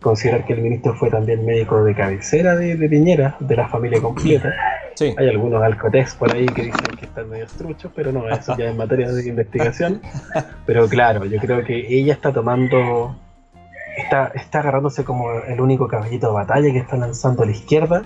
Considerar 0.00 0.44
que 0.44 0.52
el 0.54 0.62
ministro 0.62 0.94
fue 0.94 1.10
también 1.10 1.46
médico 1.46 1.82
de 1.84 1.94
cabecera 1.94 2.56
de, 2.56 2.76
de 2.76 2.88
Piñera, 2.88 3.36
de 3.38 3.54
la 3.56 3.68
familia 3.68 4.00
completa. 4.00 4.52
Sí. 4.96 5.14
Hay 5.16 5.28
algunos 5.28 5.62
alcotex 5.62 6.16
por 6.16 6.34
ahí 6.34 6.44
que 6.46 6.64
dicen 6.64 6.96
que 6.98 7.06
están 7.06 7.30
medio 7.30 7.46
truchos, 7.46 7.90
pero 7.94 8.10
no, 8.12 8.28
eso 8.28 8.56
ya 8.58 8.70
es 8.70 8.76
materia 8.76 9.10
de 9.10 9.26
investigación. 9.26 10.02
Pero 10.66 10.86
claro, 10.88 11.24
yo 11.24 11.38
creo 11.38 11.64
que 11.64 11.86
ella 11.88 12.12
está 12.14 12.32
tomando, 12.32 13.16
está, 13.96 14.32
está 14.34 14.60
agarrándose 14.60 15.04
como 15.04 15.30
el 15.32 15.60
único 15.60 15.88
caballito 15.88 16.28
de 16.28 16.32
batalla 16.34 16.72
que 16.72 16.78
está 16.78 16.96
lanzando 16.96 17.42
a 17.42 17.46
la 17.46 17.52
izquierda 17.52 18.02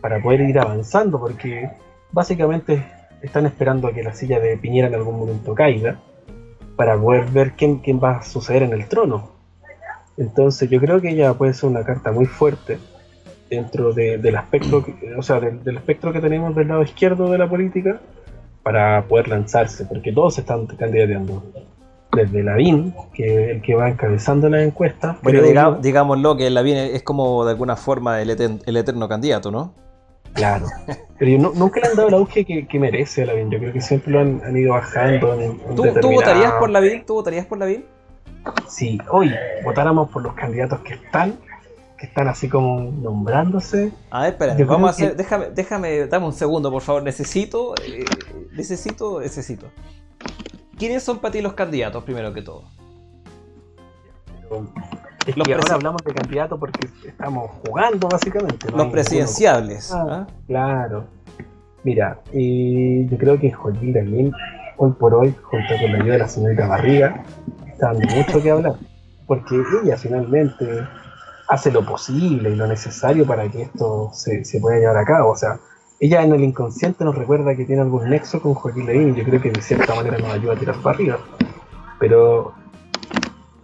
para 0.00 0.20
poder 0.20 0.40
ir 0.42 0.58
avanzando, 0.58 1.18
porque 1.18 1.70
básicamente 2.12 2.84
están 3.22 3.46
esperando 3.46 3.88
a 3.88 3.92
que 3.92 4.02
la 4.02 4.14
silla 4.14 4.38
de 4.40 4.56
Piñera 4.56 4.88
en 4.88 4.94
algún 4.94 5.18
momento 5.18 5.54
caiga 5.54 5.96
para 6.76 6.96
poder 6.96 7.24
ver 7.30 7.52
quién, 7.52 7.78
quién 7.78 7.98
va 8.02 8.18
a 8.18 8.22
suceder 8.22 8.62
en 8.62 8.72
el 8.72 8.86
trono. 8.86 9.30
Entonces 10.18 10.68
yo 10.70 10.80
creo 10.80 11.00
que 11.00 11.10
ella 11.10 11.34
puede 11.34 11.54
ser 11.54 11.68
una 11.70 11.84
carta 11.84 12.12
muy 12.12 12.26
fuerte 12.26 12.78
dentro 13.50 13.92
de- 13.92 14.18
del 14.18 14.36
aspecto, 14.36 14.82
que- 14.84 15.14
o 15.16 15.22
sea, 15.22 15.40
del, 15.40 15.62
del 15.64 15.76
espectro 15.76 16.12
que 16.12 16.20
tenemos 16.20 16.54
del 16.54 16.68
lado 16.68 16.82
izquierdo 16.82 17.30
de 17.30 17.38
la 17.38 17.48
política 17.48 18.00
para 18.62 19.02
poder 19.02 19.28
lanzarse, 19.28 19.84
porque 19.86 20.12
todos 20.12 20.38
están 20.38 20.66
candidateando. 20.66 21.42
Desde 22.16 22.42
Lavín, 22.42 22.94
que 23.14 23.44
es 23.44 23.50
el 23.56 23.62
que 23.62 23.74
va 23.74 23.88
encabezando 23.88 24.48
las 24.48 24.62
encuestas. 24.62 25.16
Bueno, 25.22 25.40
diga- 25.42 25.74
yo. 25.76 25.80
digámoslo 25.80 26.36
que 26.36 26.50
Lavín 26.50 26.76
es 26.76 27.02
como 27.02 27.44
de 27.44 27.52
alguna 27.52 27.76
forma 27.76 28.20
el, 28.20 28.30
eten- 28.30 28.62
el 28.66 28.76
eterno 28.76 29.08
candidato, 29.08 29.50
¿no? 29.50 29.72
Claro. 30.34 30.66
Pero 31.18 31.30
yo 31.30 31.38
no- 31.38 31.52
nunca 31.54 31.80
le 31.80 31.88
han 31.88 31.96
dado 31.96 32.08
el 32.08 32.14
auge 32.14 32.44
que, 32.44 32.66
que 32.66 32.78
merece 32.78 33.22
a 33.22 33.26
Lavín. 33.26 33.50
Yo 33.50 33.58
creo 33.58 33.72
que 33.72 33.80
siempre 33.80 34.12
lo 34.12 34.20
han, 34.20 34.42
han 34.44 34.56
ido 34.56 34.72
bajando. 34.74 35.32
En, 35.34 35.40
en 35.68 35.74
¿Tú, 35.76 36.10
votarías 36.12 36.52
por 36.54 36.68
Lavín? 36.70 37.04
¿Tú 37.06 37.14
votarías 37.14 37.46
por 37.46 37.58
Lavín? 37.58 37.84
Si 38.68 38.98
hoy 39.10 39.32
votáramos 39.64 40.10
por 40.10 40.22
los 40.22 40.34
candidatos 40.34 40.80
que 40.80 40.94
están, 40.94 41.36
que 41.98 42.06
están 42.06 42.28
así 42.28 42.48
como 42.48 42.80
nombrándose, 42.92 43.90
A 44.10 44.22
ver, 44.22 44.32
espérate, 44.32 44.60
Yo 44.60 44.66
vamos 44.66 44.88
a 44.88 44.90
hacer, 44.90 45.16
déjame, 45.16 45.46
déjame, 45.54 46.06
dame 46.06 46.26
un 46.26 46.32
segundo, 46.34 46.70
por 46.70 46.82
favor, 46.82 47.02
necesito, 47.02 47.74
eh, 47.84 48.04
necesito, 48.52 49.20
necesito. 49.20 49.66
¿Quiénes 50.78 51.02
son 51.02 51.18
para 51.18 51.32
ti 51.32 51.40
los 51.40 51.54
candidatos, 51.54 52.04
primero 52.04 52.32
que 52.32 52.42
todo? 52.42 52.64
Es 55.26 55.36
Los 55.36 55.46
que 55.46 55.54
ahora 55.54 55.74
hablamos 55.74 56.02
de 56.04 56.14
candidatos 56.14 56.58
porque 56.58 56.88
estamos 57.04 57.50
jugando 57.66 58.08
básicamente. 58.08 58.70
¿no? 58.70 58.76
Los 58.76 58.86
presidenciables. 58.88 59.90
Ah. 59.92 60.06
¿ah? 60.08 60.26
Claro. 60.46 61.04
Mira, 61.82 62.20
eh, 62.32 63.06
yo 63.10 63.18
creo 63.18 63.38
que 63.38 63.50
Joaquín 63.50 63.92
Lavín, 63.92 64.32
hoy 64.76 64.92
por 64.92 65.14
hoy, 65.14 65.34
junto 65.42 65.74
con 65.80 65.92
la 65.92 65.98
ayuda 65.98 66.12
de 66.12 66.18
la 66.18 66.28
señorita 66.28 66.68
Barriga, 66.68 67.24
está 67.66 67.92
dando 67.92 68.14
mucho 68.14 68.42
que 68.42 68.50
hablar. 68.50 68.74
Porque 69.26 69.56
ella 69.82 69.96
finalmente 69.96 70.86
hace 71.48 71.72
lo 71.72 71.84
posible 71.84 72.50
y 72.50 72.54
lo 72.54 72.66
necesario 72.66 73.26
para 73.26 73.48
que 73.48 73.62
esto 73.62 74.10
se, 74.12 74.44
se 74.44 74.60
pueda 74.60 74.78
llevar 74.78 74.98
a 74.98 75.04
cabo. 75.04 75.30
O 75.30 75.36
sea, 75.36 75.58
ella 75.98 76.22
en 76.22 76.32
el 76.32 76.44
inconsciente 76.44 77.04
nos 77.04 77.14
recuerda 77.14 77.56
que 77.56 77.64
tiene 77.64 77.82
algún 77.82 78.08
nexo 78.10 78.40
con 78.40 78.54
Joaquín 78.54 78.86
Lavín 78.86 79.14
y 79.14 79.18
yo 79.18 79.24
creo 79.24 79.40
que 79.40 79.50
de 79.50 79.62
cierta 79.62 79.94
manera 79.94 80.18
nos 80.18 80.30
ayuda 80.32 80.52
a 80.52 80.56
tirar 80.56 80.76
para 80.76 80.94
arriba. 80.96 81.18
Pero 81.98 82.52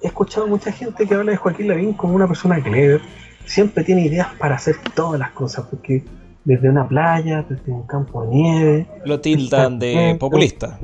he 0.01 0.07
escuchado 0.07 0.47
mucha 0.47 0.73
gente 0.73 1.07
que 1.07 1.15
habla 1.15 1.33
de 1.33 1.37
Joaquín 1.37 1.69
Lavín 1.69 1.93
como 1.93 2.15
una 2.15 2.27
persona 2.27 2.63
clever. 2.63 3.03
Siempre 3.45 3.85
tiene 3.85 4.07
ideas 4.07 4.29
para 4.39 4.55
hacer 4.55 4.77
todas 4.95 5.19
las 5.19 5.33
cosas, 5.33 5.67
porque 5.69 6.05
desde 6.45 6.69
una 6.71 6.89
playa, 6.89 7.45
desde 7.49 7.71
un 7.71 7.87
campo 7.87 8.23
de 8.23 8.29
nieve, 8.29 8.87
Lo 9.05 9.21
tildan 9.21 9.79
de 9.79 10.17
populista. 10.19 10.79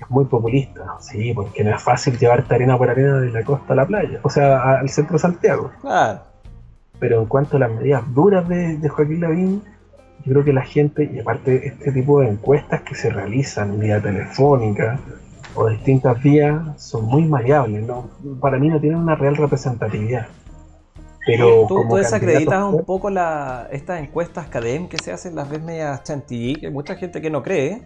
es 0.00 0.08
muy 0.10 0.24
populista. 0.26 0.96
Sí, 1.00 1.32
porque 1.34 1.64
no 1.64 1.74
es 1.74 1.82
fácil 1.82 2.16
llevarte 2.18 2.54
arena 2.54 2.78
por 2.78 2.88
arena 2.88 3.18
de 3.20 3.30
la 3.30 3.42
costa 3.42 3.72
a 3.72 3.76
la 3.76 3.86
playa, 3.86 4.20
o 4.22 4.30
sea, 4.30 4.78
al 4.78 4.88
centro 4.88 5.14
de 5.14 5.18
Santiago. 5.18 5.72
Claro. 5.80 6.20
Pero 6.98 7.20
en 7.22 7.26
cuanto 7.26 7.56
a 7.56 7.60
las 7.60 7.72
medidas 7.72 8.02
duras 8.14 8.46
de, 8.48 8.76
de 8.76 8.88
Joaquín 8.88 9.20
Lavín, 9.20 9.62
yo 10.24 10.32
creo 10.32 10.44
que 10.44 10.52
la 10.52 10.62
gente, 10.62 11.10
y 11.12 11.18
aparte 11.18 11.66
este 11.66 11.92
tipo 11.92 12.20
de 12.20 12.28
encuestas 12.28 12.82
que 12.82 12.94
se 12.94 13.10
realizan 13.10 13.78
vía 13.78 14.00
telefónica 14.00 14.98
o 15.54 15.68
distintas 15.68 16.22
vías, 16.22 16.80
son 16.82 17.06
muy 17.06 17.24
maleables, 17.24 17.86
¿no? 17.86 18.10
Para 18.40 18.58
mí 18.58 18.68
no 18.68 18.80
tienen 18.80 18.98
una 18.98 19.14
real 19.14 19.36
representatividad. 19.36 20.26
Pero 21.26 21.66
¿Tú, 21.68 21.86
tú 21.88 21.96
desacreditas 21.96 22.64
un 22.64 22.84
poco 22.84 23.10
la, 23.10 23.68
estas 23.70 24.00
encuestas 24.00 24.48
CADEM 24.48 24.88
que 24.88 24.98
se 24.98 25.12
hacen, 25.12 25.34
las 25.34 25.48
ves 25.50 25.62
medias 25.62 26.02
chantilly, 26.02 26.56
que 26.56 26.66
hay 26.66 26.72
mucha 26.72 26.96
gente 26.96 27.20
que 27.20 27.30
no 27.30 27.42
cree. 27.42 27.82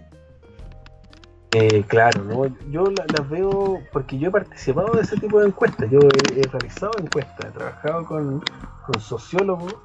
Eh, 1.53 1.85
claro, 1.87 2.25
¿no? 2.25 2.47
yo 2.71 2.85
las 2.91 3.31
veo 3.31 3.79
porque 3.93 4.19
yo 4.19 4.29
he 4.29 4.33
participado 4.33 4.93
de 4.95 5.03
ese 5.03 5.17
tipo 5.17 5.39
de 5.39 5.47
encuestas, 5.47 5.89
yo 5.89 6.01
he, 6.01 6.43
realizado 6.49 6.91
encuestas, 7.01 7.47
he 7.47 7.51
trabajado 7.53 8.05
con, 8.05 8.43
con 8.87 9.01
sociólogos 9.01 9.77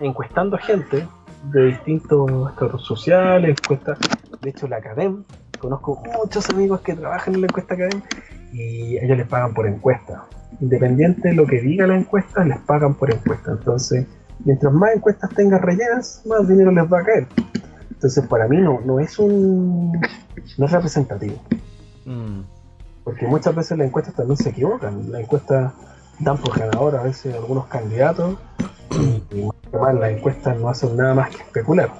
encuestando 0.00 0.56
a 0.56 0.58
gente 0.58 1.06
de 1.50 1.66
distintos 1.66 2.50
estados 2.50 2.84
sociales, 2.84 3.56
encuestas, 3.62 3.98
de 4.40 4.50
hecho 4.50 4.66
la 4.68 4.76
Academ, 4.76 5.24
conozco 5.58 6.02
muchos 6.16 6.48
amigos 6.50 6.80
que 6.80 6.94
trabajan 6.94 7.34
en 7.34 7.42
la 7.42 7.46
encuesta 7.46 7.74
Academ 7.74 8.02
y 8.52 8.96
ellos 8.98 9.16
les 9.16 9.26
pagan 9.26 9.54
por 9.54 9.66
encuesta. 9.66 10.26
Independiente 10.60 11.28
de 11.28 11.34
lo 11.34 11.46
que 11.46 11.60
diga 11.60 11.86
la 11.86 11.96
encuesta, 11.96 12.44
les 12.44 12.58
pagan 12.60 12.94
por 12.94 13.12
encuesta. 13.12 13.52
Entonces, 13.52 14.06
mientras 14.44 14.72
más 14.72 14.94
encuestas 14.94 15.30
tengan 15.30 15.60
rellenas, 15.60 16.22
más 16.26 16.46
dinero 16.46 16.70
les 16.70 16.84
va 16.90 17.00
a 17.00 17.04
caer. 17.04 17.26
Entonces, 17.90 18.26
para 18.26 18.46
mí 18.46 18.58
no, 18.58 18.80
no 18.84 19.00
es 19.00 19.18
un 19.18 19.92
no 20.58 20.66
es 20.66 20.72
representativo. 20.72 21.42
Mm. 22.04 22.40
Porque 23.02 23.26
muchas 23.26 23.54
veces 23.54 23.76
las 23.76 23.88
encuestas 23.88 24.14
también 24.14 24.36
se 24.36 24.50
equivocan. 24.50 25.10
Las 25.10 25.22
encuestas 25.22 25.72
dan 26.20 26.38
por 26.38 26.58
ganador 26.58 26.96
a 26.96 27.02
veces 27.02 27.34
algunos 27.34 27.66
candidatos 27.66 28.38
y, 29.32 29.48
las 29.72 30.10
encuestas 30.10 30.58
no 30.58 30.68
hacen 30.68 30.96
nada 30.96 31.14
más 31.14 31.30
que 31.30 31.42
especular. 31.42 31.90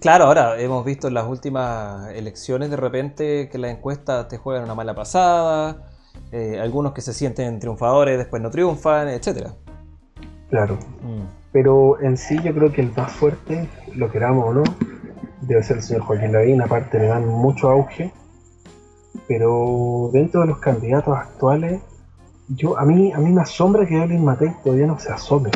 Claro, 0.00 0.26
ahora 0.26 0.60
hemos 0.60 0.84
visto 0.84 1.08
en 1.08 1.14
las 1.14 1.26
últimas 1.26 2.08
elecciones 2.10 2.70
de 2.70 2.76
repente 2.76 3.48
que 3.50 3.58
las 3.58 3.72
encuestas 3.72 4.28
te 4.28 4.38
juegan 4.38 4.64
una 4.64 4.74
mala 4.74 4.94
pasada, 4.94 5.90
eh, 6.32 6.58
algunos 6.60 6.92
que 6.92 7.00
se 7.00 7.12
sienten 7.12 7.58
triunfadores 7.58 8.16
después 8.16 8.40
no 8.40 8.50
triunfan, 8.50 9.08
etcétera. 9.08 9.54
Claro. 10.48 10.78
Mm. 11.02 11.24
Pero 11.52 12.00
en 12.00 12.16
sí 12.16 12.40
yo 12.42 12.54
creo 12.54 12.72
que 12.72 12.80
el 12.80 12.92
más 12.92 13.12
fuerte, 13.12 13.68
lo 13.94 14.10
queramos 14.10 14.46
o 14.46 14.54
no, 14.54 14.62
debe 15.40 15.62
ser 15.62 15.78
el 15.78 15.82
señor 15.82 16.02
Joaquín 16.02 16.32
Lavín, 16.32 16.62
aparte 16.62 16.98
le 16.98 17.06
dan 17.06 17.26
mucho 17.26 17.70
auge, 17.70 18.12
pero 19.26 20.10
dentro 20.12 20.42
de 20.42 20.46
los 20.46 20.58
candidatos 20.58 21.16
actuales, 21.16 21.80
yo 22.48 22.78
a 22.78 22.84
mí 22.84 23.12
a 23.12 23.18
mí 23.18 23.30
me 23.32 23.42
asombra 23.42 23.86
que 23.86 23.96
Evelyn 23.96 24.24
Matei 24.24 24.52
todavía 24.62 24.86
no 24.86 24.98
se 24.98 25.12
asome. 25.12 25.50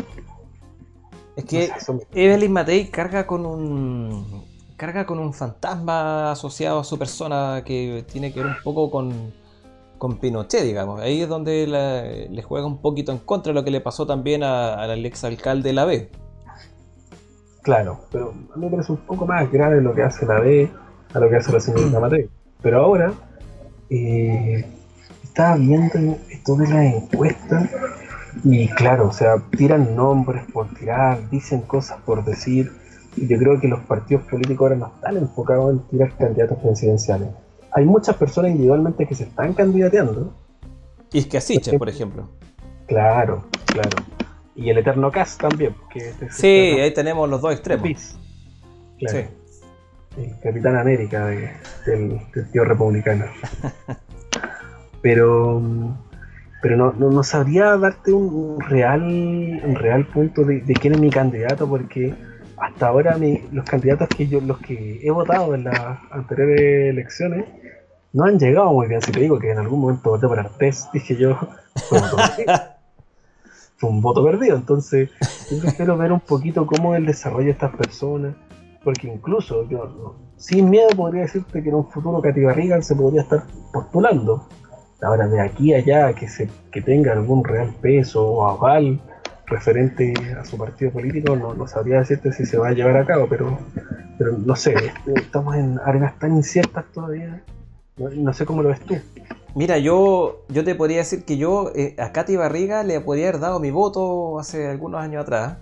Es 1.35 1.45
que 1.45 1.69
Evelyn 2.13 2.51
Matei 2.51 2.89
carga 2.89 3.27
con 3.27 3.45
un 3.45 4.45
carga 4.77 5.05
con 5.05 5.19
un 5.19 5.33
fantasma 5.33 6.31
asociado 6.31 6.79
a 6.79 6.83
su 6.83 6.97
persona 6.97 7.63
que 7.65 8.05
tiene 8.11 8.33
que 8.33 8.41
ver 8.41 8.49
un 8.49 8.57
poco 8.63 8.91
con, 8.91 9.33
con 9.97 10.17
Pinochet, 10.17 10.63
digamos. 10.63 11.01
Ahí 11.01 11.21
es 11.21 11.29
donde 11.29 12.27
le 12.29 12.43
juega 12.43 12.65
un 12.65 12.81
poquito 12.81 13.11
en 13.11 13.19
contra 13.19 13.51
de 13.51 13.55
lo 13.55 13.63
que 13.63 13.71
le 13.71 13.81
pasó 13.81 14.05
también 14.05 14.43
al 14.43 15.05
exalcalde 15.05 15.69
de 15.69 15.73
la 15.73 15.85
B. 15.85 16.09
Claro, 17.61 18.01
pero 18.11 18.29
a 18.53 18.57
mí 18.57 18.65
me 18.65 18.69
parece 18.69 18.91
un 18.91 18.99
poco 18.99 19.25
más 19.25 19.51
grave 19.51 19.81
lo 19.81 19.93
que 19.95 20.03
hace 20.03 20.25
la 20.25 20.39
B 20.39 20.69
a 21.13 21.19
lo 21.19 21.29
que 21.29 21.37
hace 21.37 21.51
la 21.51 21.59
señorita 21.59 21.99
Matei. 22.01 22.29
Pero 22.61 22.83
ahora, 22.83 23.13
eh, 23.89 24.65
estaba 25.23 25.55
viendo 25.57 26.17
esto 26.29 26.55
de 26.55 26.67
la 26.67 26.85
encuesta 26.85 27.69
y 28.43 28.67
claro, 28.69 29.07
o 29.07 29.13
sea, 29.13 29.37
tiran 29.57 29.95
nombres 29.95 30.43
por 30.51 30.67
tirar, 30.73 31.29
dicen 31.29 31.61
cosas 31.61 31.99
por 32.05 32.23
decir. 32.23 32.71
Y 33.15 33.27
yo 33.27 33.37
creo 33.37 33.59
que 33.59 33.67
los 33.67 33.79
partidos 33.81 34.23
políticos 34.23 34.65
ahora 34.65 34.75
no 34.75 34.91
están 34.93 35.17
enfocados 35.17 35.71
en 35.71 35.79
tirar 35.87 36.17
candidatos 36.17 36.57
presidenciales. 36.59 37.29
Hay 37.71 37.85
muchas 37.85 38.15
personas 38.17 38.51
individualmente 38.51 39.07
que 39.07 39.15
se 39.15 39.23
están 39.23 39.53
candidateando. 39.53 40.33
Y 41.11 41.19
es 41.19 41.27
que 41.27 41.37
así, 41.37 41.59
por 41.77 41.87
ejemplo. 41.87 42.29
Claro, 42.87 43.45
claro. 43.65 44.03
Y 44.55 44.69
el 44.69 44.77
Eterno 44.77 45.11
Cast 45.11 45.41
también. 45.41 45.75
Que 45.89 46.13
sí, 46.29 46.47
ahí 46.47 46.93
tenemos 46.93 47.29
los 47.29 47.41
dos 47.41 47.53
extremos. 47.53 48.17
Claro. 48.99 49.19
Sí. 49.19 50.21
El 50.21 50.39
Capitán 50.41 50.77
América 50.77 51.25
del, 51.25 52.19
tío 52.51 52.63
republicano. 52.63 53.25
pero 55.01 55.61
pero 56.65 56.77
no, 56.77 57.11
no, 57.11 57.21
sabría 57.21 57.77
darte 57.77 58.11
un, 58.11 58.59
real 58.59 59.03
un 59.03 59.75
real 59.75 60.07
punto 60.07 60.43
de, 60.43 60.63
quién 60.73 60.95
es 60.95 60.99
mi 60.99 61.11
candidato 61.11 61.69
porque 61.69 62.11
hasta 62.57 62.87
ahora 62.87 63.19
los 63.51 63.65
candidatos 63.65 64.07
que 64.09 64.27
yo 64.27 64.41
los 64.41 64.57
que 64.57 64.99
he 65.03 65.11
votado 65.11 65.53
en 65.53 65.65
las 65.65 65.99
anteriores 66.09 66.89
elecciones 66.89 67.45
no 68.13 68.23
han 68.23 68.39
llegado 68.39 68.73
muy 68.73 68.87
bien 68.87 68.99
si 69.03 69.11
te 69.11 69.19
digo 69.19 69.37
que 69.37 69.51
en 69.51 69.59
algún 69.59 69.79
momento 69.79 70.09
voté 70.09 70.27
por 70.27 70.39
Artés 70.39 70.89
dije 70.91 71.15
yo 71.15 71.37
fue 73.77 73.87
un 73.87 74.01
voto 74.01 74.23
perdido. 74.23 74.55
Entonces, 74.57 75.11
yo 75.51 75.59
prefiero 75.61 75.97
ver 75.97 76.11
un 76.13 76.21
poquito 76.21 76.65
cómo 76.65 76.95
es 76.95 76.99
el 76.99 77.05
desarrollo 77.05 77.45
de 77.45 77.51
estas 77.51 77.75
personas, 77.75 78.35
porque 78.83 79.07
incluso 79.07 79.69
yo, 79.69 80.15
sin 80.37 80.71
miedo, 80.71 80.89
podría 80.95 81.23
decirte 81.23 81.61
que 81.61 81.69
en 81.69 81.75
un 81.75 81.91
futuro 81.91 82.21
Katy 82.23 82.41
Barriga 82.43 82.81
se 82.81 82.95
podría 82.95 83.21
estar 83.21 83.43
postulando. 83.71 84.47
Ahora, 85.05 85.27
de 85.27 85.39
aquí 85.39 85.73
a 85.73 85.77
allá, 85.77 86.13
que, 86.13 86.27
se, 86.27 86.49
que 86.71 86.81
tenga 86.81 87.13
algún 87.13 87.43
real 87.43 87.73
peso 87.79 88.25
o 88.25 88.47
aval 88.47 88.99
referente 89.45 90.13
a 90.39 90.43
su 90.43 90.57
partido 90.57 90.91
político, 90.91 91.35
no, 91.35 91.53
no 91.53 91.67
sabría 91.67 91.99
decirte 91.99 92.31
si 92.33 92.45
se 92.45 92.57
va 92.57 92.69
a 92.69 92.71
llevar 92.71 92.97
a 92.97 93.05
cabo, 93.05 93.27
pero, 93.29 93.59
pero 94.17 94.31
no 94.37 94.55
sé, 94.55 94.73
estamos 95.15 95.55
en 95.55 95.79
arenas 95.85 96.17
tan 96.17 96.35
inciertas 96.35 96.85
todavía. 96.91 97.43
no 97.97 98.33
sé 98.33 98.45
cómo 98.45 98.63
lo 98.63 98.69
ves 98.69 98.79
tú. 98.81 98.95
Mira, 99.53 99.77
yo, 99.77 100.43
yo 100.49 100.63
te 100.63 100.75
podría 100.75 100.97
decir 100.97 101.23
que 101.23 101.37
yo 101.37 101.71
eh, 101.75 101.95
a 101.99 102.11
Katy 102.11 102.35
Barriga 102.35 102.83
le 102.83 102.99
podría 102.99 103.29
haber 103.29 103.39
dado 103.39 103.59
mi 103.59 103.71
voto 103.71 104.39
hace 104.39 104.67
algunos 104.67 105.01
años 105.01 105.21
atrás, 105.21 105.57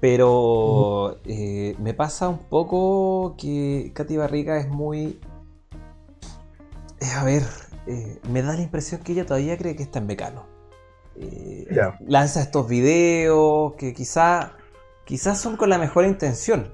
pero 0.00 1.18
eh, 1.24 1.74
me 1.80 1.94
pasa 1.94 2.28
un 2.28 2.38
poco 2.38 3.34
que 3.36 3.90
Katy 3.94 4.16
Barriga 4.16 4.56
es 4.58 4.68
muy... 4.68 5.18
Eh, 7.00 7.12
a 7.16 7.24
ver, 7.24 7.42
me 8.28 8.42
da 8.42 8.54
la 8.54 8.62
impresión 8.62 9.00
que 9.02 9.12
ella 9.12 9.26
todavía 9.26 9.56
cree 9.56 9.76
que 9.76 9.82
está 9.82 9.98
en 9.98 10.06
Mecano. 10.06 10.46
Lanza 12.06 12.40
estos 12.40 12.68
videos 12.68 13.74
que 13.74 13.92
quizá, 13.92 14.52
quizás 15.04 15.40
son 15.40 15.56
con 15.56 15.68
la 15.68 15.78
mejor 15.78 16.04
intención, 16.04 16.72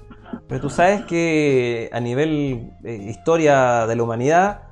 pero 0.48 0.60
tú 0.60 0.70
sabes 0.70 1.04
que 1.04 1.88
a 1.92 2.00
nivel 2.00 2.72
historia 2.84 3.86
de 3.86 3.96
la 3.96 4.02
humanidad 4.02 4.64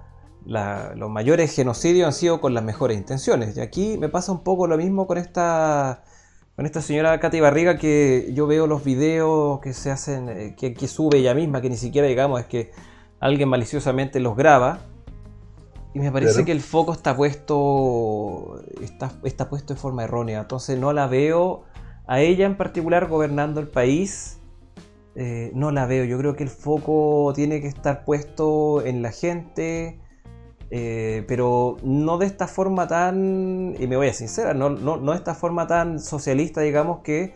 los 0.45 1.11
mayores 1.11 1.55
genocidios 1.55 2.07
han 2.07 2.13
sido 2.13 2.41
con 2.41 2.55
las 2.55 2.65
mejores 2.65 2.97
intenciones. 2.97 3.57
Y 3.57 3.61
aquí 3.61 3.97
me 3.99 4.09
pasa 4.09 4.33
un 4.33 4.43
poco 4.43 4.67
lo 4.67 4.77
mismo 4.77 5.07
con 5.07 5.19
esta, 5.19 6.03
con 6.57 6.67
esta 6.67 6.81
señora 6.81 7.19
Katy 7.21 7.41
Barriga, 7.41 7.77
que 7.77 8.31
yo 8.35 8.47
veo 8.47 8.67
los 8.67 8.85
videos 8.85 9.61
que 9.61 9.73
se 9.73 9.91
hacen, 9.91 10.29
eh, 10.29 10.57
que, 10.57 10.89
sube 10.89 11.19
ella 11.19 11.35
misma, 11.35 11.61
que 11.61 11.71
ni 11.71 11.77
siquiera 11.77 12.09
digamos 12.09 12.41
es 12.41 12.47
que 12.47 12.73
alguien 13.21 13.49
maliciosamente 13.49 14.21
los 14.21 14.37
graba. 14.37 14.81
Y 15.95 15.99
me 15.99 16.11
parece 16.11 16.45
que 16.45 16.53
el 16.53 16.61
foco 16.61 16.93
está 16.93 17.15
puesto, 17.15 18.63
está, 18.81 19.13
está 19.25 19.51
puesto 19.51 19.75
de 19.75 19.81
forma 19.81 20.05
errónea. 20.05 20.41
Entonces 20.41 20.79
no 20.79 20.93
la 20.93 21.07
veo 21.07 21.65
a 22.07 22.21
ella 22.21 22.47
en 22.47 22.57
particular 22.57 23.09
gobernando 23.09 23.61
el 23.61 23.69
país. 23.69 24.39
Eh, 25.15 25.51
no 25.55 25.71
la 25.71 25.87
veo. 25.87 26.05
Yo 26.05 26.17
creo 26.19 26.35
que 26.35 26.45
el 26.45 26.49
foco 26.49 27.33
tiene 27.35 27.61
que 27.61 27.69
estar 27.69 28.05
puesto 28.07 28.85
en 28.85 29.03
la 29.03 29.13
gente, 29.13 30.01
eh, 30.71 31.25
pero 31.29 31.77
no 31.83 32.17
de 32.17 32.25
esta 32.27 32.47
forma 32.47 32.89
tan, 32.89 33.75
y 33.79 33.87
me 33.87 33.97
voy 33.97 34.09
a 34.09 34.15
sincera, 34.15 34.55
no, 34.55 34.71
no, 34.71 34.97
no 34.97 35.13
de 35.13 35.19
esta 35.19 35.35
forma 35.35 35.67
tan 35.67 36.01
socialista, 36.01 36.63
digamos, 36.63 37.01
que 37.01 37.35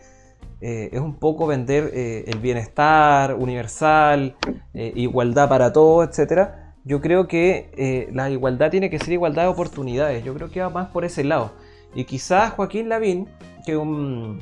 eh, 0.61 0.89
es 0.91 0.99
un 0.99 1.19
poco 1.19 1.45
vender 1.45 1.91
el 1.93 2.39
bienestar 2.39 3.35
universal, 3.35 4.35
igualdad 4.73 5.47
para 5.47 5.71
todos, 5.71 6.17
etc. 6.17 6.66
Yo 6.87 7.01
creo 7.01 7.27
que 7.27 8.09
la 8.13 8.29
igualdad 8.29 8.71
tiene 8.71 8.89
que 8.89 8.97
ser 8.97 9.11
igualdad 9.13 9.43
de 9.43 9.49
oportunidades, 9.49 10.23
yo 10.23 10.33
creo 10.33 10.49
que 10.49 10.61
va 10.61 10.69
más 10.69 10.87
por 10.87 11.03
ese 11.03 11.23
lado. 11.23 11.51
Y 11.93 12.05
quizás 12.05 12.53
Joaquín 12.53 12.87
Lavín, 12.87 13.27
que 13.65 13.75
un, 13.75 14.39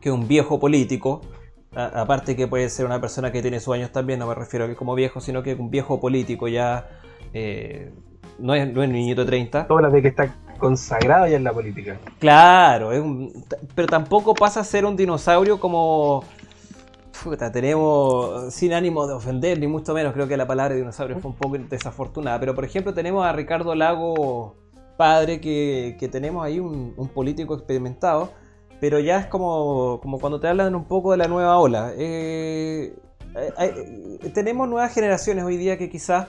que 0.00 0.10
un 0.10 0.26
viejo 0.26 0.58
político, 0.58 1.20
aparte 1.74 2.34
que 2.34 2.46
puede 2.46 2.70
ser 2.70 2.86
una 2.86 3.00
persona 3.00 3.30
que 3.30 3.42
tiene 3.42 3.60
sus 3.60 3.74
años 3.74 3.92
también, 3.92 4.18
no 4.18 4.26
me 4.26 4.34
refiero 4.34 4.64
a 4.64 4.68
que 4.68 4.76
como 4.76 4.94
viejo, 4.94 5.20
sino 5.20 5.42
que 5.42 5.54
un 5.54 5.70
viejo 5.70 6.00
político 6.00 6.48
ya 6.48 6.88
no 8.38 8.54
es, 8.54 8.72
no 8.72 8.82
es 8.82 8.88
niñito 8.88 9.22
de 9.22 9.26
30. 9.26 9.66
Hablas 9.68 9.92
de 9.92 10.00
que 10.00 10.08
está 10.08 10.34
consagrado 10.58 11.26
ya 11.26 11.36
en 11.36 11.44
la 11.44 11.52
política. 11.52 11.98
Claro, 12.18 12.90
pero 13.74 13.88
tampoco 13.88 14.34
pasa 14.34 14.60
a 14.60 14.64
ser 14.64 14.84
un 14.86 14.96
dinosaurio 14.96 15.60
como... 15.60 16.24
Tenemos, 17.52 18.54
sin 18.54 18.72
ánimo 18.72 19.06
de 19.06 19.14
ofender, 19.14 19.58
ni 19.58 19.66
mucho 19.66 19.94
menos, 19.94 20.12
creo 20.12 20.28
que 20.28 20.36
la 20.36 20.46
palabra 20.46 20.74
dinosaurio 20.74 21.18
fue 21.18 21.30
un 21.30 21.36
poco 21.36 21.58
desafortunada, 21.58 22.38
pero 22.38 22.54
por 22.54 22.64
ejemplo 22.64 22.94
tenemos 22.94 23.26
a 23.26 23.32
Ricardo 23.32 23.74
Lago, 23.74 24.56
padre, 24.96 25.40
que, 25.40 26.08
tenemos 26.10 26.44
ahí 26.44 26.60
un, 26.60 27.10
político 27.14 27.54
experimentado, 27.54 28.30
pero 28.80 28.98
ya 29.00 29.18
es 29.18 29.26
como, 29.26 30.00
como 30.00 30.18
cuando 30.18 30.38
te 30.40 30.48
hablan 30.48 30.74
un 30.74 30.84
poco 30.84 31.12
de 31.12 31.18
la 31.18 31.28
nueva 31.28 31.58
ola. 31.58 31.92
Eh, 31.96 32.94
tenemos 34.34 34.68
nuevas 34.68 34.92
generaciones 34.92 35.44
hoy 35.44 35.56
día 35.56 35.78
que 35.78 35.88
quizás 35.90 36.28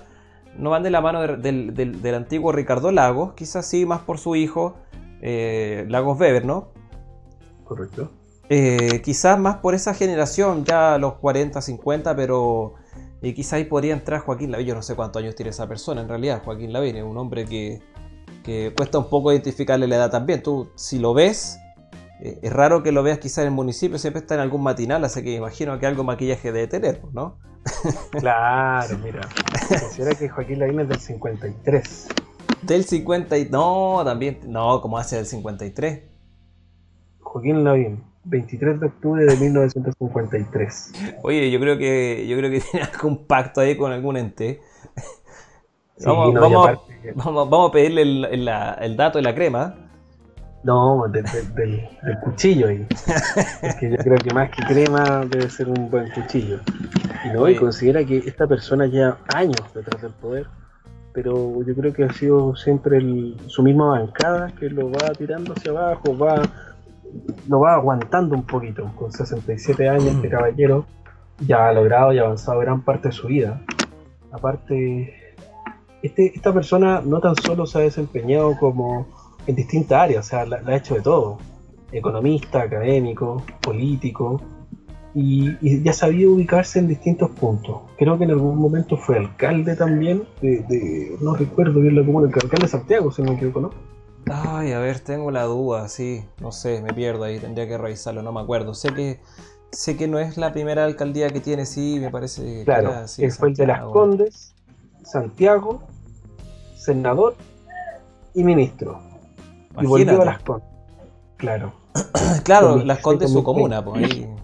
no 0.58 0.70
van 0.70 0.84
de 0.84 0.90
la 0.90 1.02
mano 1.02 1.22
del, 1.38 2.16
antiguo 2.16 2.52
Ricardo 2.52 2.92
Lagos, 2.92 3.34
quizás 3.34 3.66
sí 3.66 3.86
más 3.86 4.02
por 4.02 4.18
su 4.18 4.36
hijo 4.36 4.76
eh, 5.22 5.86
Lagos 5.88 6.20
Weber, 6.20 6.46
¿no? 6.46 6.70
Correcto. 7.64 8.12
Eh, 8.50 9.02
quizás 9.04 9.40
más 9.40 9.58
por 9.58 9.76
esa 9.76 9.94
generación, 9.94 10.66
ya 10.66 10.98
los 10.98 11.14
40, 11.16 11.62
50, 11.62 12.16
pero 12.16 12.76
y 13.22 13.34
quizás 13.34 13.54
ahí 13.54 13.66
podría 13.66 13.94
entrar 13.94 14.22
Joaquín 14.22 14.52
Lavín. 14.52 14.68
Yo 14.68 14.76
no 14.76 14.82
sé 14.82 14.96
cuántos 14.96 15.22
años 15.22 15.36
tiene 15.36 15.50
esa 15.50 15.68
persona 15.68 16.02
en 16.02 16.08
realidad. 16.08 16.42
Joaquín 16.44 16.72
Lavín 16.72 16.96
es 16.96 17.04
un 17.04 17.18
hombre 17.18 17.46
que, 17.46 17.82
que 18.44 18.74
cuesta 18.76 18.98
un 18.98 19.10
poco 19.10 19.32
identificarle 19.32 19.88
la 19.88 19.98
edad 19.98 20.10
también. 20.10 20.42
Tú, 20.42 20.70
si 20.76 21.00
lo 21.00 21.14
ves, 21.14 21.60
eh, 22.22 22.40
es 22.42 22.54
raro 22.54 22.82
que 22.82 22.92
lo 22.92 23.04
veas 23.04 23.20
quizás 23.20 23.40
en 23.40 23.46
el 23.46 23.52
municipio, 23.52 23.98
siempre 23.98 24.22
está 24.22 24.36
en 24.36 24.42
algún 24.42 24.64
matinal, 24.64 25.04
así 25.04 25.24
que 25.24 25.36
imagino 25.36 25.78
que 25.80 25.86
algo 25.86 26.04
maquillaje 26.04 26.52
debe 26.52 26.68
tener, 26.68 27.02
¿no? 27.14 27.38
Claro, 28.12 28.98
mira. 29.00 29.28
Considera 29.68 30.16
que 30.16 30.30
Joaquín 30.30 30.60
Lavín 30.60 30.80
es 30.80 30.90
del 30.90 31.00
53. 31.00 32.08
Del 32.62 32.86
50 32.86 33.38
y... 33.38 33.50
No, 33.50 34.02
también... 34.06 34.40
No, 34.48 34.80
¿cómo 34.82 34.98
hace 34.98 35.18
del 35.18 35.26
53? 35.26 36.04
Joaquín 37.20 37.64
Lavín, 37.64 38.04
23 38.26 38.80
de 38.80 38.86
octubre 38.88 39.26
de 39.26 39.36
1953. 39.38 40.94
Oye, 41.24 41.52
yo 41.52 41.60
creo 41.60 41.78
que 41.78 42.28
yo 42.28 42.38
creo 42.38 42.52
que 42.52 42.60
tiene 42.72 42.88
algún 42.92 43.26
pacto 43.26 43.62
ahí 43.62 43.78
con 43.78 43.92
algún 43.92 44.18
ente. 44.18 44.62
vamos, 46.06 46.80
vamos, 47.16 47.70
a 47.70 47.72
pedirle 47.72 48.02
el, 48.02 48.96
dato 48.98 49.18
de 49.18 49.24
la 49.24 49.36
crema. 49.36 49.76
No, 50.64 51.06
del 51.08 52.20
cuchillo 52.24 52.68
ahí. 52.68 52.86
Porque 53.62 53.92
yo 53.92 53.98
creo 53.98 54.18
que 54.18 54.34
más 54.34 54.50
que 54.50 54.64
crema 54.64 55.26
debe 55.26 55.50
ser 55.50 55.70
un 55.70 55.90
buen 55.90 56.10
cuchillo. 56.12 56.60
Y 57.26 57.30
no, 57.30 57.48
y 57.48 57.56
considera 57.56 58.04
que 58.04 58.18
esta 58.18 58.46
persona 58.48 58.86
lleva 58.86 59.18
años 59.34 59.62
detrás 59.74 60.02
del 60.02 60.12
poder, 60.12 60.48
pero 61.14 61.64
yo 61.64 61.76
creo 61.76 61.94
que 61.94 62.04
ha 62.04 62.14
sido 62.14 62.56
siempre 62.56 63.00
su 63.48 63.64
misma 63.64 63.90
bancada 63.90 64.52
que 64.58 64.70
lo 64.70 64.92
va 64.92 65.12
tirando 65.18 65.54
hacia 65.54 65.72
abajo, 65.72 66.18
va 66.18 66.42
lo 67.48 67.62
va 67.62 67.76
aguantando 67.76 68.36
un 68.36 68.44
poquito. 68.44 68.92
Con 68.96 69.12
67 69.12 69.90
años, 69.90 70.06
este 70.06 70.30
caballero 70.30 70.86
ya 71.46 71.68
ha 71.68 71.74
logrado 71.74 72.14
y 72.14 72.20
avanzado 72.20 72.60
gran 72.60 72.82
parte 72.82 73.10
de 73.10 73.12
su 73.14 73.28
vida. 73.28 73.62
Aparte, 74.32 75.36
este, 76.02 76.34
esta 76.36 76.54
persona 76.54 77.02
no 77.04 77.20
tan 77.20 77.36
solo 77.36 77.66
se 77.66 77.80
ha 77.80 77.82
desempeñado 77.82 78.58
como 78.58 79.08
en 79.48 79.56
distintas 79.56 80.00
áreas, 80.00 80.28
o 80.28 80.30
sea, 80.30 80.46
la, 80.46 80.62
ha 80.66 80.76
hecho 80.76 80.96
de 80.96 81.02
todo. 81.02 81.38
Economista, 81.92 82.62
académico, 82.62 83.44
político, 83.62 84.42
y, 85.16 85.84
ya 85.84 85.94
sabía 85.94 86.30
ubicarse 86.30 86.80
en 86.80 86.88
distintos 86.88 87.32
puntos. 87.32 87.82
Creo 87.98 88.18
que 88.18 88.26
en 88.26 88.32
algún 88.32 88.58
momento 88.58 88.96
fue 88.96 89.18
alcalde 89.18 89.76
también, 89.76 90.24
de, 90.42 91.18
no 91.20 91.36
recuerdo 91.36 91.82
bien 91.82 91.96
la 91.96 92.06
comuna, 92.06 92.28
el 92.28 92.34
alcalde 92.34 92.66
de 92.66 92.68
Santiago, 92.68 93.12
si 93.12 93.24
no 93.24 93.32
me 93.32 93.38
equivoco, 93.38 93.62
¿no? 93.62 93.72
Ay, 94.32 94.74
a 94.74 94.80
ver, 94.80 95.00
tengo 95.00 95.32
la 95.32 95.44
duda, 95.44 95.88
sí, 95.90 96.24
no 96.40 96.52
sé, 96.52 96.82
me 96.82 96.94
pierdo 96.94 97.24
ahí, 97.24 97.40
tendría 97.40 97.68
que 97.68 97.78
revisarlo, 97.78 98.22
no 98.22 98.32
me 98.32 98.42
acuerdo. 98.42 98.74
Sé 98.74 98.94
que 98.94 99.20
sé 99.72 99.98
que 99.98 100.08
no 100.08 100.20
es 100.20 100.38
la 100.38 100.52
primera 100.52 100.86
alcaldía 100.86 101.30
que 101.30 101.40
tiene, 101.40 101.66
sí, 101.66 101.98
me 102.00 102.10
parece. 102.10 102.64
Claro, 102.66 102.94
que 103.16 103.32
fue 103.32 103.50
el 103.50 103.56
de 103.56 103.68
Las 103.68 103.82
Condes, 103.84 104.56
Santiago, 105.04 105.84
senador 106.76 107.36
y 108.34 108.44
ministro. 108.44 109.00
Y 109.80 109.86
volvió 109.86 110.22
a 110.22 110.26
Las 110.26 110.40
Condes. 110.40 110.68
Claro. 111.38 111.74
claro, 112.44 112.78
Las 112.78 113.00
Condes 113.00 113.30
es 113.30 113.34
su 113.34 113.44
comuna, 113.44 113.84
pues 113.84 114.04
ahí. 114.04 114.36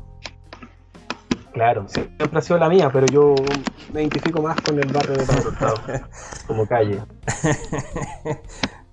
Claro, 1.53 1.87
siempre 1.87 2.37
ha 2.37 2.41
sido 2.41 2.59
la 2.59 2.67
mía, 2.67 2.89
pero 2.91 3.05
yo 3.07 3.33
me 3.93 4.01
identifico 4.01 4.41
más 4.41 4.59
con 4.59 4.77
el 4.77 4.91
barrio 4.91 5.15
de 5.15 5.23
Hurtado, 5.23 5.75
como 6.47 6.65
calle. 6.65 7.01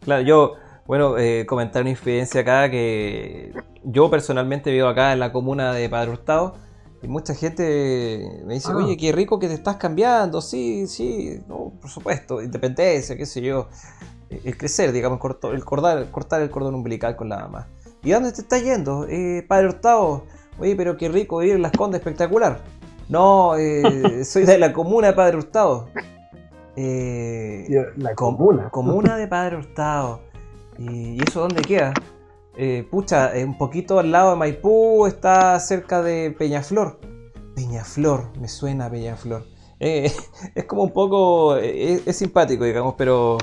claro, 0.05 0.23
yo 0.23 0.55
bueno, 0.93 1.17
eh, 1.17 1.47
comentar 1.47 1.81
una 1.81 1.89
infidencia 1.89 2.43
acá 2.43 2.71
que 2.71 3.51
yo 3.83 4.11
personalmente 4.11 4.71
vivo 4.71 4.89
acá 4.89 5.15
en 5.15 5.21
la 5.21 5.33
comuna 5.33 5.73
de 5.73 5.89
Padre 5.89 6.11
Hurtado 6.11 6.53
y 7.03 7.09
mucha 7.09 7.35
gente 7.35 8.43
me 8.45 8.53
dice, 8.53 8.73
ah. 8.73 8.77
oye, 8.77 8.99
qué 8.99 9.11
rico 9.11 9.39
que 9.39 9.49
te 9.49 9.55
estás 9.55 9.77
cambiando, 9.77 10.43
sí, 10.43 10.87
sí, 10.87 11.41
por 11.49 11.89
supuesto, 11.89 12.43
independencia, 12.43 13.17
qué 13.17 13.25
sé 13.25 13.41
yo, 13.41 13.69
el 14.29 14.55
crecer, 14.59 14.93
digamos, 14.93 15.19
el 15.45 15.65
cortar, 15.65 16.11
cortar 16.11 16.43
el 16.43 16.51
cordón 16.51 16.75
umbilical 16.75 17.17
con 17.17 17.31
la 17.31 17.39
mamá. 17.39 17.69
¿Y 18.03 18.11
dónde 18.11 18.31
te 18.33 18.43
estás 18.43 18.63
yendo? 18.63 19.07
Eh, 19.09 19.47
Padre 19.49 19.69
Hurtado, 19.69 20.27
oye, 20.59 20.77
pero 20.77 20.99
qué 20.99 21.09
rico 21.09 21.43
ir 21.43 21.55
en 21.55 21.63
Las 21.63 21.73
Condes, 21.73 22.01
espectacular. 22.01 22.61
No, 23.09 23.57
eh, 23.57 24.25
soy 24.27 24.45
de 24.45 24.59
la 24.59 24.75
comuna 24.75 25.07
de 25.07 25.13
Padre 25.15 25.39
Hurtado. 25.39 25.89
Eh, 26.77 27.67
la 27.97 28.15
comuna. 28.15 28.69
comuna 28.69 29.17
de 29.17 29.27
Padre 29.27 29.57
Hurtado. 29.57 30.32
¿Y, 30.79 31.23
eso 31.23 31.41
dónde 31.41 31.63
queda? 31.63 31.95
Eh, 32.57 32.87
pucha, 32.91 33.33
un 33.45 33.57
poquito 33.57 33.99
al 33.99 34.13
lado 34.13 34.31
de 34.31 34.37
Maipú, 34.37 35.07
está 35.07 35.59
cerca 35.61 36.03
de 36.03 36.31
Peñaflor. 36.31 37.01
Peñaflor, 37.55 38.37
me 38.39 38.49
suena 38.49 38.91
Peñaflor. 38.91 39.45
Eh, 39.81 40.13
es 40.55 40.65
como 40.65 40.83
un 40.83 40.93
poco, 40.93 41.57
eh, 41.57 42.03
es, 42.05 42.17
simpático, 42.17 42.65
digamos, 42.65 42.95
pero, 42.97 43.39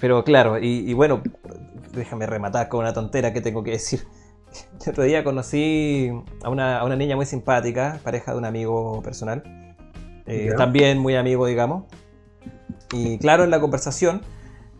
pero 0.00 0.24
claro, 0.24 0.58
y, 0.58 0.92
bueno, 0.92 1.22
déjame 1.92 2.26
rematar 2.26 2.68
con 2.68 2.80
una 2.80 2.92
tontera 2.92 3.32
que 3.32 3.40
tengo 3.40 3.62
que 3.62 3.72
decir. 3.72 4.06
El 4.84 4.90
otro 4.90 5.04
día 5.04 5.24
conocí 5.24 6.10
a 6.42 6.48
una, 6.48 6.78
a 6.78 6.84
una 6.84 6.96
niña 6.96 7.16
muy 7.16 7.26
simpática, 7.26 7.98
pareja 8.04 8.32
de 8.32 8.38
un 8.38 8.44
amigo 8.44 9.02
personal, 9.02 9.42
también 10.56 10.98
muy 10.98 11.16
amigo, 11.16 11.46
digamos. 11.46 11.84
Y 12.92 13.18
claro, 13.18 13.44
en 13.44 13.50
la 13.50 13.60
conversación 13.60 14.22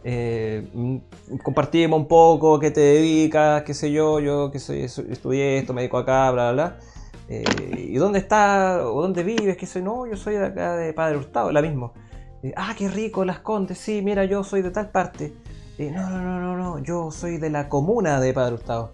eh, 0.07 0.69
mm, 0.75 0.97
compartimos 1.43 1.99
un 1.99 2.07
poco, 2.07 2.59
qué 2.59 2.71
te 2.71 2.81
dedicas, 2.81 3.63
qué 3.63 3.73
sé 3.73 3.91
yo, 3.91 4.21
yo 4.21 4.51
que 4.51 4.59
soy, 4.59 4.83
estudié 4.83 5.59
esto, 5.59 5.73
me 5.73 5.81
dedico 5.81 5.97
acá, 5.97 6.31
bla, 6.31 6.53
bla, 6.53 6.53
bla. 6.53 6.79
Eh, 7.29 7.87
¿Y 7.89 7.95
dónde 7.95 8.19
estás 8.19 8.83
o 8.83 9.01
dónde 9.01 9.23
vives? 9.23 9.57
Que 9.57 9.65
soy, 9.65 9.83
no, 9.83 10.07
yo 10.07 10.17
soy 10.17 10.35
de 10.35 10.47
acá 10.47 10.77
de 10.77 10.93
Padre 10.93 11.17
Hurtado, 11.17 11.51
la 11.51 11.63
mismo. 11.63 11.95
Eh, 12.43 12.53
ah, 12.55 12.75
qué 12.77 12.89
rico, 12.89 13.25
Las 13.25 13.39
Condes, 13.39 13.79
sí, 13.79 14.03
mira, 14.03 14.27
yo 14.27 14.45
soy 14.45 14.61
de 14.61 14.71
tal 14.71 14.91
parte. 14.91 15.33
no, 15.79 16.11
no, 16.11 16.21
no, 16.21 16.39
no, 16.39 16.57
no, 16.57 16.79
yo 16.81 17.11
soy 17.11 17.39
de 17.39 17.49
la 17.49 17.71
comuna 17.71 18.21
de 18.21 18.35
Padre 18.35 18.55
Hurtado. 18.57 18.93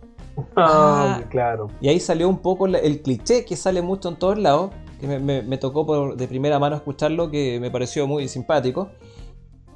Ah, 0.55 1.19
ah, 1.19 1.23
claro. 1.29 1.67
Y 1.81 1.89
ahí 1.89 1.99
salió 1.99 2.29
un 2.29 2.39
poco 2.39 2.67
el 2.67 3.03
cliché 3.03 3.45
que 3.45 3.57
sale 3.57 3.83
mucho 3.83 4.09
en 4.09 4.17
todos 4.17 4.39
lados, 4.39 4.71
que 5.01 5.07
me, 5.19 5.59
tocó 5.59 5.85
por, 5.85 6.17
de 6.17 6.29
primera 6.29 6.61
mano 6.61 6.77
escucharlo, 6.77 7.31
que 7.31 7.59
me 7.61 7.71
pareció 7.71 8.07
muy 8.07 8.29
simpático. 8.29 8.91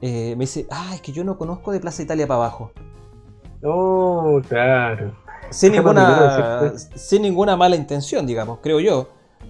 Eh, 0.00 0.34
me 0.36 0.44
dice, 0.44 0.66
ah, 0.70 0.92
es 0.94 1.00
que 1.00 1.12
yo 1.12 1.24
no 1.24 1.38
conozco 1.38 1.72
de 1.72 1.80
Plaza 1.80 2.02
Italia 2.02 2.26
para 2.26 2.40
abajo. 2.40 2.72
Oh, 3.62 4.40
claro. 4.48 5.16
Sin 5.50 5.72
ninguna, 5.72 6.72
sin 6.94 7.22
ninguna 7.22 7.56
mala 7.56 7.76
intención, 7.76 8.26
digamos, 8.26 8.58
creo 8.62 8.80
yo. 8.80 9.08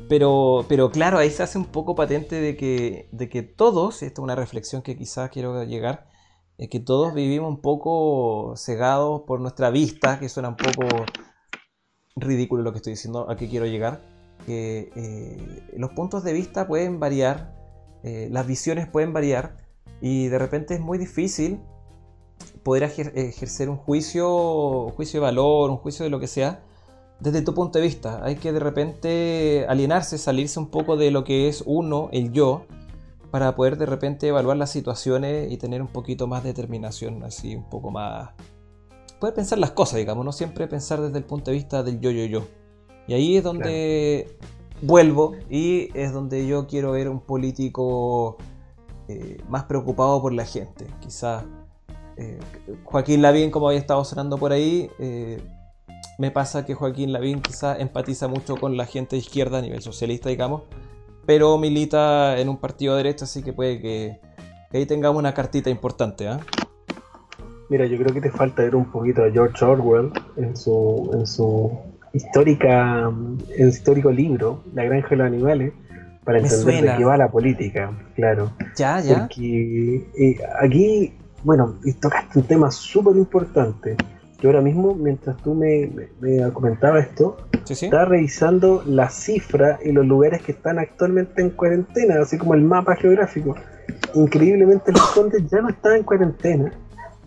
Pero, 0.08 0.64
pero 0.68 0.90
claro, 0.90 1.18
ahí 1.18 1.30
se 1.30 1.42
hace 1.42 1.56
un 1.58 1.64
poco 1.66 1.94
patente 1.94 2.40
de 2.40 2.56
que, 2.56 3.08
de 3.12 3.28
que 3.28 3.42
todos, 3.42 4.02
esta 4.02 4.20
es 4.20 4.22
una 4.22 4.34
reflexión 4.34 4.82
que 4.82 4.96
quizás 4.96 5.30
quiero 5.30 5.64
llegar, 5.64 6.06
es 6.58 6.68
que 6.68 6.78
todos 6.78 7.14
vivimos 7.14 7.48
un 7.48 7.60
poco 7.60 8.54
cegados 8.56 9.22
por 9.22 9.40
nuestra 9.40 9.70
vista, 9.70 10.20
que 10.20 10.28
suena 10.28 10.50
un 10.50 10.56
poco 10.56 10.86
ridículo 12.16 12.62
lo 12.62 12.72
que 12.72 12.78
estoy 12.78 12.92
diciendo, 12.92 13.28
a 13.28 13.36
qué 13.36 13.48
quiero 13.48 13.66
llegar. 13.66 14.02
Que 14.46 14.90
eh, 14.94 15.62
los 15.76 15.90
puntos 15.92 16.22
de 16.22 16.32
vista 16.32 16.68
pueden 16.68 17.00
variar, 17.00 17.54
eh, 18.04 18.28
las 18.30 18.46
visiones 18.46 18.86
pueden 18.86 19.12
variar, 19.12 19.56
y 20.04 20.28
de 20.28 20.38
repente 20.38 20.74
es 20.74 20.80
muy 20.80 20.98
difícil 20.98 21.60
poder 22.62 22.82
ejercer 22.82 23.70
un 23.70 23.78
juicio, 23.78 24.82
un 24.82 24.90
juicio 24.90 25.18
de 25.18 25.24
valor, 25.24 25.70
un 25.70 25.78
juicio 25.78 26.04
de 26.04 26.10
lo 26.10 26.20
que 26.20 26.26
sea, 26.26 26.62
desde 27.20 27.40
tu 27.40 27.54
punto 27.54 27.78
de 27.78 27.86
vista. 27.86 28.22
Hay 28.22 28.36
que 28.36 28.52
de 28.52 28.60
repente 28.60 29.64
alienarse, 29.66 30.18
salirse 30.18 30.60
un 30.60 30.66
poco 30.66 30.98
de 30.98 31.10
lo 31.10 31.24
que 31.24 31.48
es 31.48 31.62
uno, 31.64 32.10
el 32.12 32.32
yo, 32.32 32.66
para 33.30 33.56
poder 33.56 33.78
de 33.78 33.86
repente 33.86 34.28
evaluar 34.28 34.58
las 34.58 34.70
situaciones 34.70 35.50
y 35.50 35.56
tener 35.56 35.80
un 35.80 35.88
poquito 35.88 36.26
más 36.26 36.42
de 36.42 36.50
determinación, 36.50 37.22
así 37.22 37.56
un 37.56 37.70
poco 37.70 37.90
más... 37.90 38.32
Poder 39.18 39.34
pensar 39.34 39.58
las 39.58 39.70
cosas, 39.70 39.96
digamos, 39.96 40.22
no 40.22 40.32
siempre 40.32 40.68
pensar 40.68 41.00
desde 41.00 41.16
el 41.16 41.24
punto 41.24 41.50
de 41.50 41.56
vista 41.56 41.82
del 41.82 41.98
yo, 42.00 42.10
yo, 42.10 42.26
yo. 42.26 42.44
Y 43.08 43.14
ahí 43.14 43.38
es 43.38 43.42
donde 43.42 44.36
vuelvo 44.82 45.32
y 45.48 45.88
es 45.98 46.12
donde 46.12 46.46
yo 46.46 46.66
quiero 46.66 46.92
ver 46.92 47.08
un 47.08 47.20
político 47.20 48.36
eh, 49.08 49.38
más 49.48 49.64
preocupado 49.64 50.20
por 50.20 50.32
la 50.32 50.44
gente. 50.44 50.86
Quizás 51.00 51.44
eh, 52.16 52.38
Joaquín 52.84 53.22
Lavín, 53.22 53.50
como 53.50 53.68
había 53.68 53.80
estado 53.80 54.04
sonando 54.04 54.38
por 54.38 54.52
ahí, 54.52 54.90
eh, 54.98 55.42
me 56.18 56.30
pasa 56.30 56.64
que 56.64 56.74
Joaquín 56.74 57.12
Lavín 57.12 57.40
quizás 57.40 57.80
empatiza 57.80 58.28
mucho 58.28 58.56
con 58.56 58.76
la 58.76 58.86
gente 58.86 59.16
de 59.16 59.20
izquierda 59.20 59.58
a 59.58 59.62
nivel 59.62 59.82
socialista, 59.82 60.28
digamos, 60.28 60.62
pero 61.26 61.58
milita 61.58 62.38
en 62.38 62.48
un 62.48 62.58
partido 62.58 62.94
de 62.94 63.02
derecha, 63.02 63.24
así 63.24 63.42
que 63.42 63.52
puede 63.52 63.80
que, 63.80 64.20
ahí 64.72 64.86
tengamos 64.86 65.18
una 65.18 65.34
cartita 65.34 65.70
importante. 65.70 66.28
¿ah? 66.28 66.40
Mira, 67.68 67.86
yo 67.86 67.98
creo 67.98 68.14
que 68.14 68.20
te 68.20 68.30
falta 68.30 68.62
ver 68.62 68.76
un 68.76 68.90
poquito 68.90 69.24
a 69.24 69.30
George 69.30 69.64
Orwell 69.64 70.12
en 70.36 70.56
su, 70.56 71.10
en 71.14 71.26
su 71.26 71.72
histórica, 72.12 73.10
en 73.56 73.68
histórico 73.68 74.10
libro, 74.10 74.62
La 74.72 74.84
Granja 74.84 75.08
de 75.10 75.16
los 75.16 75.26
Animales, 75.26 75.72
para 76.24 76.38
entender 76.38 76.84
de 76.84 76.96
qué 76.96 77.04
va 77.04 77.16
la 77.16 77.30
política, 77.30 77.92
claro. 78.14 78.52
Ya, 78.76 79.00
ya. 79.00 79.20
Porque 79.20 80.06
eh, 80.18 80.36
aquí, 80.60 81.14
bueno, 81.42 81.76
tocaste 82.00 82.38
un 82.38 82.46
tema 82.46 82.70
súper 82.70 83.16
importante. 83.16 83.96
Yo 84.40 84.50
ahora 84.50 84.60
mismo, 84.60 84.94
mientras 84.94 85.36
tú 85.38 85.54
me, 85.54 85.90
me, 86.20 86.52
comentabas 86.52 87.06
esto, 87.06 87.36
estaba 87.68 88.04
revisando 88.04 88.82
la 88.86 89.08
cifra 89.08 89.78
y 89.82 89.92
los 89.92 90.06
lugares 90.06 90.42
que 90.42 90.52
están 90.52 90.78
actualmente 90.78 91.40
en 91.40 91.50
cuarentena, 91.50 92.20
así 92.20 92.36
como 92.36 92.54
el 92.54 92.62
mapa 92.62 92.96
geográfico. 92.96 93.54
Increíblemente 94.14 94.92
los 94.92 95.06
condes 95.12 95.48
ya 95.50 95.60
no 95.60 95.68
están 95.68 95.96
en 95.96 96.02
cuarentena, 96.02 96.72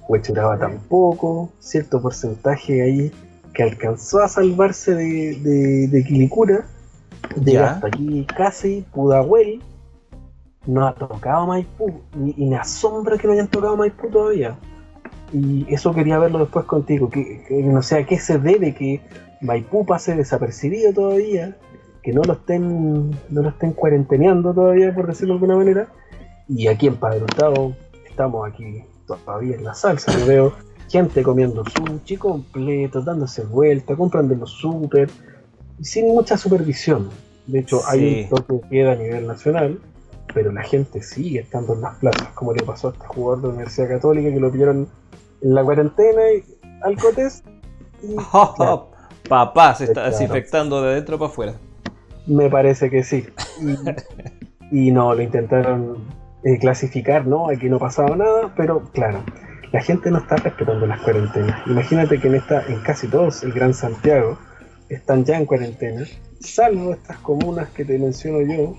Huechuraba 0.08 0.58
tampoco, 0.58 1.52
cierto 1.60 2.02
porcentaje 2.02 2.82
ahí 2.82 3.12
que 3.54 3.64
alcanzó 3.64 4.22
a 4.22 4.30
salvarse 4.30 4.94
de, 4.94 5.88
de, 5.88 6.04
Quilicura, 6.04 6.66
llega 7.44 7.72
hasta 7.72 7.88
aquí 7.88 8.26
casi, 8.26 8.86
Pudahuel, 8.94 9.62
no 10.66 10.88
ha 10.88 10.94
tocado 10.94 11.48
Maipú, 11.48 12.02
y, 12.16 12.46
me 12.46 12.58
asombra 12.58 13.18
que 13.18 13.28
no 13.28 13.34
hayan 13.34 13.48
tocado 13.48 13.78
Maipú 13.78 14.10
todavía. 14.10 14.58
Y 15.34 15.66
eso 15.74 15.94
quería 15.94 16.20
verlo 16.20 16.40
después 16.40 16.66
contigo, 16.66 17.10
que, 17.10 17.46
no 17.50 17.82
sé 17.82 18.00
a 18.00 18.06
qué 18.06 18.20
se 18.20 18.38
debe 18.38 18.74
que 18.74 19.02
Maipú 19.42 19.86
pase 19.86 20.16
desapercibido 20.16 20.94
todavía, 20.94 21.58
que 22.04 22.14
no 22.14 22.22
lo 22.24 22.34
estén, 22.34 23.12
no 23.30 23.42
lo 23.42 23.50
estén 23.50 23.74
cuarenteneando 23.74 24.54
todavía, 24.54 24.94
por 24.94 25.08
decirlo 25.08 25.34
de 25.34 25.38
alguna 25.38 25.58
manera. 25.58 25.88
Y 26.48 26.68
aquí 26.68 26.88
en 26.88 26.96
Padre 26.96 27.24
Hurtado 27.24 27.74
estamos 28.08 28.48
aquí 28.48 28.84
todavía 29.06 29.56
en 29.56 29.64
la 29.64 29.74
salsa, 29.74 30.18
yo 30.18 30.26
veo 30.26 30.54
gente 30.90 31.22
comiendo 31.24 31.64
sushi 31.66 32.18
completo, 32.18 33.02
dándose 33.02 33.44
vuelta, 33.44 33.96
comprando 33.96 34.36
los 34.36 34.52
súper, 34.52 35.10
sin 35.82 36.08
mucha 36.08 36.38
supervisión. 36.38 37.10
De 37.46 37.60
hecho, 37.60 37.82
hay 37.88 38.28
un 38.30 38.30
toque 38.30 38.54
de 38.54 38.70
queda 38.70 38.92
a 38.92 38.96
nivel 38.96 39.28
nacional, 39.28 39.80
pero 40.34 40.52
la 40.52 40.64
gente 40.64 41.02
sigue 41.02 41.40
estando 41.40 41.74
en 41.74 41.82
las 41.82 41.96
plazas, 41.96 42.28
como 42.30 42.54
le 42.54 42.64
pasó 42.64 42.90
a 42.90 42.92
este 42.92 43.08
jugador 43.08 43.42
de 43.42 43.48
la 43.48 43.54
Universidad 43.54 43.88
Católica 43.90 44.30
que 44.30 44.40
lo 44.40 44.52
vieron 44.52 44.88
en 45.42 45.56
la 45.56 45.64
cuarentena 45.64 46.22
y 46.32 46.44
alcotes. 46.82 47.44
Y, 48.04 48.16
Papá 49.30 49.76
se 49.76 49.86
está 49.86 50.06
desinfectando 50.06 50.82
de 50.82 50.96
dentro 50.96 51.18
para 51.20 51.32
afuera. 51.32 51.54
Me 52.28 52.50
parece 52.50 52.90
que 52.90 53.04
sí. 53.04 53.26
Y, 54.72 54.92
no, 54.92 55.14
lo 55.14 55.22
intentaron 55.22 55.98
eh, 56.44 56.58
clasificar, 56.60 57.28
¿no? 57.28 57.50
Aquí 57.50 57.70
no 57.70 57.80
pasaba 57.80 58.16
nada, 58.16 58.54
pero 58.56 58.84
claro, 58.94 59.24
la 59.72 59.82
gente 59.82 60.12
no 60.12 60.20
está 60.20 60.38
respetando 60.38 60.86
las 60.86 61.02
cuarentenas. 61.02 61.66
Imagínate 61.68 62.20
que 62.20 62.28
en, 62.28 62.36
esta, 62.36 62.66
en 62.68 62.80
casi 62.82 63.08
todos 63.08 63.44
el 63.44 63.52
Gran 63.52 63.74
Santiago 63.74 64.38
están 64.90 65.26
ya 65.26 65.38
en 65.38 65.46
cuarentena, 65.46 66.06
salvo 66.40 66.94
estas 66.94 67.18
comunas 67.18 67.70
que 67.70 67.86
te 67.86 67.98
menciono 67.98 68.42
yo. 68.42 68.76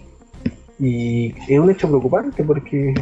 Y 0.79 1.35
es 1.53 1.59
un 1.59 1.71
hecho 1.71 1.89
preocupante 1.89 2.45
porque 2.45 2.95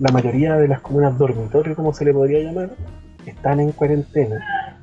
la 0.00 0.10
mayoría 0.12 0.56
de 0.56 0.66
las 0.66 0.80
comunas 0.80 1.16
dormitorio, 1.16 1.76
como 1.76 1.92
se 1.92 2.04
le 2.04 2.12
podría 2.12 2.40
llamar, 2.40 2.70
están 3.24 3.60
en 3.60 3.72
cuarentena. 3.72 4.78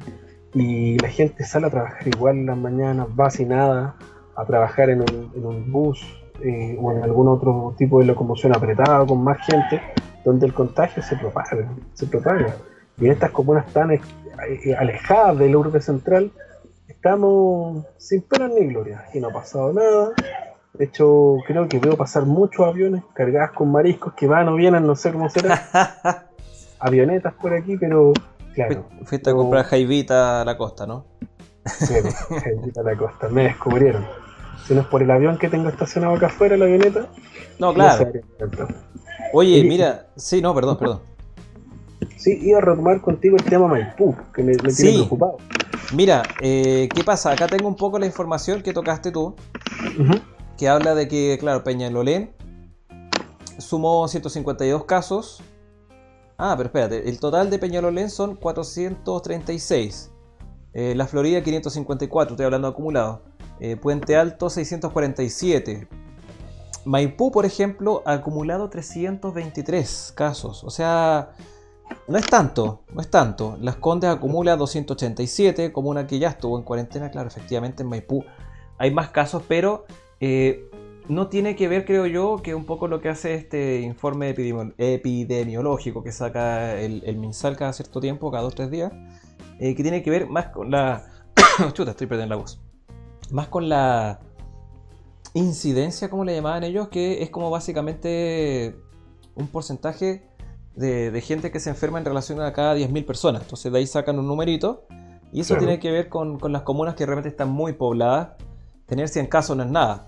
Y 0.53 0.97
la 0.99 1.09
gente 1.09 1.43
sale 1.43 1.67
a 1.67 1.69
trabajar 1.69 2.07
igual 2.07 2.37
en 2.37 2.45
las 2.45 2.57
mañanas, 2.57 3.07
va 3.19 3.29
sin 3.29 3.49
nada, 3.49 3.95
a 4.35 4.45
trabajar 4.45 4.89
en 4.89 5.01
un, 5.01 5.71
bus 5.71 5.99
eh, 6.41 6.77
o 6.79 6.93
en 6.93 7.03
algún 7.03 7.27
otro 7.27 7.75
tipo 7.77 7.99
de 7.99 8.05
locomoción 8.05 8.55
apretada 8.55 9.05
con 9.05 9.23
más 9.23 9.45
gente 9.45 9.81
donde 10.23 10.45
el 10.45 10.53
contagio 10.53 11.03
se 11.03 11.17
propaga, 11.17 11.69
se 11.93 12.05
propaga. 12.05 12.55
Y 12.99 13.05
en 13.05 13.11
estas 13.11 13.31
comunas 13.31 13.65
tan 13.73 13.91
eh, 13.91 14.01
alejadas 14.77 15.37
del 15.37 15.55
urbe 15.55 15.81
central, 15.81 16.31
estamos 16.87 17.85
sin 17.97 18.21
pena 18.21 18.47
ni 18.47 18.67
gloria. 18.67 19.05
Y 19.13 19.19
no 19.19 19.29
ha 19.29 19.33
pasado 19.33 19.73
nada. 19.73 20.11
De 20.73 20.85
hecho, 20.85 21.37
creo 21.45 21.67
que 21.67 21.79
veo 21.79 21.97
pasar 21.97 22.25
muchos 22.25 22.65
aviones 22.65 23.03
cargados 23.13 23.51
con 23.55 23.71
mariscos 23.71 24.13
que 24.13 24.27
van 24.27 24.47
o 24.47 24.55
vienen, 24.55 24.85
no 24.85 24.95
sé 24.95 25.11
cómo 25.11 25.29
será. 25.29 26.27
Avionetas 26.79 27.33
por 27.33 27.53
aquí, 27.53 27.77
pero 27.77 28.13
claro. 28.53 28.85
Fuiste 29.03 29.31
a 29.31 29.33
comprar 29.33 29.65
jaivita 29.65 30.41
a 30.41 30.45
la 30.45 30.55
costa, 30.55 30.85
¿no? 30.85 31.05
Sí, 31.65 31.95
jaivita 32.43 32.81
a 32.81 32.83
la 32.83 32.95
costa. 32.95 33.27
Me 33.29 33.43
descubrieron. 33.45 34.05
Si 34.67 34.75
no 34.75 34.81
es 34.81 34.87
por 34.87 35.01
el 35.01 35.09
avión 35.09 35.37
que 35.37 35.49
tengo 35.49 35.69
estacionado 35.69 36.15
acá 36.15 36.27
afuera, 36.27 36.57
la 36.57 36.65
avioneta. 36.65 37.07
No, 37.57 37.73
claro. 37.73 38.11
Oye, 39.33 39.63
mira, 39.63 40.07
sí, 40.15 40.41
no, 40.41 40.53
perdón, 40.53 40.77
perdón. 40.77 41.01
Sí, 42.15 42.39
iba 42.41 42.59
a 42.59 42.61
retomar 42.61 43.01
contigo 43.01 43.37
el 43.37 43.43
tema 43.43 43.67
Maipú, 43.67 44.15
que 44.33 44.43
me, 44.43 44.55
tiene 44.55 44.93
preocupado. 44.93 45.37
Mira, 45.93 46.23
eh, 46.41 46.89
¿qué 46.93 47.03
pasa? 47.03 47.31
Acá 47.31 47.47
tengo 47.47 47.67
un 47.67 47.75
poco 47.75 47.97
la 47.97 48.05
información 48.05 48.61
que 48.61 48.73
tocaste 48.73 49.11
tú, 49.11 49.35
que 50.57 50.67
habla 50.67 50.95
de 50.95 51.07
que, 51.07 51.37
claro, 51.39 51.63
Peñalolén 51.63 52.33
sumó 53.57 54.07
152 54.07 54.85
casos. 54.85 55.41
Ah, 56.37 56.53
pero 56.55 56.67
espérate, 56.67 57.09
el 57.09 57.19
total 57.19 57.49
de 57.49 57.57
Peñalolén 57.57 58.09
son 58.09 58.35
436. 58.35 60.11
Eh, 60.73 60.93
la 60.95 61.07
Florida 61.07 61.41
554, 61.41 62.33
estoy 62.33 62.45
hablando 62.45 62.67
acumulado. 62.67 63.23
Eh, 63.59 63.75
Puente 63.75 64.15
Alto 64.15 64.49
647. 64.49 65.87
Maipú, 66.85 67.31
por 67.31 67.45
ejemplo, 67.45 68.03
ha 68.05 68.13
acumulado 68.13 68.69
323 68.69 70.13
casos. 70.15 70.63
O 70.63 70.69
sea, 70.69 71.31
no 72.07 72.17
es 72.17 72.27
tanto, 72.27 72.83
no 72.93 73.01
es 73.01 73.09
tanto. 73.09 73.57
Las 73.59 73.75
Condes 73.75 74.09
acumula 74.09 74.55
287, 74.55 75.71
como 75.71 75.89
una 75.89 76.07
que 76.07 76.19
ya 76.19 76.29
estuvo 76.29 76.57
en 76.57 76.63
cuarentena. 76.63 77.11
Claro, 77.11 77.27
efectivamente 77.27 77.83
en 77.83 77.89
Maipú 77.89 78.23
hay 78.77 78.91
más 78.91 79.09
casos, 79.09 79.43
pero 79.47 79.85
eh, 80.19 80.69
no 81.09 81.27
tiene 81.27 81.55
que 81.55 81.67
ver, 81.67 81.85
creo 81.85 82.05
yo, 82.05 82.37
que 82.43 82.55
un 82.55 82.65
poco 82.65 82.87
lo 82.87 83.01
que 83.01 83.09
hace 83.09 83.35
este 83.35 83.81
informe 83.81 84.29
epidemiológico 84.29 86.03
que 86.03 86.11
saca 86.11 86.79
el, 86.79 87.17
MinSal 87.17 87.57
cada 87.57 87.73
cierto 87.73 87.99
tiempo, 87.99 88.31
cada 88.31 88.43
dos 88.43 88.53
o 88.53 88.55
tres 88.55 88.71
días, 88.71 88.91
eh, 89.59 89.75
que 89.75 89.83
tiene 89.83 90.03
que 90.03 90.09
ver 90.09 90.27
más 90.27 90.47
con 90.47 90.71
la... 90.71 91.09
Chuta, 91.73 91.91
estoy 91.91 92.07
perdiendo 92.07 92.35
la 92.35 92.41
voz. 92.41 92.59
Más 93.31 93.47
con 93.47 93.69
la 93.69 94.19
incidencia, 95.33 96.09
como 96.09 96.25
le 96.25 96.35
llamaban 96.35 96.63
ellos, 96.63 96.89
que 96.89 97.21
es 97.21 97.29
como 97.29 97.49
básicamente 97.49 98.75
un 99.35 99.47
porcentaje 99.47 100.23
de, 100.77 101.21
gente 101.21 101.51
que 101.51 101.59
se 101.59 101.69
enferma 101.69 101.97
en 101.97 102.05
relación 102.05 102.39
a 102.41 102.53
cada 102.53 102.75
10.000 102.75 103.05
personas. 103.05 103.41
Entonces 103.41 103.71
de 103.71 103.79
ahí 103.79 103.87
sacan 103.87 104.19
un 104.19 104.27
numerito 104.27 104.85
y 105.33 105.41
eso 105.41 105.55
tiene 105.57 105.79
que 105.79 105.91
ver 105.91 106.07
con, 106.07 106.39
las 106.51 106.61
comunas 106.61 106.95
que 106.95 107.05
realmente 107.05 107.29
están 107.29 107.49
muy 107.49 107.73
pobladas. 107.73 108.29
Tener 108.85 109.09
100 109.09 109.27
casos 109.27 109.57
no 109.57 109.63
es 109.63 109.69
nada. 109.69 110.07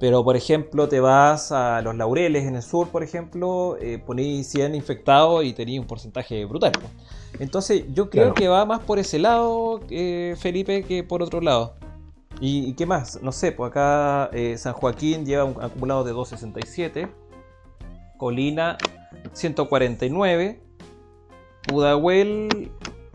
Pero, 0.00 0.22
por 0.22 0.36
ejemplo, 0.36 0.88
te 0.88 1.00
vas 1.00 1.50
a 1.50 1.82
Los 1.82 1.96
Laureles 1.96 2.46
en 2.46 2.54
el 2.54 2.62
sur, 2.62 2.88
por 2.88 3.02
ejemplo, 3.02 3.76
eh, 3.80 3.98
ponéis 3.98 4.46
100 4.48 4.76
infectados 4.76 5.44
y 5.44 5.52
tenéis 5.52 5.80
un 5.80 5.86
porcentaje 5.86 6.44
brutal. 6.44 6.70
Entonces, 7.40 7.84
yo 7.94 8.08
creo 8.08 8.32
que 8.32 8.46
va 8.46 8.64
más 8.64 8.78
por 8.80 9.00
ese 9.00 9.18
lado, 9.18 9.80
eh, 9.90 10.36
Felipe, 10.38 10.84
que 10.84 11.02
por 11.02 11.22
otro 11.22 11.40
lado. 11.40 11.74
¿Y, 12.40 12.74
qué 12.74 12.86
más? 12.86 13.20
No 13.22 13.32
sé, 13.32 13.50
pues 13.50 13.70
acá 13.70 14.30
eh, 14.32 14.56
San 14.56 14.72
Joaquín 14.72 15.26
lleva 15.26 15.44
un 15.44 15.60
acumulado 15.60 16.04
de 16.04 16.12
267. 16.12 17.08
Colina 18.16 18.78
149. 19.32 20.60
Pudahuel, 21.66 22.70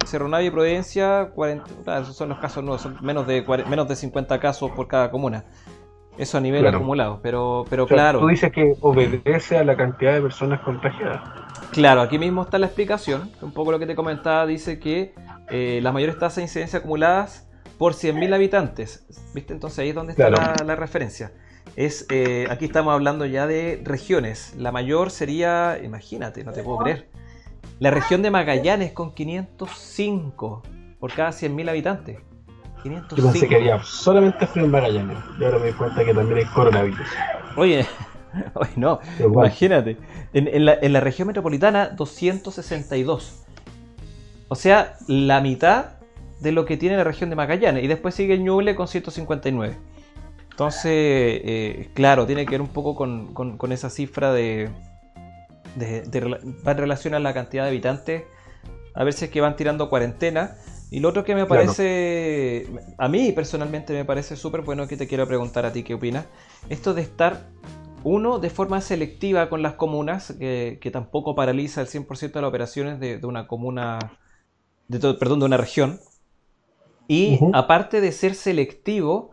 Cerro 0.05 0.27
Navia 0.27 0.47
y 0.47 0.51
Providencia 0.51 1.31
40. 1.33 2.01
esos 2.01 2.15
son 2.15 2.29
los 2.29 2.39
casos 2.39 2.63
nuevos, 2.63 2.81
son 2.81 2.97
menos 3.01 3.25
de, 3.25 3.43
menos 3.69 3.87
de 3.87 3.95
50 3.95 4.39
casos 4.39 4.71
por 4.71 4.87
cada 4.87 5.09
comuna. 5.11 5.45
Eso 6.17 6.37
a 6.37 6.41
nivel 6.41 6.67
acumulado, 6.67 7.19
pero, 7.23 7.65
pero 7.69 7.87
claro. 7.87 8.19
Tú 8.19 8.27
dices 8.27 8.51
que 8.51 8.75
obedece 8.81 9.57
a 9.57 9.63
la 9.63 9.75
cantidad 9.75 10.13
de 10.13 10.21
personas 10.21 10.61
contagiadas. 10.61 11.21
Claro, 11.71 12.01
aquí 12.01 12.19
mismo 12.19 12.43
está 12.43 12.59
la 12.59 12.67
explicación. 12.67 13.31
Un 13.41 13.51
poco 13.51 13.71
lo 13.71 13.79
que 13.79 13.87
te 13.87 13.95
comentaba 13.95 14.45
dice 14.45 14.79
que 14.79 15.15
eh, 15.49 15.79
las 15.81 15.91
mayores 15.91 16.19
tasas 16.19 16.35
de 16.35 16.41
incidencia 16.43 16.79
acumuladas 16.79 17.49
por 17.79 17.93
100.000 17.93 18.35
habitantes. 18.35 19.07
¿Viste? 19.33 19.53
Entonces 19.53 19.79
ahí 19.79 19.89
es 19.89 19.95
donde 19.95 20.11
está 20.13 20.29
la, 20.29 20.75
referencia. 20.75 21.31
Es, 21.75 22.05
eh, 22.09 22.47
aquí 22.49 22.65
estamos 22.65 22.93
hablando 22.93 23.25
ya 23.25 23.47
de 23.47 23.81
regiones. 23.83 24.53
La 24.57 24.71
mayor 24.71 25.09
sería, 25.09 25.79
imagínate, 25.83 26.43
no 26.43 26.51
te 26.51 26.63
puedo 26.63 26.79
creer, 26.79 27.09
la 27.79 27.89
región 27.89 28.21
de 28.21 28.29
Magallanes 28.29 28.91
con 28.93 29.13
505 29.13 30.61
por 30.99 31.13
cada 31.13 31.31
100.000 31.31 31.69
habitantes. 31.69 32.19
505. 32.83 33.15
Yo 33.15 33.31
pensé 33.31 33.47
que 33.47 33.55
había 33.55 33.83
solamente 33.83 34.45
frío 34.45 34.65
en 34.65 34.71
Magallanes. 34.71 35.17
Y 35.39 35.43
ahora 35.43 35.57
me 35.57 35.65
doy 35.65 35.73
cuenta 35.73 36.05
que 36.05 36.13
también 36.13 36.39
hay 36.39 36.45
coronavirus. 36.45 37.07
Oye, 37.57 37.85
oye 38.53 38.71
no, 38.75 38.99
imagínate. 39.19 39.97
En, 40.33 40.65
la, 40.65 40.75
en 40.79 40.93
la 40.93 40.99
región 40.99 41.27
metropolitana, 41.27 41.89
262. 41.89 43.43
O 44.47 44.55
sea, 44.55 44.95
la 45.07 45.41
mitad 45.41 45.97
de 46.39 46.51
lo 46.51 46.65
que 46.65 46.77
tiene 46.77 46.97
la 46.97 47.03
región 47.03 47.29
de 47.31 47.35
Magallanes. 47.35 47.83
Y 47.83 47.87
después 47.87 48.13
sigue 48.13 48.35
el 48.35 48.43
Ñuble 48.43 48.75
con 48.75 48.87
159. 48.87 49.75
Entonces, 50.53 50.91
eh, 50.93 51.89
claro, 51.95 52.27
tiene 52.27 52.45
que 52.45 52.51
ver 52.51 52.61
un 52.61 52.67
poco 52.67 52.95
con, 52.95 53.71
esa 53.71 53.89
cifra 53.89 54.31
de, 54.31 54.69
va 55.75 56.71
en 56.73 56.77
relación 56.77 57.15
a 57.15 57.19
la 57.19 57.33
cantidad 57.33 57.63
de 57.63 57.69
habitantes. 57.69 58.23
A 58.93 59.03
ver 59.03 59.13
si 59.13 59.25
es 59.25 59.31
que 59.31 59.41
van 59.41 59.55
tirando 59.55 59.89
cuarentena. 59.89 60.55
Y 60.91 60.99
lo 60.99 61.09
otro 61.09 61.23
que 61.23 61.33
me 61.33 61.47
parece, 61.47 62.67
a 62.99 63.09
mí 63.09 63.31
personalmente 63.31 63.93
me 63.93 64.05
parece 64.05 64.35
súper 64.35 64.61
bueno 64.61 64.87
que 64.87 64.95
te 64.95 65.07
quiero 65.07 65.27
preguntar 65.27 65.65
a 65.65 65.73
ti 65.73 65.81
qué 65.81 65.95
opinas, 65.95 66.27
esto 66.69 66.93
de 66.93 67.01
estar, 67.01 67.47
uno, 68.03 68.37
de 68.37 68.51
forma 68.51 68.79
selectiva 68.79 69.49
con 69.49 69.63
las 69.63 69.73
comunas, 69.73 70.35
que, 70.37 70.89
tampoco 70.93 71.33
paraliza 71.33 71.81
el 71.81 71.87
100% 71.87 72.33
de 72.33 72.41
las 72.41 72.47
operaciones 72.47 72.99
de, 72.99 73.19
una 73.23 73.47
comuna, 73.47 73.97
de 74.87 75.15
perdón, 75.15 75.39
de 75.39 75.45
una 75.45 75.57
región, 75.57 75.99
y 77.07 77.39
aparte 77.53 77.99
de 77.99 78.11
ser 78.11 78.35
selectivo, 78.35 79.32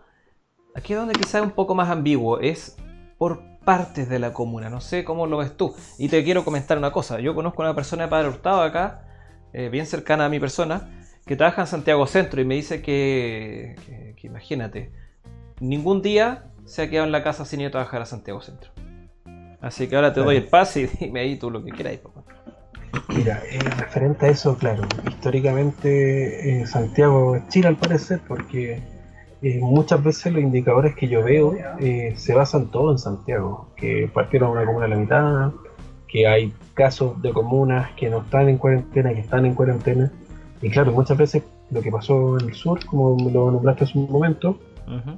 aquí 0.75 0.93
es 0.93 0.99
donde 0.99 1.15
quizá 1.15 1.39
es 1.39 1.45
un 1.45 1.53
poco 1.53 1.75
más 1.75 1.89
ambiguo, 1.91 2.41
es 2.41 2.77
por 3.19 3.43
partes 3.65 4.09
de 4.09 4.19
la 4.19 4.33
comuna, 4.33 4.71
no 4.71 4.81
sé 4.81 5.05
cómo 5.05 5.27
lo 5.27 5.39
ves 5.39 5.57
tú. 5.57 5.75
Y 5.99 6.09
te 6.09 6.25
quiero 6.25 6.45
comentar 6.45 6.79
una 6.79 6.93
cosa, 6.93 7.21
yo 7.21 7.35
conozco 7.35 7.63
a 7.63 7.67
una 7.67 7.75
persona 7.75 8.05
de 8.05 8.09
Padre 8.09 8.29
Hurtado 8.29 8.63
acá, 8.63 9.07
eh, 9.53 9.69
bien 9.69 9.87
cercana 9.87 10.27
a 10.27 10.29
mi 10.29 10.41
persona, 10.41 10.89
que 11.27 11.37
trabaja 11.37 11.63
en 11.63 11.67
Santiago 11.67 12.07
Centro 12.07 12.41
y 12.41 12.45
me 12.45 12.55
dice 12.55 12.83
que, 12.83 13.77
imagínate, 14.23 14.93
ningún 15.61 16.03
día 16.03 16.51
se 16.65 16.83
ha 16.83 16.91
quedado 16.91 17.07
en 17.07 17.13
la 17.13 17.23
casa 17.23 17.45
sin 17.45 17.61
ir 17.61 17.69
a 17.69 17.71
trabajar 17.71 18.03
a 18.03 18.07
Santiago 18.07 18.41
Centro. 18.41 18.71
Así 19.61 19.89
que 19.89 19.97
ahora 19.97 20.13
te 20.13 20.21
doy 20.21 20.37
el 20.37 20.49
pase 20.49 20.83
y 20.83 20.87
dime 21.05 21.21
ahí 21.21 21.37
tú 21.37 21.51
lo 21.51 21.63
que 21.63 21.71
quieras. 21.71 21.99
Papá. 21.99 22.25
Mira, 23.09 23.43
eh, 23.51 23.59
referente 23.61 24.27
a 24.27 24.29
eso, 24.31 24.57
claro, 24.57 24.83
históricamente 25.07 26.63
eh, 26.63 26.67
Santiago 26.67 27.37
es 27.37 27.47
Chile 27.49 27.69
al 27.69 27.77
parecer, 27.77 28.21
porque 28.27 28.83
eh, 29.43 29.59
muchas 29.61 30.03
veces 30.03 30.33
los 30.33 30.43
indicadores 30.43 30.95
que 30.95 31.09
yo 31.09 31.23
veo 31.23 31.55
se 32.15 32.35
basan 32.35 32.71
todo 32.71 32.93
en 32.93 32.99
Santiago, 32.99 33.69
que 33.77 34.11
partieron 34.13 34.51
una 34.51 34.65
comuna 34.65 34.87
a 34.87 34.89
la 34.89 34.97
mitad, 34.97 35.53
que 36.09 36.27
hay 36.27 36.53
casos 36.75 37.21
de 37.23 37.33
comunas 37.33 37.93
que 37.93 38.11
no 38.11 38.19
están 38.19 38.49
en 38.49 38.59
cuarentena, 38.59 39.15
que 39.15 39.21
están 39.21 39.47
en 39.47 39.55
cuarentena, 39.55 40.13
y 40.63 40.69
claro, 40.71 40.93
muchas 40.93 41.17
veces 41.17 41.43
lo 41.71 41.81
que 41.81 41.91
pasó 41.91 42.39
en 42.39 42.49
el 42.49 42.55
sur, 42.55 42.85
como 42.85 43.17
lo 43.31 43.51
nombraste 43.51 43.85
hace 43.85 43.99
un 43.99 44.11
momento, 44.11 44.59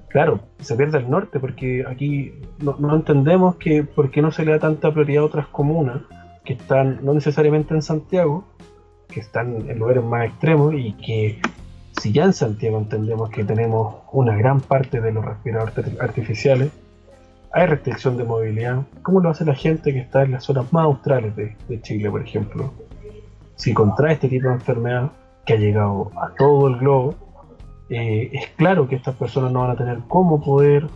claro, 0.09 0.41
se 0.61 0.77
pierde 0.77 0.99
el 0.99 1.09
norte, 1.09 1.41
porque 1.41 1.85
aquí 1.89 2.33
no, 2.61 2.95
entendemos 2.95 3.57
que 3.57 3.83
por 3.83 4.11
qué 4.11 4.21
no 4.21 4.31
se 4.31 4.45
le 4.45 4.53
da 4.53 4.59
tanta 4.59 4.93
prioridad 4.93 5.23
a 5.23 5.27
otras 5.27 5.47
comunas 5.47 6.03
que 6.45 6.55
están 6.55 7.01
no 7.03 7.15
necesariamente 7.15 7.75
en 7.75 7.83
Santiago, 7.83 8.45
que 9.09 9.21
están 9.21 9.69
en 9.69 9.79
lugares 9.79 10.05
más 10.05 10.27
extremos 10.27 10.75
y 10.75 10.93
que 10.95 11.41
si 11.99 12.13
ya 12.13 12.25
en 12.25 12.33
Santiago 12.33 12.79
entendemos 12.79 13.31
que 13.31 13.45
tenemos 13.45 13.97
una 14.13 14.37
gran 14.37 14.61
parte 14.61 15.01
de 15.01 15.13
los 15.13 15.25
respiradores 15.25 16.01
artificiales, 16.01 16.71
hay 17.53 17.67
restricción 17.67 18.17
de 18.17 18.25
movilidad. 18.25 18.83
¿Cómo 19.03 19.21
lo 19.21 19.29
hace 19.29 19.45
la 19.45 19.55
gente 19.55 19.93
que 19.93 20.01
está 20.01 20.23
en 20.23 20.33
las 20.33 20.45
zonas 20.45 20.73
más 20.73 20.85
australes 20.85 21.37
de, 21.37 21.81
Chile, 21.83 22.11
por 22.11 22.23
ejemplo? 22.23 22.73
Si 23.57 23.75
contrae 23.75 24.15
este 24.15 24.29
tipo 24.29 24.49
de 24.49 24.55
enfermedad, 24.55 25.11
que 25.45 25.55
ha 25.55 25.57
llegado 25.57 26.11
a 26.17 26.31
todo 26.35 26.69
el 26.69 26.79
globo, 26.79 27.15
eh, 27.91 28.31
es 28.33 28.47
claro 28.57 28.89
que 28.89 28.95
estas 28.97 29.15
personas 29.17 29.53
no 29.53 29.61
van 29.61 29.73
a 29.73 29.77
tener 29.77 29.99
cómo 30.09 30.41
poder 30.41 30.87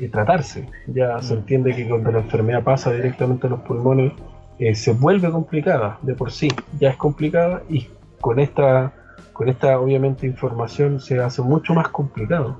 eh, 0.00 0.08
tratarse. 0.08 0.68
Ya 0.88 1.20
se 1.22 1.34
entiende 1.34 1.76
que 1.76 1.88
cuando 1.88 2.10
la 2.10 2.20
enfermedad 2.20 2.64
pasa 2.64 2.90
directamente 2.90 3.46
a 3.46 3.50
los 3.50 3.60
pulmones, 3.60 4.12
eh, 4.58 4.74
se 4.74 4.92
vuelve 4.92 5.30
complicada 5.30 5.98
de 6.02 6.14
por 6.14 6.32
sí, 6.32 6.48
ya 6.78 6.90
es 6.90 6.96
complicada 6.96 7.62
y 7.68 7.86
con 8.20 8.40
esta, 8.40 8.92
con 9.40 9.48
esta 9.48 9.80
obviamente 9.80 10.26
información 10.26 11.00
se 11.00 11.18
hace 11.18 11.40
mucho 11.40 11.72
más 11.72 11.88
complicado. 11.88 12.58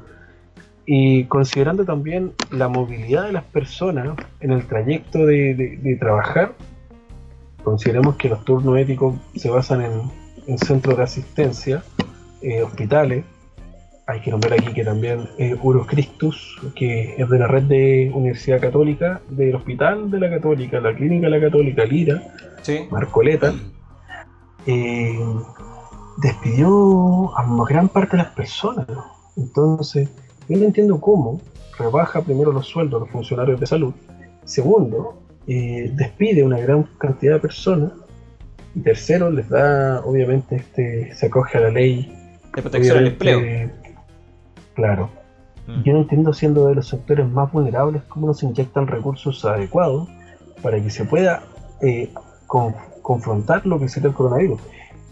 Y 0.87 1.25
considerando 1.25 1.85
también 1.85 2.33
la 2.51 2.69
movilidad 2.69 3.25
de 3.25 3.33
las 3.33 3.45
personas 3.45 4.17
en 4.41 4.53
el 4.53 4.67
trayecto 4.67 5.27
de, 5.27 5.79
de 5.83 5.97
trabajar, 5.97 6.55
consideremos 7.63 8.17
que 8.17 8.31
los 8.31 8.47
turnos 8.47 8.79
éticos 8.79 9.17
se 9.37 9.51
basan 9.51 9.83
en, 9.83 9.93
en 10.47 10.57
centros 10.57 10.97
de 10.97 11.03
asistencia, 11.03 11.83
eh, 12.41 12.63
hospitales. 12.63 13.27
Hay 14.07 14.23
que 14.23 14.31
nombrar 14.31 14.55
aquí 14.55 14.73
que 14.73 14.83
también 14.83 15.29
eh, 15.37 15.55
Uros 15.63 15.87
Christus, 15.87 16.59
que 16.75 17.15
es 17.19 17.29
de 17.29 17.39
la 17.39 17.47
red 17.47 17.65
de 17.65 18.11
Universidad 18.15 18.59
Católica, 18.59 19.21
del 19.29 19.55
Hospital 19.55 20.11
de 20.11 20.19
la 20.19 20.31
Católica, 20.31 20.81
la 20.81 20.95
Clínica 20.95 21.27
de 21.29 21.39
la 21.39 21.47
Católica, 21.47 21.85
Lira, 21.85 22.23
Marcoleta, 22.91 23.53
eh, 24.67 25.19
despidió 26.21 27.37
a 27.37 27.65
gran 27.69 27.89
parte 27.89 28.17
de 28.17 28.23
las 28.25 28.33
personas. 28.33 28.87
Entonces, 29.37 30.09
yo 30.49 30.59
no 30.59 30.65
entiendo 30.65 31.01
cómo 31.01 31.41
rebaja 31.79 32.21
primero 32.23 32.53
los 32.53 32.67
sueldos 32.67 33.01
a 33.01 33.05
los 33.05 33.11
funcionarios 33.11 33.59
de 33.59 33.67
salud. 33.67 33.95
Segundo, 34.45 35.23
eh, 35.47 35.91
despide 35.95 36.43
una 36.43 36.59
gran 36.59 36.85
cantidad 36.99 37.35
de 37.35 37.41
personas 37.41 37.93
y 38.75 38.81
tercero, 38.81 39.31
les 39.31 39.49
da, 39.49 40.01
obviamente, 40.05 40.57
este 40.57 41.15
se 41.15 41.27
acoge 41.27 41.59
a 41.59 41.63
la 41.63 41.71
ley 41.71 42.13
de 42.55 42.63
protección 42.63 42.99
al 42.99 43.07
empleo. 43.09 43.41
Claro. 44.75 45.11
Mm. 45.67 45.83
Yo 45.83 45.93
no 45.93 45.99
entiendo, 46.01 46.33
siendo 46.33 46.69
de 46.69 46.75
los 46.77 46.89
sectores 46.89 47.27
más 47.27 47.51
vulnerables, 47.51 48.03
cómo 48.05 48.27
no 48.27 48.35
se 48.35 48.47
inyectan 48.47 48.87
recursos 48.87 49.45
adecuados 49.45 50.09
para 50.63 50.81
que 50.81 50.91
se 50.91 51.05
pueda 51.05 51.43
eh, 51.81 52.13
confrontar 53.03 53.67
lo 53.67 53.79
que 53.79 53.87
es 53.87 53.97
el 53.97 54.13
coronavirus. 54.13 54.61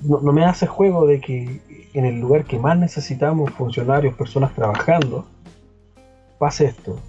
No, 0.03 0.21
no 0.21 0.33
me 0.33 0.45
hace 0.45 0.67
juego 0.67 1.07
de 1.07 1.21
que 1.21 1.61
en 1.95 2.05
el 2.05 2.21
lugar 2.21 2.45
que 2.45 2.59
más 2.59 2.77
necesitamos 2.79 3.51
funcionarios, 3.53 4.15
personas 4.15 4.55
trabajando, 4.55 5.27
pase 6.39 6.67
esto. 6.67 7.01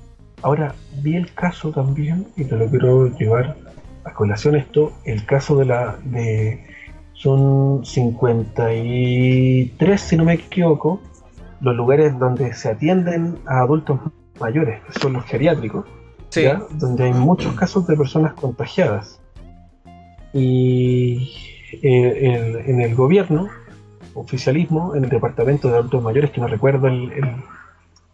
Ahora, 0.41 0.73
vi 1.01 1.15
el 1.15 1.33
caso 1.33 1.71
también, 1.71 2.27
y 2.35 2.45
te 2.45 2.55
lo 2.55 2.67
quiero 2.67 3.07
llevar 3.17 3.57
a 4.05 4.13
colación 4.13 4.55
esto, 4.55 4.93
el 5.03 5.25
caso 5.25 5.57
de 5.57 5.65
la 5.65 5.97
de 6.05 6.65
son 7.13 7.85
53, 7.85 10.01
si 10.01 10.15
no 10.15 10.23
me 10.23 10.35
equivoco, 10.35 11.01
los 11.59 11.75
lugares 11.75 12.17
donde 12.17 12.53
se 12.53 12.69
atienden 12.69 13.39
a 13.45 13.59
adultos 13.59 13.99
mayores, 14.39 14.81
que 14.83 14.93
son 14.97 15.11
los 15.13 15.25
geriátricos, 15.25 15.85
donde 16.71 17.03
hay 17.03 17.13
muchos 17.13 17.53
casos 17.55 17.85
de 17.87 17.97
personas 17.97 18.35
contagiadas. 18.35 19.19
Y 20.31 21.29
en 21.81 22.81
el 22.81 22.95
gobierno, 22.95 23.49
oficialismo, 24.13 24.95
en 24.95 25.03
el 25.03 25.09
departamento 25.09 25.69
de 25.69 25.77
adultos 25.77 26.03
mayores, 26.03 26.31
que 26.31 26.41
no 26.41 26.47
recuerdo 26.47 26.87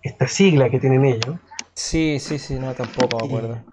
esta 0.02 0.28
sigla 0.28 0.70
que 0.70 0.80
tienen 0.80 1.06
ellos. 1.06 1.38
Sí, 1.74 2.18
sí, 2.20 2.38
sí, 2.40 2.56
no, 2.60 2.74
tampoco 2.74 3.18
me 3.20 3.26
acuerdo. 3.26 3.64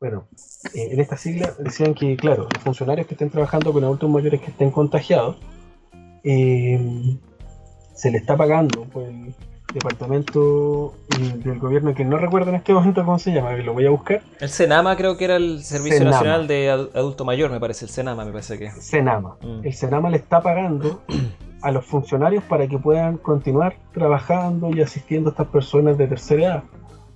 Bueno, 0.00 0.28
eh, 0.74 0.88
en 0.92 1.00
esta 1.00 1.16
sigla 1.16 1.52
decían 1.58 1.92
que, 1.92 2.16
claro, 2.16 2.48
los 2.54 2.62
funcionarios 2.62 3.06
que 3.06 3.14
estén 3.14 3.30
trabajando 3.30 3.72
con 3.72 3.82
adultos 3.82 4.08
mayores 4.08 4.40
que 4.40 4.50
estén 4.50 4.70
contagiados, 4.70 5.38
eh, 6.22 7.18
se 7.94 8.10
le 8.10 8.18
está 8.18 8.36
pagando 8.36 8.84
por 8.84 9.02
el 9.04 9.34
departamento 9.72 10.94
del 11.44 11.58
gobierno 11.58 11.94
que 11.94 12.04
no 12.04 12.16
recuerdo 12.16 12.50
en 12.50 12.56
este 12.56 12.72
momento 12.72 13.04
cómo 13.04 13.18
se 13.18 13.32
llama, 13.32 13.54
que 13.54 13.62
lo 13.62 13.74
voy 13.74 13.86
a 13.86 13.90
buscar. 13.90 14.22
El 14.40 14.48
Senama 14.48 14.96
creo 14.96 15.16
que 15.16 15.26
era 15.26 15.36
el 15.36 15.62
Servicio 15.62 16.04
Nacional 16.04 16.46
de 16.46 16.70
Adulto 16.70 17.24
Mayor, 17.24 17.50
me 17.50 17.60
parece, 17.60 17.84
el 17.84 17.90
Senama 17.90 18.24
me 18.24 18.32
parece 18.32 18.58
que. 18.58 18.70
Senama. 18.70 19.36
Mm. 19.42 19.60
El 19.64 19.72
Senama 19.74 20.10
le 20.10 20.16
está 20.16 20.40
pagando 20.40 21.02
a 21.62 21.70
los 21.70 21.84
funcionarios 21.84 22.44
para 22.44 22.66
que 22.66 22.78
puedan 22.78 23.18
continuar 23.18 23.76
trabajando 23.92 24.70
y 24.70 24.80
asistiendo 24.80 25.30
a 25.30 25.32
estas 25.32 25.48
personas 25.48 25.98
de 25.98 26.06
tercera 26.06 26.42
edad. 26.42 26.64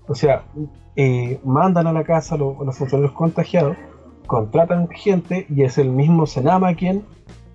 O 0.06 0.14
sea, 0.14 0.42
eh, 0.96 1.40
mandan 1.44 1.86
a 1.86 1.92
la 1.92 2.04
casa 2.04 2.34
a 2.34 2.38
los, 2.38 2.76
funcionarios 2.76 3.12
contagiados, 3.12 3.76
contratan 4.26 4.88
gente 4.90 5.46
y 5.48 5.62
es 5.62 5.78
el 5.78 5.88
mismo 5.88 6.26
Senama 6.26 6.74
quien 6.74 7.04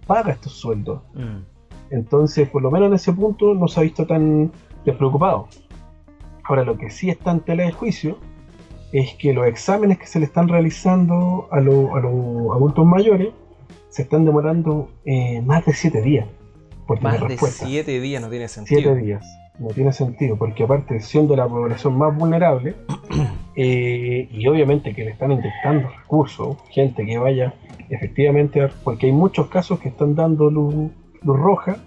paga 0.08 0.32
estos 0.32 0.54
sueldos. 0.54 1.02
Mm. 1.14 1.58
Entonces, 1.90 2.50
por 2.50 2.62
lo 2.62 2.72
menos 2.72 2.88
en 2.88 2.96
ese 2.96 3.14
punto 3.14 3.54
no 3.54 3.68
se 3.68 3.80
ha 3.80 3.84
visto 3.84 4.06
tan 4.06 4.52
despreocupado. 4.88 5.48
Ahora, 6.44 6.64
lo 6.64 6.78
que 6.78 6.90
sí 6.90 7.10
está 7.10 7.32
en 7.32 7.42
tela 7.42 7.64
de 7.64 7.72
juicio 7.72 8.18
es 8.92 9.14
que 9.16 9.34
los 9.34 9.46
exámenes 9.46 10.00
que 10.00 10.08
se 10.08 10.20
le 10.20 10.26
están 10.26 10.48
realizando 10.48 11.48
a, 11.52 11.60
los 11.60 11.92
adultos 12.56 12.86
mayores 12.86 13.30
se 13.90 14.04
están 14.04 14.26
demorando 14.26 14.90
eh, 15.06 15.42
más 15.42 15.66
de 15.66 15.74
7 15.74 16.02
días. 16.02 16.28
más 17.02 17.20
de 17.28 17.38
7 17.38 18.00
días 18.00 18.22
no 18.22 18.30
tiene 18.30 18.48
sentido. 18.48 18.82
7 18.82 18.96
días 19.02 19.26
no 19.60 19.70
tiene 19.70 19.92
sentido, 19.92 20.38
porque 20.38 20.64
aparte 20.64 21.00
siendo 21.00 21.36
la 21.36 21.48
población 21.48 21.98
más 21.98 22.16
vulnerable, 22.16 22.76
eh, 23.56 24.30
y 24.32 24.48
obviamente 24.48 24.94
que 24.94 25.04
le 25.04 25.12
están 25.12 25.32
inyectando 25.32 25.90
recursos, 25.90 26.58
gente 26.70 27.06
que 27.06 27.18
vaya 27.18 27.54
efectivamente, 27.90 28.68
porque 28.84 29.08
hay 29.08 29.12
muchos 29.12 29.48
casos 29.48 29.80
que 29.80 29.90
están 29.90 30.16
dando 30.16 30.50
luz, 30.52 30.92
roja 31.24 31.78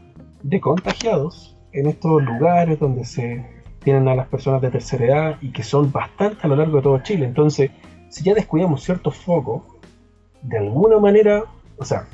de 0.43 0.61
contagiados 0.61 1.57
en 1.73 1.87
estos 1.87 2.23
lugares 2.23 2.79
donde 2.79 3.05
se 3.05 3.45
tienen 3.83 4.09
a 4.09 4.15
las 4.15 4.27
personas 4.29 4.61
de 4.61 4.71
tercera 4.71 5.05
edad 5.05 5.37
y 5.41 5.53
que 5.53 5.63
son 5.63 5.91
bastante 5.91 6.39
a 6.43 6.49
lo 6.49 6.57
largo 6.57 6.77
de 6.77 6.83
todo 6.83 6.99
Chile. 7.03 7.27
Entonces, 7.27 7.71
si 8.09 8.25
ya 8.25 8.35
descuidamos 8.35 8.83
ciertos 8.83 9.17
focos, 9.17 9.63
de 10.43 10.59
alguna 10.59 10.99
manera, 10.99 11.45
o 11.79 11.85
sea, 11.85 12.07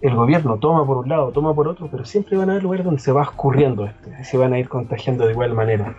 el 0.00 0.14
gobierno 0.14 0.58
toma 0.58 0.86
por 0.86 0.98
un 0.98 1.08
lado, 1.08 1.30
toma 1.30 1.54
por 1.54 1.68
otro, 1.68 1.88
pero 1.90 2.04
siempre 2.04 2.36
van 2.36 2.48
a 2.48 2.52
haber 2.52 2.62
lugares 2.62 2.84
donde 2.84 3.00
se 3.00 3.12
va 3.12 3.22
escurriendo 3.22 3.84
esto 3.84 4.08
y 4.18 4.24
se 4.24 4.36
van 4.38 4.52
a 4.52 4.58
ir 4.58 4.68
contagiando 4.68 5.26
de 5.26 5.32
igual 5.32 5.54
manera. 5.54 5.96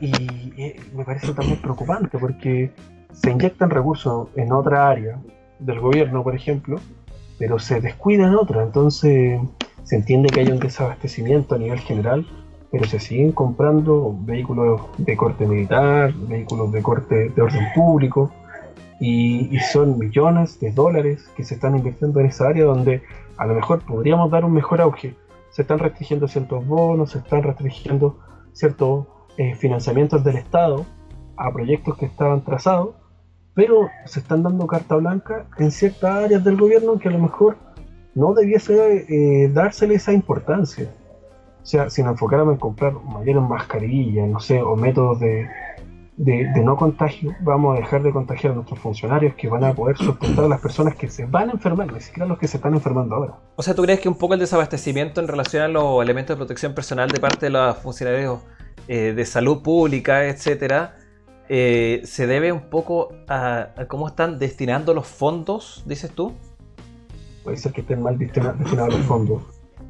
Y 0.00 0.12
eh, 0.60 0.80
me 0.94 1.04
parece 1.04 1.32
también 1.32 1.58
preocupante 1.58 2.18
porque 2.18 2.70
se 3.12 3.30
inyectan 3.30 3.70
recursos 3.70 4.28
en 4.34 4.52
otra 4.52 4.88
área 4.88 5.18
del 5.58 5.80
gobierno, 5.80 6.22
por 6.22 6.34
ejemplo, 6.34 6.78
pero 7.38 7.58
se 7.58 7.80
descuidan 7.80 8.34
otras. 8.34 8.66
Entonces 8.66 9.40
se 9.84 9.96
entiende 9.96 10.28
que 10.28 10.40
hay 10.40 10.48
un 10.48 10.58
desabastecimiento 10.58 11.54
a 11.54 11.58
nivel 11.58 11.78
general, 11.78 12.26
pero 12.70 12.86
se 12.86 12.98
siguen 12.98 13.32
comprando 13.32 14.16
vehículos 14.20 14.80
de 14.98 15.16
corte 15.16 15.46
militar, 15.46 16.12
vehículos 16.12 16.72
de 16.72 16.82
corte 16.82 17.28
de 17.28 17.42
orden 17.42 17.66
público, 17.74 18.32
y, 19.00 19.58
son 19.72 19.98
millones 19.98 20.58
de 20.60 20.70
dólares 20.72 21.28
que 21.36 21.44
se 21.44 21.54
están 21.54 21.76
invirtiendo 21.76 22.20
en 22.20 22.26
esa 22.26 22.48
área 22.48 22.64
donde 22.64 23.02
a 23.36 23.46
lo 23.46 23.54
mejor 23.54 23.84
podríamos 23.84 24.30
dar 24.30 24.44
un 24.44 24.52
mejor 24.52 24.80
auge. 24.80 25.14
Se 25.50 25.62
están 25.62 25.78
restringiendo 25.78 26.26
ciertos 26.26 26.66
bonos, 26.66 27.10
se 27.10 27.18
están 27.18 27.42
restringiendo 27.42 28.18
ciertos 28.52 29.06
eh, 29.36 29.54
financiamientos 29.56 30.24
del 30.24 30.36
Estado 30.36 30.86
a 31.36 31.52
proyectos 31.52 31.96
que 31.98 32.06
estaban 32.06 32.44
trazados, 32.44 32.94
pero 33.52 33.88
se 34.06 34.20
están 34.20 34.42
dando 34.42 34.66
carta 34.66 34.96
blanca 34.96 35.46
en 35.58 35.70
ciertas 35.70 36.24
áreas 36.24 36.42
del 36.42 36.56
gobierno 36.56 36.98
que 36.98 37.08
a 37.08 37.12
lo 37.12 37.18
mejor 37.18 37.56
no 38.14 38.34
debiese 38.34 39.06
eh, 39.08 39.48
dársele 39.48 39.94
esa 39.94 40.12
importancia. 40.12 40.90
O 41.62 41.66
sea, 41.66 41.88
si 41.88 42.02
nos 42.02 42.12
enfocáramos 42.12 42.54
en 42.54 42.60
comprar 42.60 42.92
mayores 42.92 43.42
mascarillas, 43.42 44.28
no 44.28 44.38
sé, 44.38 44.60
o 44.60 44.76
métodos 44.76 45.18
de, 45.20 45.48
de, 46.16 46.60
no 46.62 46.76
contagio, 46.76 47.34
vamos 47.40 47.76
a 47.76 47.80
dejar 47.80 48.02
de 48.02 48.12
contagiar 48.12 48.52
a 48.52 48.56
nuestros 48.56 48.78
funcionarios 48.78 49.34
que 49.34 49.48
van 49.48 49.64
a 49.64 49.72
poder 49.72 49.96
sustentar 49.96 50.44
a 50.44 50.48
las 50.48 50.60
personas 50.60 50.94
que 50.94 51.08
se 51.08 51.26
van 51.26 51.48
a 51.48 51.52
enfermar, 51.52 51.92
ni 51.92 52.00
siquiera 52.00 52.26
los 52.26 52.38
que 52.38 52.46
se 52.46 52.58
están 52.58 52.74
enfermando 52.74 53.14
ahora. 53.14 53.38
O 53.56 53.62
sea, 53.62 53.74
¿tú 53.74 53.82
crees 53.82 54.00
que 54.00 54.08
un 54.08 54.16
poco 54.16 54.34
el 54.34 54.40
desabastecimiento 54.40 55.20
en 55.20 55.28
relación 55.28 55.62
a 55.62 55.68
los 55.68 56.02
elementos 56.02 56.36
de 56.36 56.38
protección 56.38 56.74
personal 56.74 57.08
de 57.08 57.18
parte 57.18 57.46
de 57.46 57.50
los 57.50 57.76
funcionarios 57.78 58.40
eh, 58.86 59.12
de 59.14 59.24
salud 59.24 59.62
pública, 59.62 60.26
etcétera, 60.26 60.96
eh, 61.48 62.00
se 62.04 62.26
debe 62.26 62.52
un 62.52 62.70
poco 62.70 63.10
a, 63.28 63.68
cómo 63.88 64.08
están 64.08 64.38
destinando 64.38 64.94
los 64.94 65.06
fondos, 65.06 65.82
dices 65.86 66.10
tú? 66.10 66.32
Puede 67.44 67.58
ser 67.58 67.72
que 67.72 67.82
estén 67.82 68.02
mal 68.02 68.18
destinados 68.18 68.94
los 68.94 69.06
fondos. 69.06 69.42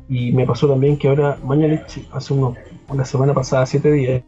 Y 0.08 0.32
me 0.32 0.44
pasó 0.44 0.68
también 0.68 0.98
que 0.98 1.08
ahora 1.08 1.38
Mañalich, 1.44 2.06
hace 2.12 2.34
una 2.34 3.04
semana 3.04 3.32
pasada, 3.32 3.64
siete 3.64 3.90
días, 3.90 4.22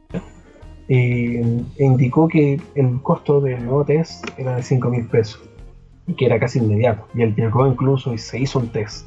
eh, 0.88 1.62
indicó 1.78 2.28
que 2.28 2.60
el 2.74 3.02
costo 3.02 3.40
del 3.40 3.64
nuevo 3.64 3.84
test 3.84 4.24
era 4.38 4.56
de 4.56 4.62
5 4.62 4.88
mil 4.88 5.06
pesos 5.06 5.42
y 6.06 6.14
que 6.14 6.26
era 6.26 6.38
casi 6.38 6.60
inmediato. 6.60 7.06
Y 7.14 7.22
él 7.22 7.34
llegó 7.34 7.66
incluso 7.66 8.14
y 8.14 8.18
se 8.18 8.38
hizo 8.38 8.60
un 8.60 8.68
test. 8.68 9.06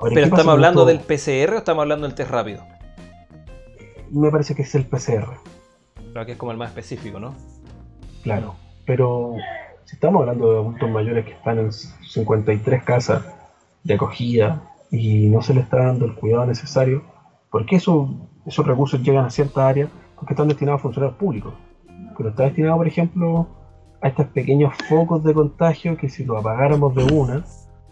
¿Pero 0.00 0.20
estamos 0.20 0.48
hablando 0.48 0.84
del 0.84 1.00
PCR 1.00 1.54
o 1.54 1.58
estamos 1.58 1.82
hablando 1.82 2.06
del 2.06 2.14
test 2.14 2.30
rápido? 2.30 2.62
Me 4.10 4.30
parece 4.30 4.54
que 4.54 4.62
es 4.62 4.74
el 4.74 4.86
PCR. 4.86 5.26
Creo 6.12 6.24
que 6.24 6.32
es 6.32 6.38
como 6.38 6.52
el 6.52 6.58
más 6.58 6.68
específico, 6.68 7.18
¿no? 7.18 7.34
Claro, 8.22 8.54
pero 8.86 9.34
si 9.84 9.96
estamos 9.96 10.20
hablando 10.20 10.52
de 10.52 10.58
adultos 10.58 10.90
mayores 10.90 11.24
que 11.24 11.32
están 11.32 11.58
en 11.58 11.72
53 11.72 12.84
casas 12.84 13.24
de 13.86 13.94
acogida 13.94 14.62
y 14.90 15.28
no 15.28 15.42
se 15.42 15.54
les 15.54 15.64
está 15.64 15.78
dando 15.78 16.04
el 16.06 16.14
cuidado 16.14 16.46
necesario, 16.46 17.02
¿por 17.50 17.64
qué 17.66 17.76
esos, 17.76 18.08
recursos 18.64 19.02
llegan 19.02 19.24
a 19.24 19.30
cierta 19.30 19.66
área? 19.66 19.88
porque 20.16 20.32
están 20.32 20.48
destinados 20.48 20.80
a 20.80 20.82
funcionarios 20.82 21.18
públicos. 21.18 21.52
Pero 22.16 22.30
está 22.30 22.44
destinado, 22.44 22.78
por 22.78 22.88
ejemplo, 22.88 23.46
a 24.00 24.08
estos 24.08 24.26
pequeños 24.28 24.74
focos 24.88 25.22
de 25.22 25.34
contagio 25.34 25.96
que 25.96 26.08
si 26.08 26.24
lo 26.24 26.38
apagáramos 26.38 26.94
de 26.94 27.04
una, 27.12 27.44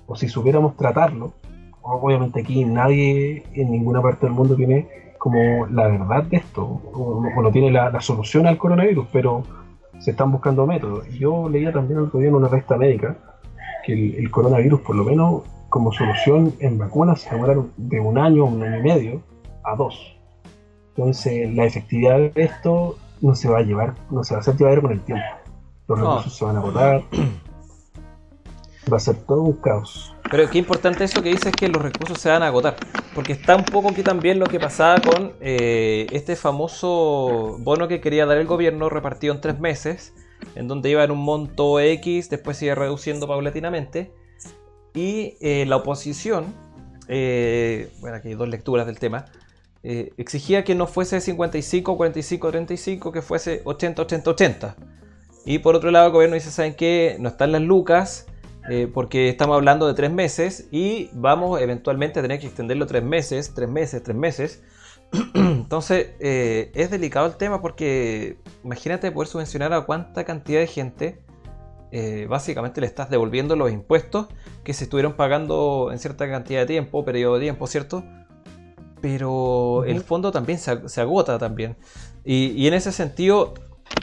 o 0.07 0.17
si 0.17 0.29
supiéramos 0.29 0.77
tratarlo, 0.77 1.35
obviamente 1.83 2.41
aquí 2.41 2.65
nadie 2.65 3.45
en 3.53 3.71
ninguna 3.71 4.01
parte 4.01 4.27
del 4.27 4.35
mundo 4.35 4.57
tiene 4.57 4.89
como 5.19 5.67
la 5.67 5.89
verdad 5.89 6.25
de 6.25 6.37
esto, 6.39 6.65
o, 6.93 7.23
no 7.43 7.51
tiene 7.51 7.71
la, 7.71 7.99
solución 8.01 8.47
al 8.47 8.59
coronavirus, 8.59 9.07
pero 9.13 9.43
se 9.99 10.11
están 10.11 10.31
buscando 10.31 10.67
métodos. 10.67 11.09
Yo 11.11 11.49
leía 11.49 11.73
también 11.73 11.99
el 11.99 12.07
otro 12.07 12.21
día 12.21 12.29
en 12.29 12.35
una 12.35 12.49
revista 12.49 12.77
médica 12.77 13.17
que 13.85 14.19
el, 14.19 14.31
coronavirus, 14.31 14.81
por 14.81 14.97
lo 14.97 15.05
menos 15.05 15.43
como 15.75 15.93
solución 15.93 16.55
en 16.61 16.79
vacunas, 16.79 17.23
se 17.23 17.31
demoraron 17.31 17.73
de 17.77 17.99
un 17.99 18.17
año, 18.17 18.45
un 18.45 18.63
año 18.63 18.79
y 18.79 18.83
medio, 18.83 19.23
a 19.65 19.75
dos. 19.75 20.17
Entonces, 20.91 21.53
la 21.53 21.65
efectividad 21.65 22.17
de 22.17 22.33
esto 22.37 22.97
no 23.21 23.35
se 23.35 23.49
va 23.49 23.59
a 23.59 23.63
llevar, 23.63 23.93
no 24.09 24.23
se 24.23 24.35
va 24.35 24.39
a 24.39 24.41
hacer 24.43 24.57
llevar 24.57 24.81
con 24.81 24.93
el 24.93 25.01
tiempo. 25.01 25.25
Los 25.89 25.99
recursos 25.99 26.37
se 26.37 26.45
van 26.45 26.55
a 26.55 26.61
agotar. 26.61 27.03
Va 28.93 28.99
a 28.99 29.01
ser 29.01 29.17
todo 29.17 29.41
un 29.41 29.55
caos. 29.55 30.15
Pero 30.31 30.49
qué 30.51 30.59
importante 30.59 31.05
eso 31.05 31.23
que 31.23 31.31
dices 31.31 31.53
que 31.53 31.69
los 31.69 31.81
recursos 31.81 32.21
se 32.21 32.29
van 32.29 32.43
a 32.43 32.49
agotar. 32.49 32.77
Porque 33.15 33.33
está 33.33 33.57
un 33.57 33.65
poco 33.65 33.89
aquí 33.89 34.03
también 34.03 34.39
lo 34.39 34.45
que 34.45 34.61
pasaba 34.61 35.01
con 35.01 35.33
eh, 35.41 36.07
este 36.11 36.37
famoso 36.37 37.57
bono 37.61 37.89
que 37.89 38.03
quería 38.03 38.27
dar 38.27 38.37
el 38.37 38.47
gobierno 38.47 38.91
repartido 38.91 39.33
en 39.33 39.41
tres 39.41 39.59
meses, 39.59 40.13
en 40.55 40.69
donde 40.69 40.91
iba 40.91 41.03
en 41.03 41.13
un 41.13 41.25
monto 41.25 41.81
X, 41.81 42.29
después 42.29 42.59
se 42.59 42.67
iba 42.67 42.75
reduciendo 42.75 43.27
paulatinamente. 43.27 44.13
Y 44.95 45.37
eh, 45.41 45.67
la 45.67 45.77
oposición, 45.77 46.55
eh, 47.09 47.91
bueno, 48.01 48.17
aquí 48.17 48.29
hay 48.29 48.35
dos 48.35 48.49
lecturas 48.49 48.87
del 48.87 49.01
tema, 49.01 49.25
eh, 49.83 50.13
exigía 50.17 50.63
que 50.63 50.77
no 50.77 50.87
fuese 50.87 51.21
55, 51.21 51.97
45, 51.97 52.51
35, 52.51 53.13
que 53.13 53.21
fuese 53.21 53.61
80, 53.65 54.03
80, 54.03 54.31
80. 54.31 54.77
Y 55.45 55.59
por 55.59 55.75
otro 55.75 55.91
lado, 55.91 56.07
el 56.07 56.13
gobierno 56.13 56.35
dice: 56.37 56.51
¿Saben 56.51 56.75
qué? 56.75 57.17
No 57.19 57.29
están 57.29 57.53
las 57.53 57.61
lucas, 57.61 58.27
porque 58.95 59.29
estamos 59.29 59.57
hablando 59.57 59.87
de 59.87 59.93
tres 59.93 60.11
meses 60.11 60.69
y 60.71 61.11
vamos 61.13 61.61
eventualmente 61.61 62.21
a 62.21 62.23
tener 62.23 62.41
que 62.41 62.47
extenderlo 62.47 62.87
tres 62.87 63.03
meses, 63.03 63.53
tres 63.55 63.69
meses, 63.69 64.03
tres 64.03 64.17
meses. 64.17 64.63
Entonces, 65.35 66.13
es 66.19 66.91
delicado 66.91 67.27
el 67.27 67.37
tema 67.37 67.61
porque 67.61 68.39
imagínate 68.63 69.13
poder 69.13 69.29
subvencionar 69.29 69.75
a 69.75 69.83
cuánta 69.83 70.25
cantidad 70.25 70.61
de 70.61 70.67
gente. 70.67 71.19
Básicamente 72.29 72.81
le 72.81 72.87
estás 72.87 73.09
devolviendo 73.09 73.57
los 73.57 73.71
impuestos 73.71 74.27
que 74.65 74.75
se 74.75 74.85
estuvieron 74.85 75.13
pagando 75.15 75.91
en 75.93 75.99
cierta 75.99 76.29
cantidad 76.29 76.61
de 76.61 76.67
tiempo, 76.67 77.05
periodo 77.05 77.35
de 77.35 77.43
tiempo, 77.43 77.67
¿cierto? 77.67 78.03
pero 79.05 79.85
el 79.85 80.01
fondo 80.01 80.33
también 80.33 80.59
se, 80.59 81.01
agota 81.03 81.39
también. 81.39 81.77
Y, 82.25 82.67
en 82.67 82.73
ese 82.73 82.91
sentido, 82.91 83.53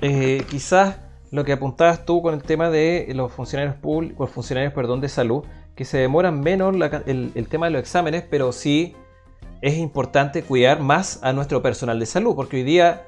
eh, 0.03 0.45
quizás 0.47 0.97
lo 1.31 1.43
que 1.43 1.53
apuntabas 1.53 2.05
tú 2.05 2.21
con 2.21 2.35
el 2.35 2.43
tema 2.43 2.69
de 2.69 3.11
los 3.15 3.31
funcionarios 3.31 3.75
públicos, 3.77 4.29
funcionarios, 4.29 4.73
perdón, 4.73 5.01
de 5.01 5.09
salud, 5.09 5.43
que 5.73 5.85
se 5.85 5.97
demoran 5.97 6.41
menos 6.41 6.75
el, 7.07 7.47
tema 7.49 7.65
de 7.65 7.71
los 7.71 7.79
exámenes, 7.81 8.23
pero 8.29 8.51
sí 8.51 8.95
es 9.63 9.75
importante 9.79 10.43
cuidar 10.43 10.81
más 10.81 11.19
a 11.23 11.33
nuestro 11.33 11.63
personal 11.63 11.99
de 11.99 12.05
salud, 12.05 12.35
porque 12.35 12.57
hoy 12.57 12.63
día 12.63 13.07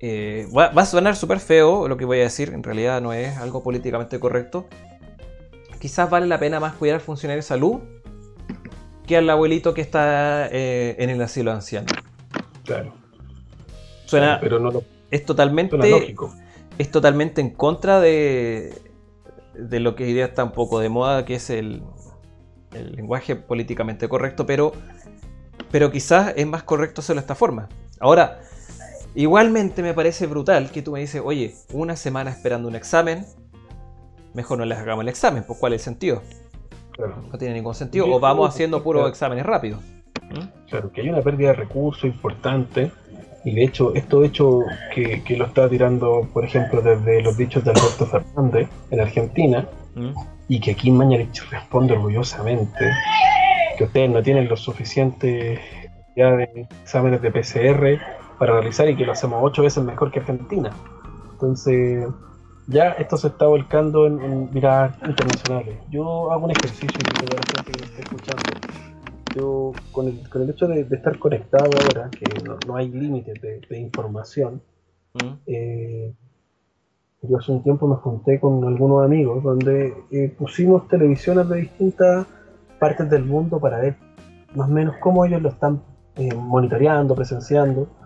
eh, 0.00 0.48
va, 0.56 0.70
va, 0.70 0.82
a 0.82 0.86
sonar 0.86 1.14
súper 1.14 1.40
feo 1.40 1.86
lo 1.86 1.96
que 1.96 2.04
voy 2.04 2.20
a 2.20 2.22
decir, 2.22 2.52
en 2.54 2.62
realidad 2.62 3.00
no 3.00 3.12
es 3.12 3.36
algo 3.36 3.62
políticamente 3.62 4.18
correcto. 4.18 4.66
Quizás 5.78 6.08
vale 6.10 6.26
la 6.26 6.38
pena 6.38 6.60
más 6.60 6.74
cuidar 6.74 6.96
al 6.96 7.00
funcionario 7.00 7.38
de 7.38 7.46
salud 7.46 7.80
que 9.06 9.16
al 9.16 9.28
abuelito 9.28 9.74
que 9.74 9.80
está 9.80 10.48
eh, 10.50 10.96
en 10.98 11.10
el 11.10 11.20
asilo 11.20 11.52
anciano. 11.52 11.88
Claro. 12.64 12.94
Suena. 14.06 14.38
pero 14.40 14.58
no 14.58 14.70
es 15.10 15.24
totalmente. 15.24 15.76
lógico. 15.76 16.34
Es 16.78 16.90
totalmente 16.90 17.40
en 17.40 17.50
contra 17.50 18.00
de, 18.00 18.72
de 19.54 19.80
lo 19.80 19.96
que 19.96 20.04
hoy 20.04 20.12
día 20.12 20.26
está 20.26 20.44
un 20.44 20.52
poco 20.52 20.80
de 20.80 20.88
moda, 20.88 21.24
que 21.24 21.34
es 21.34 21.50
el, 21.50 21.82
el 22.72 22.92
lenguaje 22.92 23.36
políticamente 23.36 24.08
correcto, 24.08 24.46
pero, 24.46 24.72
pero 25.70 25.90
quizás 25.90 26.32
es 26.36 26.46
más 26.46 26.62
correcto 26.62 27.00
hacerlo 27.00 27.20
de 27.20 27.24
esta 27.24 27.34
forma. 27.34 27.68
Ahora, 27.98 28.40
igualmente 29.14 29.82
me 29.82 29.94
parece 29.94 30.26
brutal 30.26 30.70
que 30.70 30.82
tú 30.82 30.92
me 30.92 31.00
dices, 31.00 31.22
oye, 31.24 31.54
una 31.72 31.96
semana 31.96 32.30
esperando 32.30 32.68
un 32.68 32.76
examen, 32.76 33.26
mejor 34.34 34.58
no 34.58 34.64
les 34.64 34.78
hagamos 34.78 35.02
el 35.02 35.08
examen, 35.08 35.44
pues 35.46 35.58
¿cuál 35.58 35.72
es 35.72 35.82
el 35.82 35.84
sentido? 35.84 36.22
No 37.30 37.38
tiene 37.38 37.54
ningún 37.54 37.74
sentido. 37.74 38.06
O 38.10 38.20
vamos 38.20 38.48
haciendo 38.48 38.82
puros 38.82 39.08
exámenes 39.08 39.46
rápidos. 39.46 39.80
¿Mm? 40.30 40.68
Claro, 40.68 40.92
que 40.92 41.00
hay 41.00 41.08
una 41.08 41.22
pérdida 41.22 41.48
de 41.48 41.54
recursos 41.54 42.04
importante. 42.04 42.90
Y 43.42 43.54
de 43.54 43.64
hecho, 43.64 43.94
esto 43.94 44.22
hecho 44.22 44.60
que, 44.94 45.22
lo 45.36 45.46
está 45.46 45.66
tirando, 45.68 46.28
por 46.32 46.44
ejemplo, 46.44 46.82
desde 46.82 47.22
los 47.22 47.38
dichos 47.38 47.64
de 47.64 47.70
Alberto 47.70 48.06
Fernández 48.06 48.68
en 48.90 49.00
Argentina, 49.00 49.66
¿Mm? 49.94 50.10
y 50.48 50.60
que 50.60 50.72
aquí 50.72 50.90
Mañalich 50.90 51.42
responde 51.50 51.94
orgullosamente 51.94 52.90
que 53.78 53.84
ustedes 53.84 54.10
no 54.10 54.22
tienen 54.22 54.46
los 54.46 54.60
suficientes 54.60 55.58
ya 56.16 56.32
de 56.32 56.68
exámenes 56.82 57.22
de 57.22 57.30
PCR 57.30 58.19
para 58.40 58.54
realizar 58.54 58.88
y 58.88 58.96
que 58.96 59.04
lo 59.04 59.12
hacemos 59.12 59.38
ocho 59.42 59.62
veces 59.62 59.84
mejor 59.84 60.10
que 60.10 60.20
Argentina. 60.20 60.70
Entonces, 61.32 62.08
ya 62.68 62.92
esto 62.92 63.18
se 63.18 63.26
está 63.26 63.46
volcando 63.46 64.06
en, 64.06 64.50
miradas 64.50 64.96
internacionales. 65.06 65.76
Yo 65.90 66.32
hago 66.32 66.46
un 66.46 66.50
ejercicio 66.52 66.88
y 66.88 67.34
la 67.34 67.42
gente 67.42 67.70
que 67.70 67.78
me 67.78 67.84
esté 67.84 68.00
escuchando. 68.00 68.42
Yo, 69.36 69.72
con 69.92 70.08
el, 70.08 70.26
con 70.30 70.40
el 70.40 70.50
hecho 70.50 70.66
de, 70.68 70.80
estar 70.80 71.18
conectado 71.18 71.68
ahora, 71.82 72.08
que 72.08 72.24
no, 72.66 72.76
hay 72.76 72.88
límites 72.88 73.42
de, 73.42 73.78
información, 73.78 74.62
mm. 75.22 75.32
eh, 75.46 76.14
yo 77.20 77.36
hace 77.36 77.52
un 77.52 77.62
tiempo 77.62 77.86
me 77.86 77.96
junté 77.96 78.40
con 78.40 78.64
algunos 78.64 79.04
amigos 79.04 79.42
donde 79.42 79.92
eh, 80.10 80.34
pusimos 80.38 80.88
televisiones 80.88 81.46
de 81.46 81.56
distintas 81.56 82.26
partes 82.78 83.10
del 83.10 83.26
mundo 83.26 83.60
para 83.60 83.80
ver 83.80 83.96
más 84.54 84.70
o 84.70 84.72
menos 84.72 84.96
cómo 84.96 85.26
ellos 85.26 85.42
lo 85.42 85.50
están 85.50 85.82
eh, 86.16 86.34
monitoreando, 86.34 87.14
presenciando, 87.14 87.99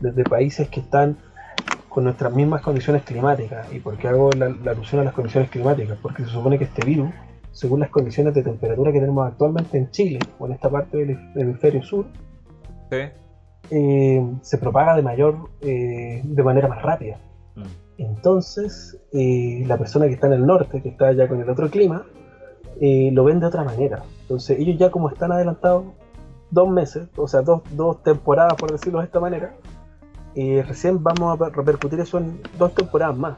desde 0.00 0.24
países 0.24 0.68
que 0.68 0.80
están 0.80 1.18
con 1.88 2.04
nuestras 2.04 2.32
mismas 2.32 2.62
condiciones 2.62 3.02
climáticas. 3.02 3.72
¿Y 3.72 3.80
por 3.80 3.96
qué 3.96 4.08
hago 4.08 4.30
la, 4.32 4.46
alusión 4.70 5.00
a 5.00 5.04
las 5.04 5.14
condiciones 5.14 5.50
climáticas? 5.50 5.98
Porque 6.00 6.24
se 6.24 6.30
supone 6.30 6.58
que 6.58 6.64
este 6.64 6.84
virus 6.84 7.10
según 7.58 7.80
las 7.80 7.90
condiciones 7.90 8.34
de 8.34 8.44
temperatura 8.44 8.92
que 8.92 9.00
tenemos 9.00 9.26
actualmente 9.26 9.78
en 9.78 9.90
Chile 9.90 10.20
o 10.38 10.46
en 10.46 10.52
esta 10.52 10.70
parte 10.70 10.98
del 10.98 11.18
hemisferio 11.34 11.82
sur, 11.82 12.06
eh, 13.70 14.24
se 14.42 14.58
propaga 14.58 14.94
de 14.94 15.02
mayor, 15.02 15.50
eh, 15.60 16.22
de 16.22 16.42
manera 16.44 16.68
más 16.68 16.82
rápida. 16.82 17.18
Mm. 17.56 17.62
Entonces, 17.98 18.96
eh, 19.12 19.64
la 19.66 19.76
persona 19.76 20.06
que 20.06 20.14
está 20.14 20.28
en 20.28 20.34
el 20.34 20.46
norte, 20.46 20.80
que 20.80 20.88
está 20.88 21.10
ya 21.12 21.26
con 21.26 21.40
el 21.40 21.50
otro 21.50 21.68
clima, 21.68 22.06
lo 22.80 23.24
ven 23.24 23.40
de 23.40 23.46
otra 23.46 23.64
manera. 23.64 24.04
Entonces, 24.22 24.56
ellos 24.60 24.78
ya 24.78 24.90
como 24.92 25.08
están 25.08 25.32
adelantados 25.32 25.86
dos 26.52 26.68
meses, 26.68 27.08
o 27.16 27.26
sea, 27.26 27.42
dos, 27.42 27.62
dos 27.72 28.04
temporadas, 28.04 28.54
por 28.54 28.70
decirlo 28.70 29.00
de 29.00 29.06
esta 29.06 29.18
manera, 29.18 29.56
recién 30.34 31.02
vamos 31.02 31.40
a 31.40 31.48
repercutir 31.50 32.00
eso 32.00 32.18
en 32.18 32.40
dos 32.58 32.74
temporadas 32.74 33.16
más. 33.16 33.36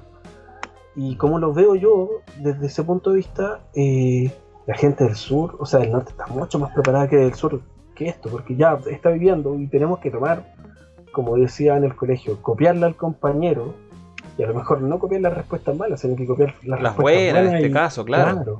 Y 0.96 1.16
como 1.16 1.38
lo 1.38 1.52
veo 1.52 1.74
yo, 1.74 2.08
desde 2.38 2.66
ese 2.66 2.82
punto 2.82 3.10
de 3.10 3.16
vista, 3.16 3.60
la 3.74 4.74
gente 4.74 5.04
del 5.04 5.14
sur, 5.14 5.56
o 5.58 5.66
sea, 5.66 5.80
del 5.80 5.92
norte 5.92 6.10
está 6.10 6.26
mucho 6.26 6.58
más 6.58 6.72
preparada 6.72 7.08
que 7.08 7.16
del 7.16 7.34
sur 7.34 7.60
esto, 8.06 8.28
porque 8.30 8.56
ya 8.56 8.78
está 8.90 9.10
viviendo 9.10 9.54
y 9.58 9.66
tenemos 9.66 9.98
que 9.98 10.10
tomar, 10.10 10.54
como 11.12 11.36
decía 11.36 11.76
en 11.76 11.84
el 11.84 11.94
colegio, 11.94 12.40
copiarle 12.42 12.86
al 12.86 12.96
compañero 12.96 13.74
y 14.38 14.42
a 14.42 14.46
lo 14.46 14.54
mejor 14.54 14.80
no 14.82 14.98
copiar 14.98 15.22
las 15.22 15.34
respuestas 15.34 15.76
malas, 15.76 16.00
sino 16.00 16.16
que 16.16 16.26
copiar 16.26 16.54
las, 16.62 16.80
las 16.80 16.96
buenas. 16.96 17.48
en 17.48 17.56
este 17.56 17.70
caso, 17.70 18.04
claro. 18.04 18.56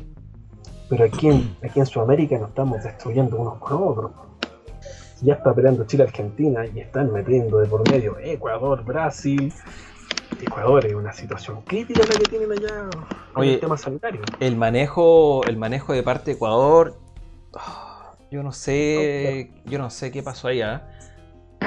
Pero 0.89 1.05
aquí 1.05 1.29
en, 1.29 1.57
aquí 1.63 1.79
en 1.79 1.87
Sudamérica 1.87 2.39
nos 2.39 2.49
estamos 2.49 2.83
destruyendo 2.83 3.37
unos 3.37 3.59
con 3.59 3.83
otros. 3.83 4.11
Ya 5.23 5.35
está 5.35 5.55
peleando 5.55 5.85
Chile-Argentina 5.85 6.65
y 6.67 6.81
están 6.81 7.13
metiendo 7.13 7.59
de 7.59 7.69
por 7.69 7.89
medio 7.91 8.19
Ecuador, 8.19 8.83
Brasil. 8.85 9.53
Ecuador 10.41 10.87
es 10.87 10.95
una 10.95 11.13
situación 11.13 11.61
crítica 11.63 12.01
la 12.01 12.19
que 12.19 12.25
tienen 12.25 12.53
allá 12.53 12.89
en 13.37 13.45
el 13.45 13.61
tema 13.61 13.77
sanitario. 13.77 14.23
El 14.41 14.57
manejo, 14.57 15.45
el 15.45 15.59
manejo 15.59 15.93
de 15.93 16.03
parte 16.03 16.31
de 16.31 16.37
Ecuador. 16.37 16.99
Yo 18.31 18.43
no 18.43 18.53
sé, 18.53 19.53
yo 19.67 19.79
no 19.79 19.91
sé 19.91 20.11
qué 20.11 20.23
pasó 20.23 20.49
allá, 20.49 20.89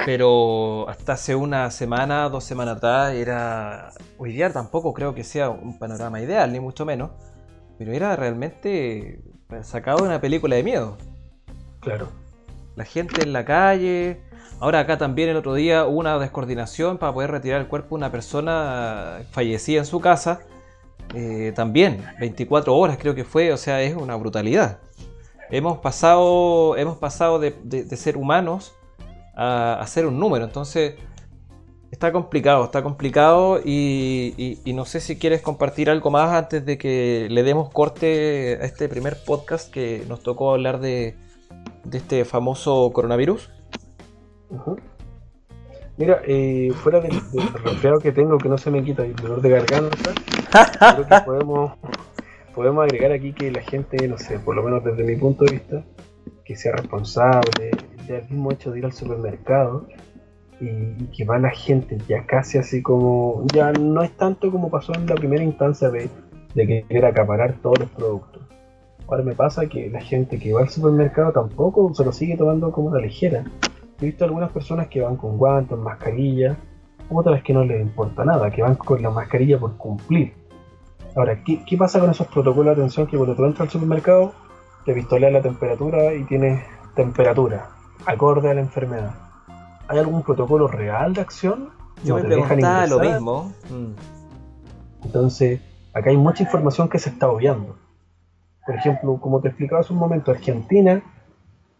pero 0.05 0.89
hasta 0.89 1.13
hace 1.13 1.35
una 1.35 1.69
semana, 1.69 2.29
dos 2.29 2.45
semanas 2.45 2.77
atrás 2.77 3.13
era, 3.13 3.91
hoy 4.17 4.31
día 4.31 4.51
tampoco 4.51 4.93
creo 4.93 5.13
que 5.13 5.23
sea 5.23 5.49
un 5.49 5.77
panorama 5.77 6.21
ideal, 6.21 6.51
ni 6.51 6.59
mucho 6.59 6.85
menos, 6.85 7.11
pero 7.77 7.91
era 7.91 8.15
realmente 8.15 9.21
sacado 9.61 9.99
de 9.99 10.03
una 10.07 10.21
película 10.21 10.55
de 10.55 10.63
miedo. 10.63 10.97
Claro. 11.81 12.22
La 12.75 12.85
gente 12.85 13.21
en 13.23 13.33
la 13.33 13.45
calle. 13.45 14.21
Ahora 14.59 14.79
acá 14.79 14.97
también 14.97 15.29
el 15.29 15.37
otro 15.37 15.53
día 15.53 15.85
hubo 15.85 15.99
una 15.99 16.17
descoordinación 16.19 16.97
para 16.97 17.13
poder 17.13 17.31
retirar 17.31 17.61
el 17.61 17.67
cuerpo 17.67 17.89
de 17.89 17.95
una 17.95 18.11
persona 18.11 19.21
fallecida 19.31 19.79
en 19.79 19.85
su 19.85 19.99
casa. 19.99 20.41
Eh, 21.13 21.51
también, 21.55 22.03
24 22.19 22.75
horas 22.75 22.97
creo 22.99 23.13
que 23.13 23.23
fue, 23.23 23.51
o 23.51 23.57
sea, 23.57 23.81
es 23.81 23.95
una 23.95 24.15
brutalidad 24.15 24.79
hemos 25.53 25.77
pasado, 25.77 26.75
hemos 26.77 26.97
pasado 26.97 27.39
de, 27.39 27.85
ser 27.95 28.17
humanos 28.17 28.73
a, 29.35 29.83
ser 29.87 30.07
un 30.07 30.19
número. 30.19 30.45
Entonces, 30.45 30.95
está 31.91 32.11
complicado, 32.11 32.65
está 32.65 32.81
complicado 32.81 33.59
y, 33.63 34.59
no 34.65 34.85
sé 34.85 34.99
si 34.99 35.17
quieres 35.17 35.41
compartir 35.41 35.91
algo 35.91 36.09
más 36.09 36.33
antes 36.33 36.65
de 36.65 36.77
que 36.77 37.27
le 37.29 37.43
demos 37.43 37.69
corte 37.69 38.57
a 38.61 38.65
este 38.65 38.89
primer 38.89 39.23
podcast 39.23 39.71
que 39.71 40.03
nos 40.07 40.23
tocó 40.23 40.51
hablar 40.51 40.79
de, 40.79 41.15
este 41.91 42.25
famoso 42.25 42.91
coronavirus. 42.93 43.51
Mira, 45.97 46.21
eh, 46.25 46.71
fuera 46.75 46.99
del, 46.99 47.13
resfriado 47.63 47.99
que 47.99 48.11
tengo, 48.11 48.37
que 48.37 48.49
no 48.49 48.57
se 48.57 48.71
me 48.71 48.83
quita 48.83 49.05
el 49.05 49.15
dolor 49.15 49.41
de 49.41 49.49
garganta, 49.49 50.13
creo 50.95 51.07
que 51.07 51.25
podemos 51.25 51.73
podemos 52.53 52.83
agregar 52.83 53.11
aquí 53.11 53.33
que 53.33 53.51
la 53.51 53.61
gente, 53.61 54.07
no 54.07 54.17
sé, 54.17 54.39
por 54.39 54.55
lo 54.55 54.63
menos 54.63 54.83
desde 54.83 55.03
mi 55.03 55.15
punto 55.15 55.45
de 55.45 55.53
vista, 55.53 55.83
que 56.45 56.55
sea 56.55 56.73
responsable 56.73 57.71
del 58.07 58.23
mismo 58.29 58.51
hecho 58.51 58.71
de 58.71 58.79
ir 58.79 58.85
al 58.85 58.93
supermercado 58.93 59.87
y, 60.59 61.05
que 61.15 61.25
va 61.25 61.39
la 61.39 61.49
gente 61.49 61.97
ya 62.07 62.25
casi 62.25 62.57
así 62.57 62.81
como, 62.81 63.45
ya 63.53 63.71
no 63.71 64.03
es 64.03 64.11
tanto 64.11 64.51
como 64.51 64.69
pasó 64.69 64.93
en 64.93 65.07
la 65.07 65.15
primera 65.15 65.43
instancia 65.43 65.89
de, 65.89 66.09
de 66.53 66.85
querer 66.87 67.05
acaparar 67.05 67.55
todos 67.61 67.79
los 67.79 67.89
productos. 67.89 68.43
Ahora 69.13 69.25
me 69.25 69.35
pasa 69.35 69.67
que 69.67 69.91
la 69.91 70.01
gente 70.01 70.39
que 70.39 70.53
va 70.53 70.61
al 70.61 70.69
supermercado 70.69 71.31
tampoco 71.33 71.93
se 71.93 72.03
lo 72.03 72.11
sigue 72.11 72.35
tomando 72.35 72.71
como 72.71 72.87
una 72.87 72.99
ligera. 72.99 73.43
He 74.01 74.05
visto 74.07 74.25
algunas 74.25 74.51
personas 74.51 74.87
que 74.87 75.01
van 75.01 75.17
con 75.17 75.37
guantes, 75.37 75.77
mascarilla, 75.77 76.57
otras 77.11 77.43
que 77.43 77.53
no 77.53 77.63
les 77.63 77.79
importa 77.79 78.25
nada, 78.25 78.49
que 78.49 78.63
van 78.63 78.73
con 78.73 79.03
la 79.03 79.11
mascarilla 79.11 79.59
por 79.59 79.77
cumplir 79.77 80.33
Ahora, 81.15 81.43
¿qué, 81.43 81.77
pasa 81.77 81.99
con 81.99 82.09
esos 82.09 82.25
protocolos 82.25 82.75
de 82.75 82.81
atención 82.81 83.05
que 83.05 83.15
cuando 83.15 83.35
tú 83.35 83.45
entras 83.45 83.67
al 83.67 83.69
supermercado, 83.69 84.33
te 84.83 84.95
pistolea 84.95 85.29
la 85.29 85.43
temperatura 85.43 86.15
y 86.15 86.23
tienes 86.23 86.63
temperatura, 86.95 87.69
acorde 88.07 88.49
a 88.49 88.55
la 88.55 88.61
enfermedad? 88.61 89.13
¿Hay 89.89 89.99
algún 89.99 90.23
protocolo 90.23 90.67
real 90.67 91.13
de 91.13 91.21
acción? 91.21 91.69
Yo 92.03 92.15
me 92.15 92.23
preguntaba 92.23 92.87
lo 92.87 92.99
mismo. 92.99 93.53
Mm. 93.69 95.05
Entonces, 95.05 95.61
acá 95.93 96.09
hay 96.09 96.17
mucha 96.17 96.41
información 96.41 96.89
que 96.89 96.97
se 96.97 97.11
está 97.11 97.29
obviando. 97.29 97.75
Por 98.65 98.75
ejemplo, 98.75 99.17
como 99.19 99.41
te 99.41 99.49
explicaba 99.49 99.81
hace 99.81 99.93
un 99.93 99.99
momento, 99.99 100.31
Argentina 100.31 101.01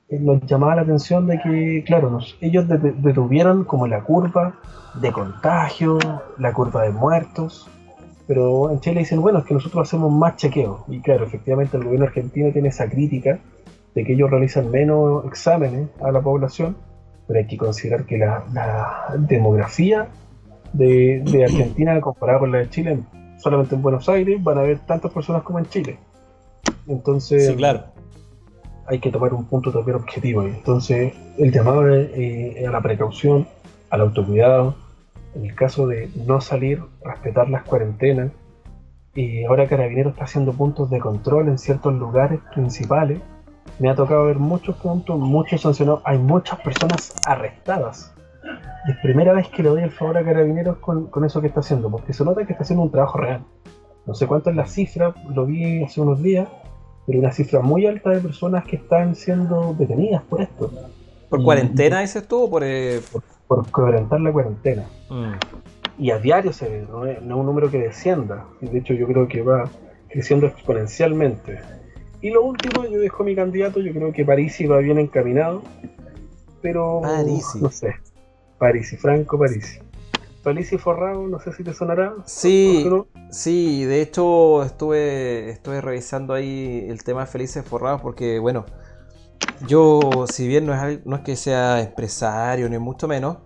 eh, 0.10 0.20
nos 0.20 0.42
llamaba 0.46 0.76
la 0.76 0.82
atención 0.82 1.28
de 1.28 1.40
que, 1.40 1.84
claro, 1.86 2.20
ellos 2.42 2.66
detuvieron 2.68 3.64
como 3.64 3.88
la 3.88 4.04
curva 4.04 4.60
de 4.96 5.12
contagio, 5.12 5.98
la 6.38 6.54
curva 6.54 6.84
de 6.84 6.92
muertos, 6.92 7.70
pero 8.28 8.72
en 8.72 8.80
Chile 8.80 9.00
dicen, 9.00 9.22
bueno, 9.22 9.40
es 9.40 9.46
que 9.46 9.54
nosotros 9.54 9.88
hacemos 9.88 10.12
más 10.12 10.36
chequeo. 10.38 10.86
Y 10.88 11.00
claro, 11.02 11.26
efectivamente 11.26 11.78
el 11.78 11.84
gobierno 11.84 12.06
argentino 12.06 12.52
tiene 12.52 12.70
esa 12.70 12.90
crítica 12.90 13.40
de 13.96 14.04
que 14.04 14.14
ellos 14.14 14.30
realizan 14.30 14.72
menos 14.72 15.26
exámenes 15.26 15.90
a 16.02 16.12
la 16.12 16.22
población, 16.22 16.76
pero 17.28 17.40
hay 17.40 17.48
que 17.48 17.58
considerar 17.58 18.06
que 18.06 18.18
la, 18.18 18.44
demografía 19.18 20.08
de, 20.74 21.44
Argentina 21.44 22.00
comparada 22.02 22.40
con 22.40 22.52
la 22.52 22.60
de 22.60 22.70
Chile, 22.70 23.00
solamente 23.38 23.76
en 23.76 23.82
Buenos 23.82 24.08
Aires 24.10 24.42
van 24.44 24.58
a 24.58 24.62
haber 24.62 24.80
tantas 24.80 25.12
personas 25.12 25.44
como 25.44 25.60
en 25.60 25.66
Chile. 25.66 25.98
Entonces, 26.88 27.48
sí, 27.48 27.56
claro. 27.56 27.86
hay 28.88 29.00
que 29.00 29.12
tomar 29.12 29.34
un 29.34 29.46
punto 29.46 29.72
también 29.72 29.98
objetivo. 29.98 30.44
Entonces, 30.44 31.14
el 31.38 31.52
llamado 31.52 31.88
es 31.94 32.10
eh, 32.14 32.66
a 32.68 32.72
la 32.72 32.82
precaución, 32.82 33.48
al 33.90 34.02
autocuidado, 34.02 34.76
en 35.36 35.46
el 35.46 35.56
caso 35.56 35.88
de 35.88 36.10
no 36.26 36.42
salir, 36.42 36.82
respetar 37.04 37.50
las 37.50 37.64
cuarentenas. 37.64 38.32
Y 39.16 39.44
ahora 39.46 39.68
Carabinero 39.68 40.10
está 40.10 40.24
haciendo 40.24 40.54
puntos 40.54 40.90
de 40.90 41.00
control 41.00 41.48
en 41.48 41.58
ciertos 41.58 41.94
lugares 41.94 42.40
principales. 42.54 43.20
Me 43.80 43.90
ha 43.90 43.96
tocado 43.96 44.26
ver 44.26 44.38
muchos 44.38 44.76
puntos, 44.78 45.20
muchos 45.20 45.62
sancionados. 45.62 46.02
Hay 46.06 46.18
muchas 46.18 46.60
personas 46.62 47.16
arrestadas. 47.26 48.14
Y 48.88 48.92
es 48.92 48.98
primera 48.98 49.34
vez 49.34 49.48
que 49.50 49.64
le 49.64 49.70
doy 49.70 49.84
el 49.84 49.92
favor 49.92 50.18
a 50.18 50.26
Carabineros 50.26 50.78
con, 50.78 51.08
con 51.08 51.24
eso 51.24 51.42
que 51.42 51.48
está 51.48 51.62
haciendo, 51.62 51.90
porque 51.90 52.14
se 52.14 52.26
nota 52.26 52.46
que 52.46 52.52
está 52.52 52.64
haciendo 52.64 52.84
un 52.84 52.92
trabajo 52.92 53.18
real. 53.18 53.44
No 54.06 54.14
sé 54.14 54.28
cuánto 54.28 54.50
es 54.50 54.56
la 54.56 54.66
cifra, 54.66 55.14
lo 55.30 55.46
vi 55.46 55.84
hace 55.84 56.02
unos 56.02 56.22
días, 56.22 56.50
pero 57.06 57.20
una 57.20 57.32
cifra 57.32 57.60
muy 57.60 57.86
alta 57.86 58.12
de 58.12 58.20
personas 58.20 58.66
que 58.66 58.78
están 58.78 59.16
siendo 59.16 59.76
detenidas 59.78 60.24
por 60.24 60.42
esto. 60.42 60.72
¿Por 61.30 61.44
cuarentena 61.44 62.02
dices 62.02 62.28
tú 62.28 62.44
o 62.44 62.50
por, 62.50 62.64
eh, 62.64 63.02
por, 63.12 63.24
por 63.48 64.22
la 64.22 64.32
cuarentena. 64.32 64.86
Mm. 65.10 65.34
Y 66.00 66.12
a 66.12 66.20
diario 66.20 66.54
se 66.54 66.70
ve, 66.70 66.86
no 66.90 67.06
es, 67.06 67.20
un 67.22 67.46
número 67.46 67.70
que 67.70 67.80
descienda. 67.80 68.46
De 68.62 68.78
hecho, 68.78 68.94
yo 68.94 69.08
creo 69.08 69.28
que 69.28 69.42
va 69.42 69.70
creciendo 70.10 70.48
exponencialmente. 70.48 71.60
Y 72.22 72.30
lo 72.30 72.44
último, 72.44 72.86
yo 72.86 73.00
dejo 73.00 73.24
mi 73.24 73.36
candidato, 73.36 73.80
yo 73.80 73.92
creo 73.94 74.12
que 74.12 74.26
Parisi 74.26 74.66
va 74.66 74.78
bien 74.78 74.98
encaminado. 74.98 75.62
Pero 76.62 77.02
Parisi. 77.02 77.60
no 77.62 77.70
sé. 77.70 77.96
Parisi, 78.58 78.96
Franco 78.96 79.38
Parisi. 79.38 79.80
Parisi 80.44 80.78
Forrado, 80.78 81.26
no 81.28 81.40
sé 81.40 81.54
si 81.54 81.64
te 81.64 81.74
sonará. 81.74 82.14
Sí, 82.26 82.86
sí, 83.32 83.86
de 83.86 84.02
hecho 84.02 84.64
estuve, 84.64 85.50
estuve 85.50 85.82
revisando 85.82 86.34
ahí 86.34 86.86
el 86.90 87.04
tema 87.04 87.22
de 87.22 87.28
Felices 87.28 87.66
Forrados 87.66 88.02
porque, 88.02 88.40
bueno, 88.40 88.66
yo, 89.68 90.26
si 90.28 90.48
bien 90.48 90.66
no 90.66 90.74
es, 90.74 91.06
no 91.06 91.16
es 91.16 91.22
que 91.22 91.36
sea 91.36 91.82
empresario, 91.82 92.70
ni 92.70 92.78
mucho 92.78 93.08
menos, 93.08 93.38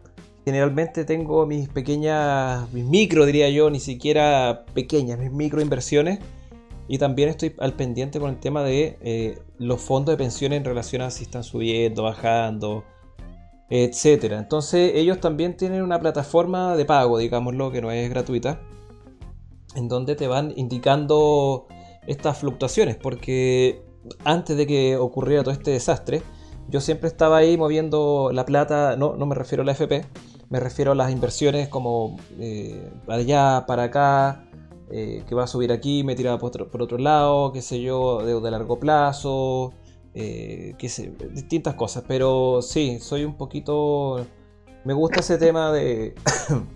generalmente 0.43 1.05
tengo 1.05 1.45
mis 1.45 1.69
pequeñas, 1.69 2.71
mis 2.73 2.85
micro, 2.85 3.25
diría 3.25 3.49
yo, 3.49 3.69
ni 3.69 3.79
siquiera 3.79 4.65
pequeñas, 4.73 5.19
mis 5.19 5.31
micro 5.31 5.61
inversiones. 5.61 6.19
Y 6.87 6.99
también 6.99 7.27
estoy 7.27 7.53
al 7.59 7.73
pendiente 7.73 8.17
con 8.17 8.29
el 8.29 8.39
tema 8.39 8.63
de 8.63 8.97
eh, 9.01 9.39
los 9.59 9.81
fondos 9.81 10.13
de 10.13 10.17
pensiones 10.17 10.57
en 10.57 10.63
relación 10.63 11.01
a 11.01 11.11
si 11.11 11.25
están 11.25 11.43
subiendo, 11.43 12.03
bajando, 12.03 12.85
etcétera. 13.69 14.37
Entonces, 14.37 14.91
ellos 14.95 15.19
también 15.19 15.57
tienen 15.57 15.81
una 15.81 15.99
plataforma 15.99 16.75
de 16.75 16.85
pago, 16.85 17.17
digámoslo, 17.17 17.71
que 17.71 17.81
no 17.81 17.91
es 17.91 18.09
gratuita, 18.09 18.61
en 19.75 19.87
donde 19.87 20.15
te 20.15 20.27
van 20.27 20.53
indicando 20.55 21.67
estas 22.07 22.39
fluctuaciones, 22.39 22.95
porque 22.95 23.83
antes 24.23 24.55
de 24.57 24.65
que 24.65 24.95
ocurriera 24.97 25.43
todo 25.43 25.53
este 25.53 25.71
desastre, 25.71 26.21
yo 26.69 26.81
siempre 26.81 27.07
estaba 27.07 27.37
ahí 27.37 27.57
moviendo 27.57 28.31
la 28.33 28.45
plata, 28.45 28.95
no, 28.97 29.15
no 29.15 29.25
me 29.25 29.35
refiero 29.35 29.63
a 29.63 29.65
la 29.65 29.73
FP, 29.73 30.05
me 30.49 30.59
refiero 30.59 30.93
a 30.93 30.95
las 30.95 31.11
inversiones 31.11 31.67
como 31.67 32.17
eh, 32.39 32.89
allá, 33.07 33.65
para 33.67 33.83
acá, 33.83 34.45
eh, 34.89 35.23
que 35.27 35.35
va 35.35 35.43
a 35.43 35.47
subir 35.47 35.71
aquí, 35.71 36.03
me 36.03 36.15
tira 36.15 36.37
por 36.37 36.81
otro, 36.81 36.97
lado, 36.97 37.51
qué 37.51 37.61
sé 37.61 37.81
yo, 37.81 38.19
de 38.19 38.51
largo 38.51 38.79
plazo, 38.79 39.73
eh, 40.19 40.75
distintas 41.31 41.75
cosas. 41.75 42.03
Pero 42.07 42.61
sí, 42.61 42.99
soy 42.99 43.23
un 43.23 43.35
poquito... 43.35 44.25
Me 44.83 44.93
gusta 44.93 45.19
ese 45.19 45.37
tema 45.37 45.71
de, 45.71 46.15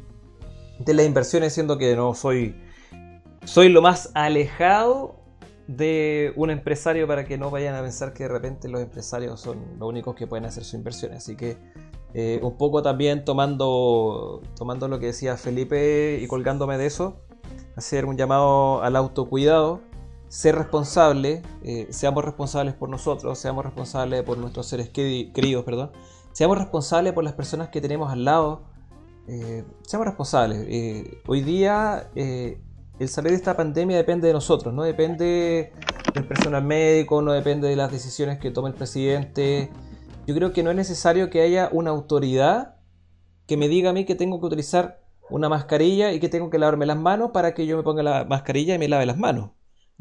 de 0.79 0.93
las 0.93 1.05
inversiones, 1.05 1.53
siendo 1.53 1.77
que 1.77 1.95
no 1.95 2.13
soy... 2.13 2.55
Soy 3.43 3.69
lo 3.69 3.81
más 3.81 4.11
alejado 4.13 5.21
de 5.67 6.33
un 6.35 6.51
empresario 6.51 7.07
para 7.07 7.25
que 7.25 7.37
no 7.37 7.49
vayan 7.49 7.73
a 7.73 7.81
pensar 7.81 8.13
que 8.13 8.23
de 8.23 8.29
repente 8.29 8.67
los 8.67 8.81
empresarios 8.81 9.39
son 9.39 9.79
los 9.79 9.89
únicos 9.89 10.15
que 10.15 10.27
pueden 10.27 10.45
hacer 10.45 10.63
sus 10.63 10.75
inversiones. 10.75 11.19
Así 11.19 11.35
que 11.35 11.57
eh, 12.13 12.39
un 12.43 12.57
poco 12.57 12.83
también 12.83 13.23
tomando, 13.23 14.41
tomando 14.55 14.87
lo 14.87 14.99
que 14.99 15.07
decía 15.07 15.37
Felipe 15.37 16.19
y 16.21 16.27
colgándome 16.27 16.77
de 16.77 16.85
eso, 16.85 17.21
hacer 17.75 18.05
un 18.05 18.17
llamado 18.17 18.83
al 18.83 18.95
autocuidado, 18.95 19.81
ser 20.31 20.55
responsable, 20.55 21.41
eh, 21.61 21.87
seamos 21.89 22.23
responsables 22.23 22.73
por 22.73 22.87
nosotros, 22.87 23.37
seamos 23.37 23.65
responsables 23.65 24.23
por 24.23 24.37
nuestros 24.37 24.65
seres 24.65 24.87
queridos, 24.87 25.65
perdón, 25.65 25.91
seamos 26.31 26.57
responsables 26.57 27.11
por 27.11 27.25
las 27.25 27.33
personas 27.33 27.67
que 27.67 27.81
tenemos 27.81 28.09
al 28.09 28.23
lado, 28.23 28.63
eh, 29.27 29.65
seamos 29.81 30.07
responsables. 30.07 30.65
hoy 31.27 31.41
día 31.41 32.09
el 32.15 33.09
salir 33.09 33.31
de 33.31 33.37
esta 33.37 33.57
pandemia 33.57 33.97
depende 33.97 34.27
de 34.27 34.33
nosotros, 34.33 34.73
no 34.73 34.83
depende 34.83 35.73
del 36.13 36.25
personal 36.25 36.63
médico, 36.63 37.21
no 37.21 37.33
depende 37.33 37.67
de 37.67 37.75
las 37.75 37.91
decisiones 37.91 38.39
que 38.39 38.51
tome 38.51 38.69
el 38.69 38.75
presidente. 38.75 39.69
Yo 40.27 40.33
creo 40.33 40.53
que 40.53 40.63
no 40.63 40.69
es 40.69 40.77
necesario 40.77 41.29
que 41.29 41.41
haya 41.41 41.67
una 41.73 41.89
autoridad 41.89 42.75
que 43.47 43.57
me 43.57 43.67
diga 43.67 43.89
a 43.89 43.93
mí 43.93 44.05
que 44.05 44.15
tengo 44.15 44.39
que 44.39 44.45
utilizar 44.45 45.01
una 45.29 45.49
mascarilla 45.49 46.13
y 46.13 46.21
que 46.21 46.29
tengo 46.29 46.49
que 46.49 46.57
lavarme 46.57 46.85
las 46.85 46.97
manos 46.97 47.31
para 47.31 47.53
que 47.53 47.65
yo 47.65 47.75
me 47.75 47.83
ponga 47.83 48.03
la 48.03 48.23
mascarilla 48.23 48.75
y 48.75 48.79
me 48.79 48.87
lave 48.87 49.05
las 49.05 49.17
manos. 49.17 49.49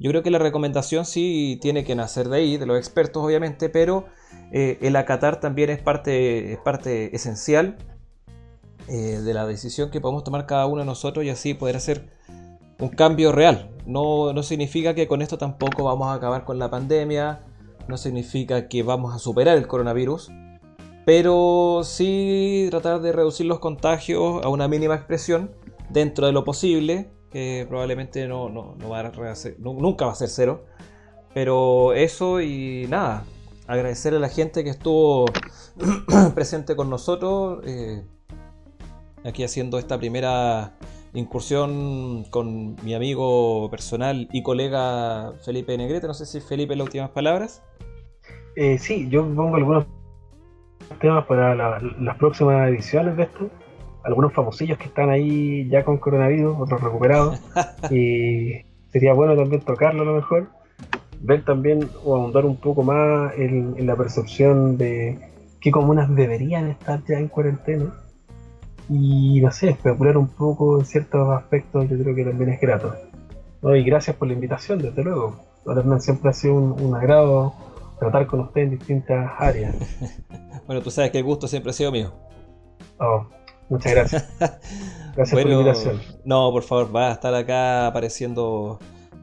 Yo 0.00 0.10
creo 0.10 0.22
que 0.22 0.30
la 0.30 0.38
recomendación 0.38 1.04
sí 1.04 1.58
tiene 1.60 1.84
que 1.84 1.94
nacer 1.94 2.30
de 2.30 2.38
ahí, 2.38 2.56
de 2.56 2.64
los 2.64 2.78
expertos 2.78 3.22
obviamente, 3.22 3.68
pero 3.68 4.06
eh, 4.50 4.78
el 4.80 4.96
acatar 4.96 5.40
también 5.40 5.68
es 5.68 5.82
parte, 5.82 6.54
es 6.54 6.58
parte 6.58 7.14
esencial 7.14 7.76
eh, 8.88 9.20
de 9.22 9.34
la 9.34 9.46
decisión 9.46 9.90
que 9.90 10.00
podemos 10.00 10.24
tomar 10.24 10.46
cada 10.46 10.64
uno 10.64 10.80
de 10.80 10.86
nosotros 10.86 11.22
y 11.26 11.28
así 11.28 11.52
poder 11.52 11.76
hacer 11.76 12.08
un 12.78 12.88
cambio 12.88 13.30
real. 13.30 13.76
No, 13.84 14.32
no 14.32 14.42
significa 14.42 14.94
que 14.94 15.06
con 15.06 15.20
esto 15.20 15.36
tampoco 15.36 15.84
vamos 15.84 16.08
a 16.08 16.14
acabar 16.14 16.46
con 16.46 16.58
la 16.58 16.70
pandemia, 16.70 17.40
no 17.86 17.98
significa 17.98 18.68
que 18.68 18.82
vamos 18.82 19.14
a 19.14 19.18
superar 19.18 19.58
el 19.58 19.66
coronavirus, 19.66 20.30
pero 21.04 21.82
sí 21.84 22.68
tratar 22.70 23.02
de 23.02 23.12
reducir 23.12 23.44
los 23.44 23.58
contagios 23.58 24.42
a 24.42 24.48
una 24.48 24.66
mínima 24.66 24.94
expresión 24.94 25.50
dentro 25.90 26.24
de 26.24 26.32
lo 26.32 26.42
posible, 26.42 27.10
que 27.30 27.64
probablemente 27.68 28.26
no, 28.26 28.48
no, 28.48 28.76
va 28.88 29.00
a 29.00 29.12
nunca 29.58 30.06
va 30.06 30.12
a 30.12 30.16
ser 30.16 30.28
cero. 30.28 30.64
Pero 31.32 31.92
eso 31.92 32.40
y 32.40 32.86
nada, 32.88 33.24
agradecer 33.66 34.14
a 34.14 34.18
la 34.18 34.28
gente 34.28 34.64
que 34.64 34.70
estuvo 34.70 35.26
presente 36.34 36.74
con 36.74 36.90
nosotros, 36.90 37.62
eh, 37.66 38.02
aquí 39.24 39.44
haciendo 39.44 39.78
esta 39.78 39.98
primera 39.98 40.74
incursión 41.12 42.24
con 42.30 42.76
mi 42.84 42.94
amigo 42.94 43.70
personal 43.70 44.28
y 44.32 44.42
colega 44.42 45.32
Felipe 45.44 45.76
Negrete. 45.76 46.06
No 46.06 46.14
sé 46.14 46.26
si 46.26 46.40
Felipe 46.40 46.74
las 46.74 46.86
últimas 46.86 47.10
palabras. 47.10 47.62
Eh, 48.56 48.78
sí, 48.78 49.08
yo 49.08 49.22
pongo 49.22 49.56
algunos 49.56 49.86
temas 51.00 51.24
para 51.26 51.54
las 51.54 52.16
próximas 52.18 52.68
ediciones 52.68 53.16
de 53.16 53.22
esto. 53.24 53.50
Algunos 54.04 54.32
famosillos 54.32 54.78
que 54.78 54.86
están 54.86 55.10
ahí 55.10 55.68
ya 55.68 55.84
con 55.84 55.98
coronavirus, 55.98 56.56
otros 56.58 56.80
recuperados. 56.80 57.40
y 57.90 58.62
sería 58.92 59.12
bueno 59.12 59.36
también 59.36 59.62
tocarlo 59.62 60.02
a 60.02 60.06
lo 60.06 60.14
mejor. 60.14 60.48
Ver 61.20 61.44
también 61.44 61.88
o 62.04 62.16
ahondar 62.16 62.46
un 62.46 62.56
poco 62.56 62.82
más 62.82 63.32
en 63.36 63.86
la 63.86 63.94
percepción 63.96 64.78
de 64.78 65.18
qué 65.60 65.70
comunas 65.70 66.14
deberían 66.14 66.68
estar 66.68 67.02
ya 67.06 67.18
en 67.18 67.28
cuarentena 67.28 67.92
y 68.90 69.40
no 69.40 69.52
sé, 69.52 69.70
especular 69.70 70.16
un 70.16 70.26
poco 70.28 70.80
en 70.80 70.84
ciertos 70.84 71.28
aspectos 71.30 71.88
yo 71.88 71.96
creo 71.96 72.14
que 72.14 72.24
también 72.24 72.50
es 72.50 72.60
grato. 72.60 72.92
Y 73.62 73.84
gracias 73.84 74.16
por 74.16 74.26
la 74.26 74.34
invitación, 74.34 74.80
desde 74.80 75.04
luego. 75.04 75.38
Para 75.64 76.00
siempre 76.00 76.30
ha 76.30 76.32
sido 76.32 76.54
un, 76.54 76.94
agrado 76.94 77.54
tratar 78.00 78.26
con 78.26 78.40
usted 78.40 78.62
en 78.62 78.70
distintas 78.70 79.30
áreas. 79.38 79.76
bueno, 80.66 80.82
tú 80.82 80.90
sabes 80.90 81.12
que 81.12 81.18
el 81.18 81.24
gusto 81.24 81.46
siempre 81.46 81.70
ha 81.70 81.72
sido 81.72 81.92
mío. 81.92 82.12
Oh, 82.98 83.26
muchas 83.70 83.92
gracias. 83.92 84.28
Gracias 85.16 85.42
por 85.42 85.48
la 85.48 85.54
invitación. 85.54 86.00
No, 86.24 86.52
por 86.52 86.62
favor, 86.62 86.94
va 86.94 87.08
a 87.08 87.12
estar 87.12 87.34
acá 87.34 87.88
apareciendo 87.88 88.78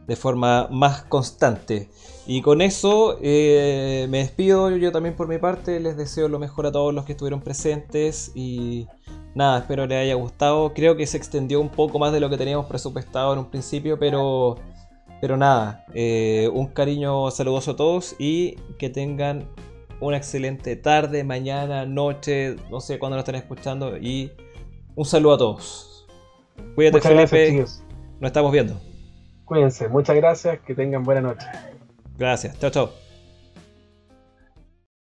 de 0.08 0.16
forma 0.16 0.68
más 0.72 1.04
constante. 1.04 1.90
Y 2.26 2.42
con 2.42 2.62
eso 2.62 3.18
eh, 3.22 4.08
me 4.10 4.20
despido 4.20 4.70
yo 4.76 4.92
también 4.92 5.16
por 5.16 5.28
mi 5.28 5.38
parte. 5.38 5.80
Les 5.80 5.96
deseo 5.96 6.28
lo 6.28 6.40
mejor 6.40 6.66
a 6.66 6.72
todos 6.72 6.94
los 6.94 7.06
que 7.06 7.14
estuvieron 7.14 7.42
presentes 7.42 8.32
y 8.36 8.88
nada, 9.36 9.60
espero 9.60 9.86
les 9.86 10.00
haya 10.00 10.16
gustado. 10.16 10.74
Creo 10.74 10.98
que 10.98 11.08
se 11.08 11.18
extendió 11.18 11.62
un 11.62 11.70
poco 11.70 12.00
más 12.00 12.12
de 12.12 12.20
lo 12.20 12.30
que 12.30 12.38
teníamos 12.38 12.66
presupuestado 12.66 13.34
en 13.34 13.40
un 13.40 13.50
principio, 13.50 13.98
pero, 13.98 14.56
pero 15.22 15.38
nada, 15.38 15.86
eh, 15.94 16.50
un 16.54 16.68
cariño 16.68 17.32
saludoso 17.32 17.72
a 17.72 17.76
todos 17.76 18.16
y 18.20 18.56
que 18.78 18.90
tengan 18.90 19.48
una 20.00 20.18
excelente 20.18 20.76
tarde, 20.76 21.24
mañana, 21.24 21.86
noche, 21.86 22.56
no 22.70 22.80
sé 22.80 23.00
cuándo 23.00 23.16
lo 23.16 23.20
estén 23.22 23.36
escuchando 23.36 23.98
y 23.98 24.32
un 24.96 25.06
saludo 25.06 25.34
a 25.34 25.38
todos. 25.38 26.08
Cuídate 26.76 27.02
Felipe, 27.02 27.66
nos 28.20 28.30
estamos 28.30 28.52
viendo. 28.52 28.80
Cuídense, 29.46 29.88
muchas 29.88 30.16
gracias, 30.16 30.60
que 30.60 30.76
tengan 30.76 31.04
buena 31.04 31.22
noche. 31.22 31.48
Gracias, 32.18 32.60
chao, 32.60 32.70
chao. 32.70 33.07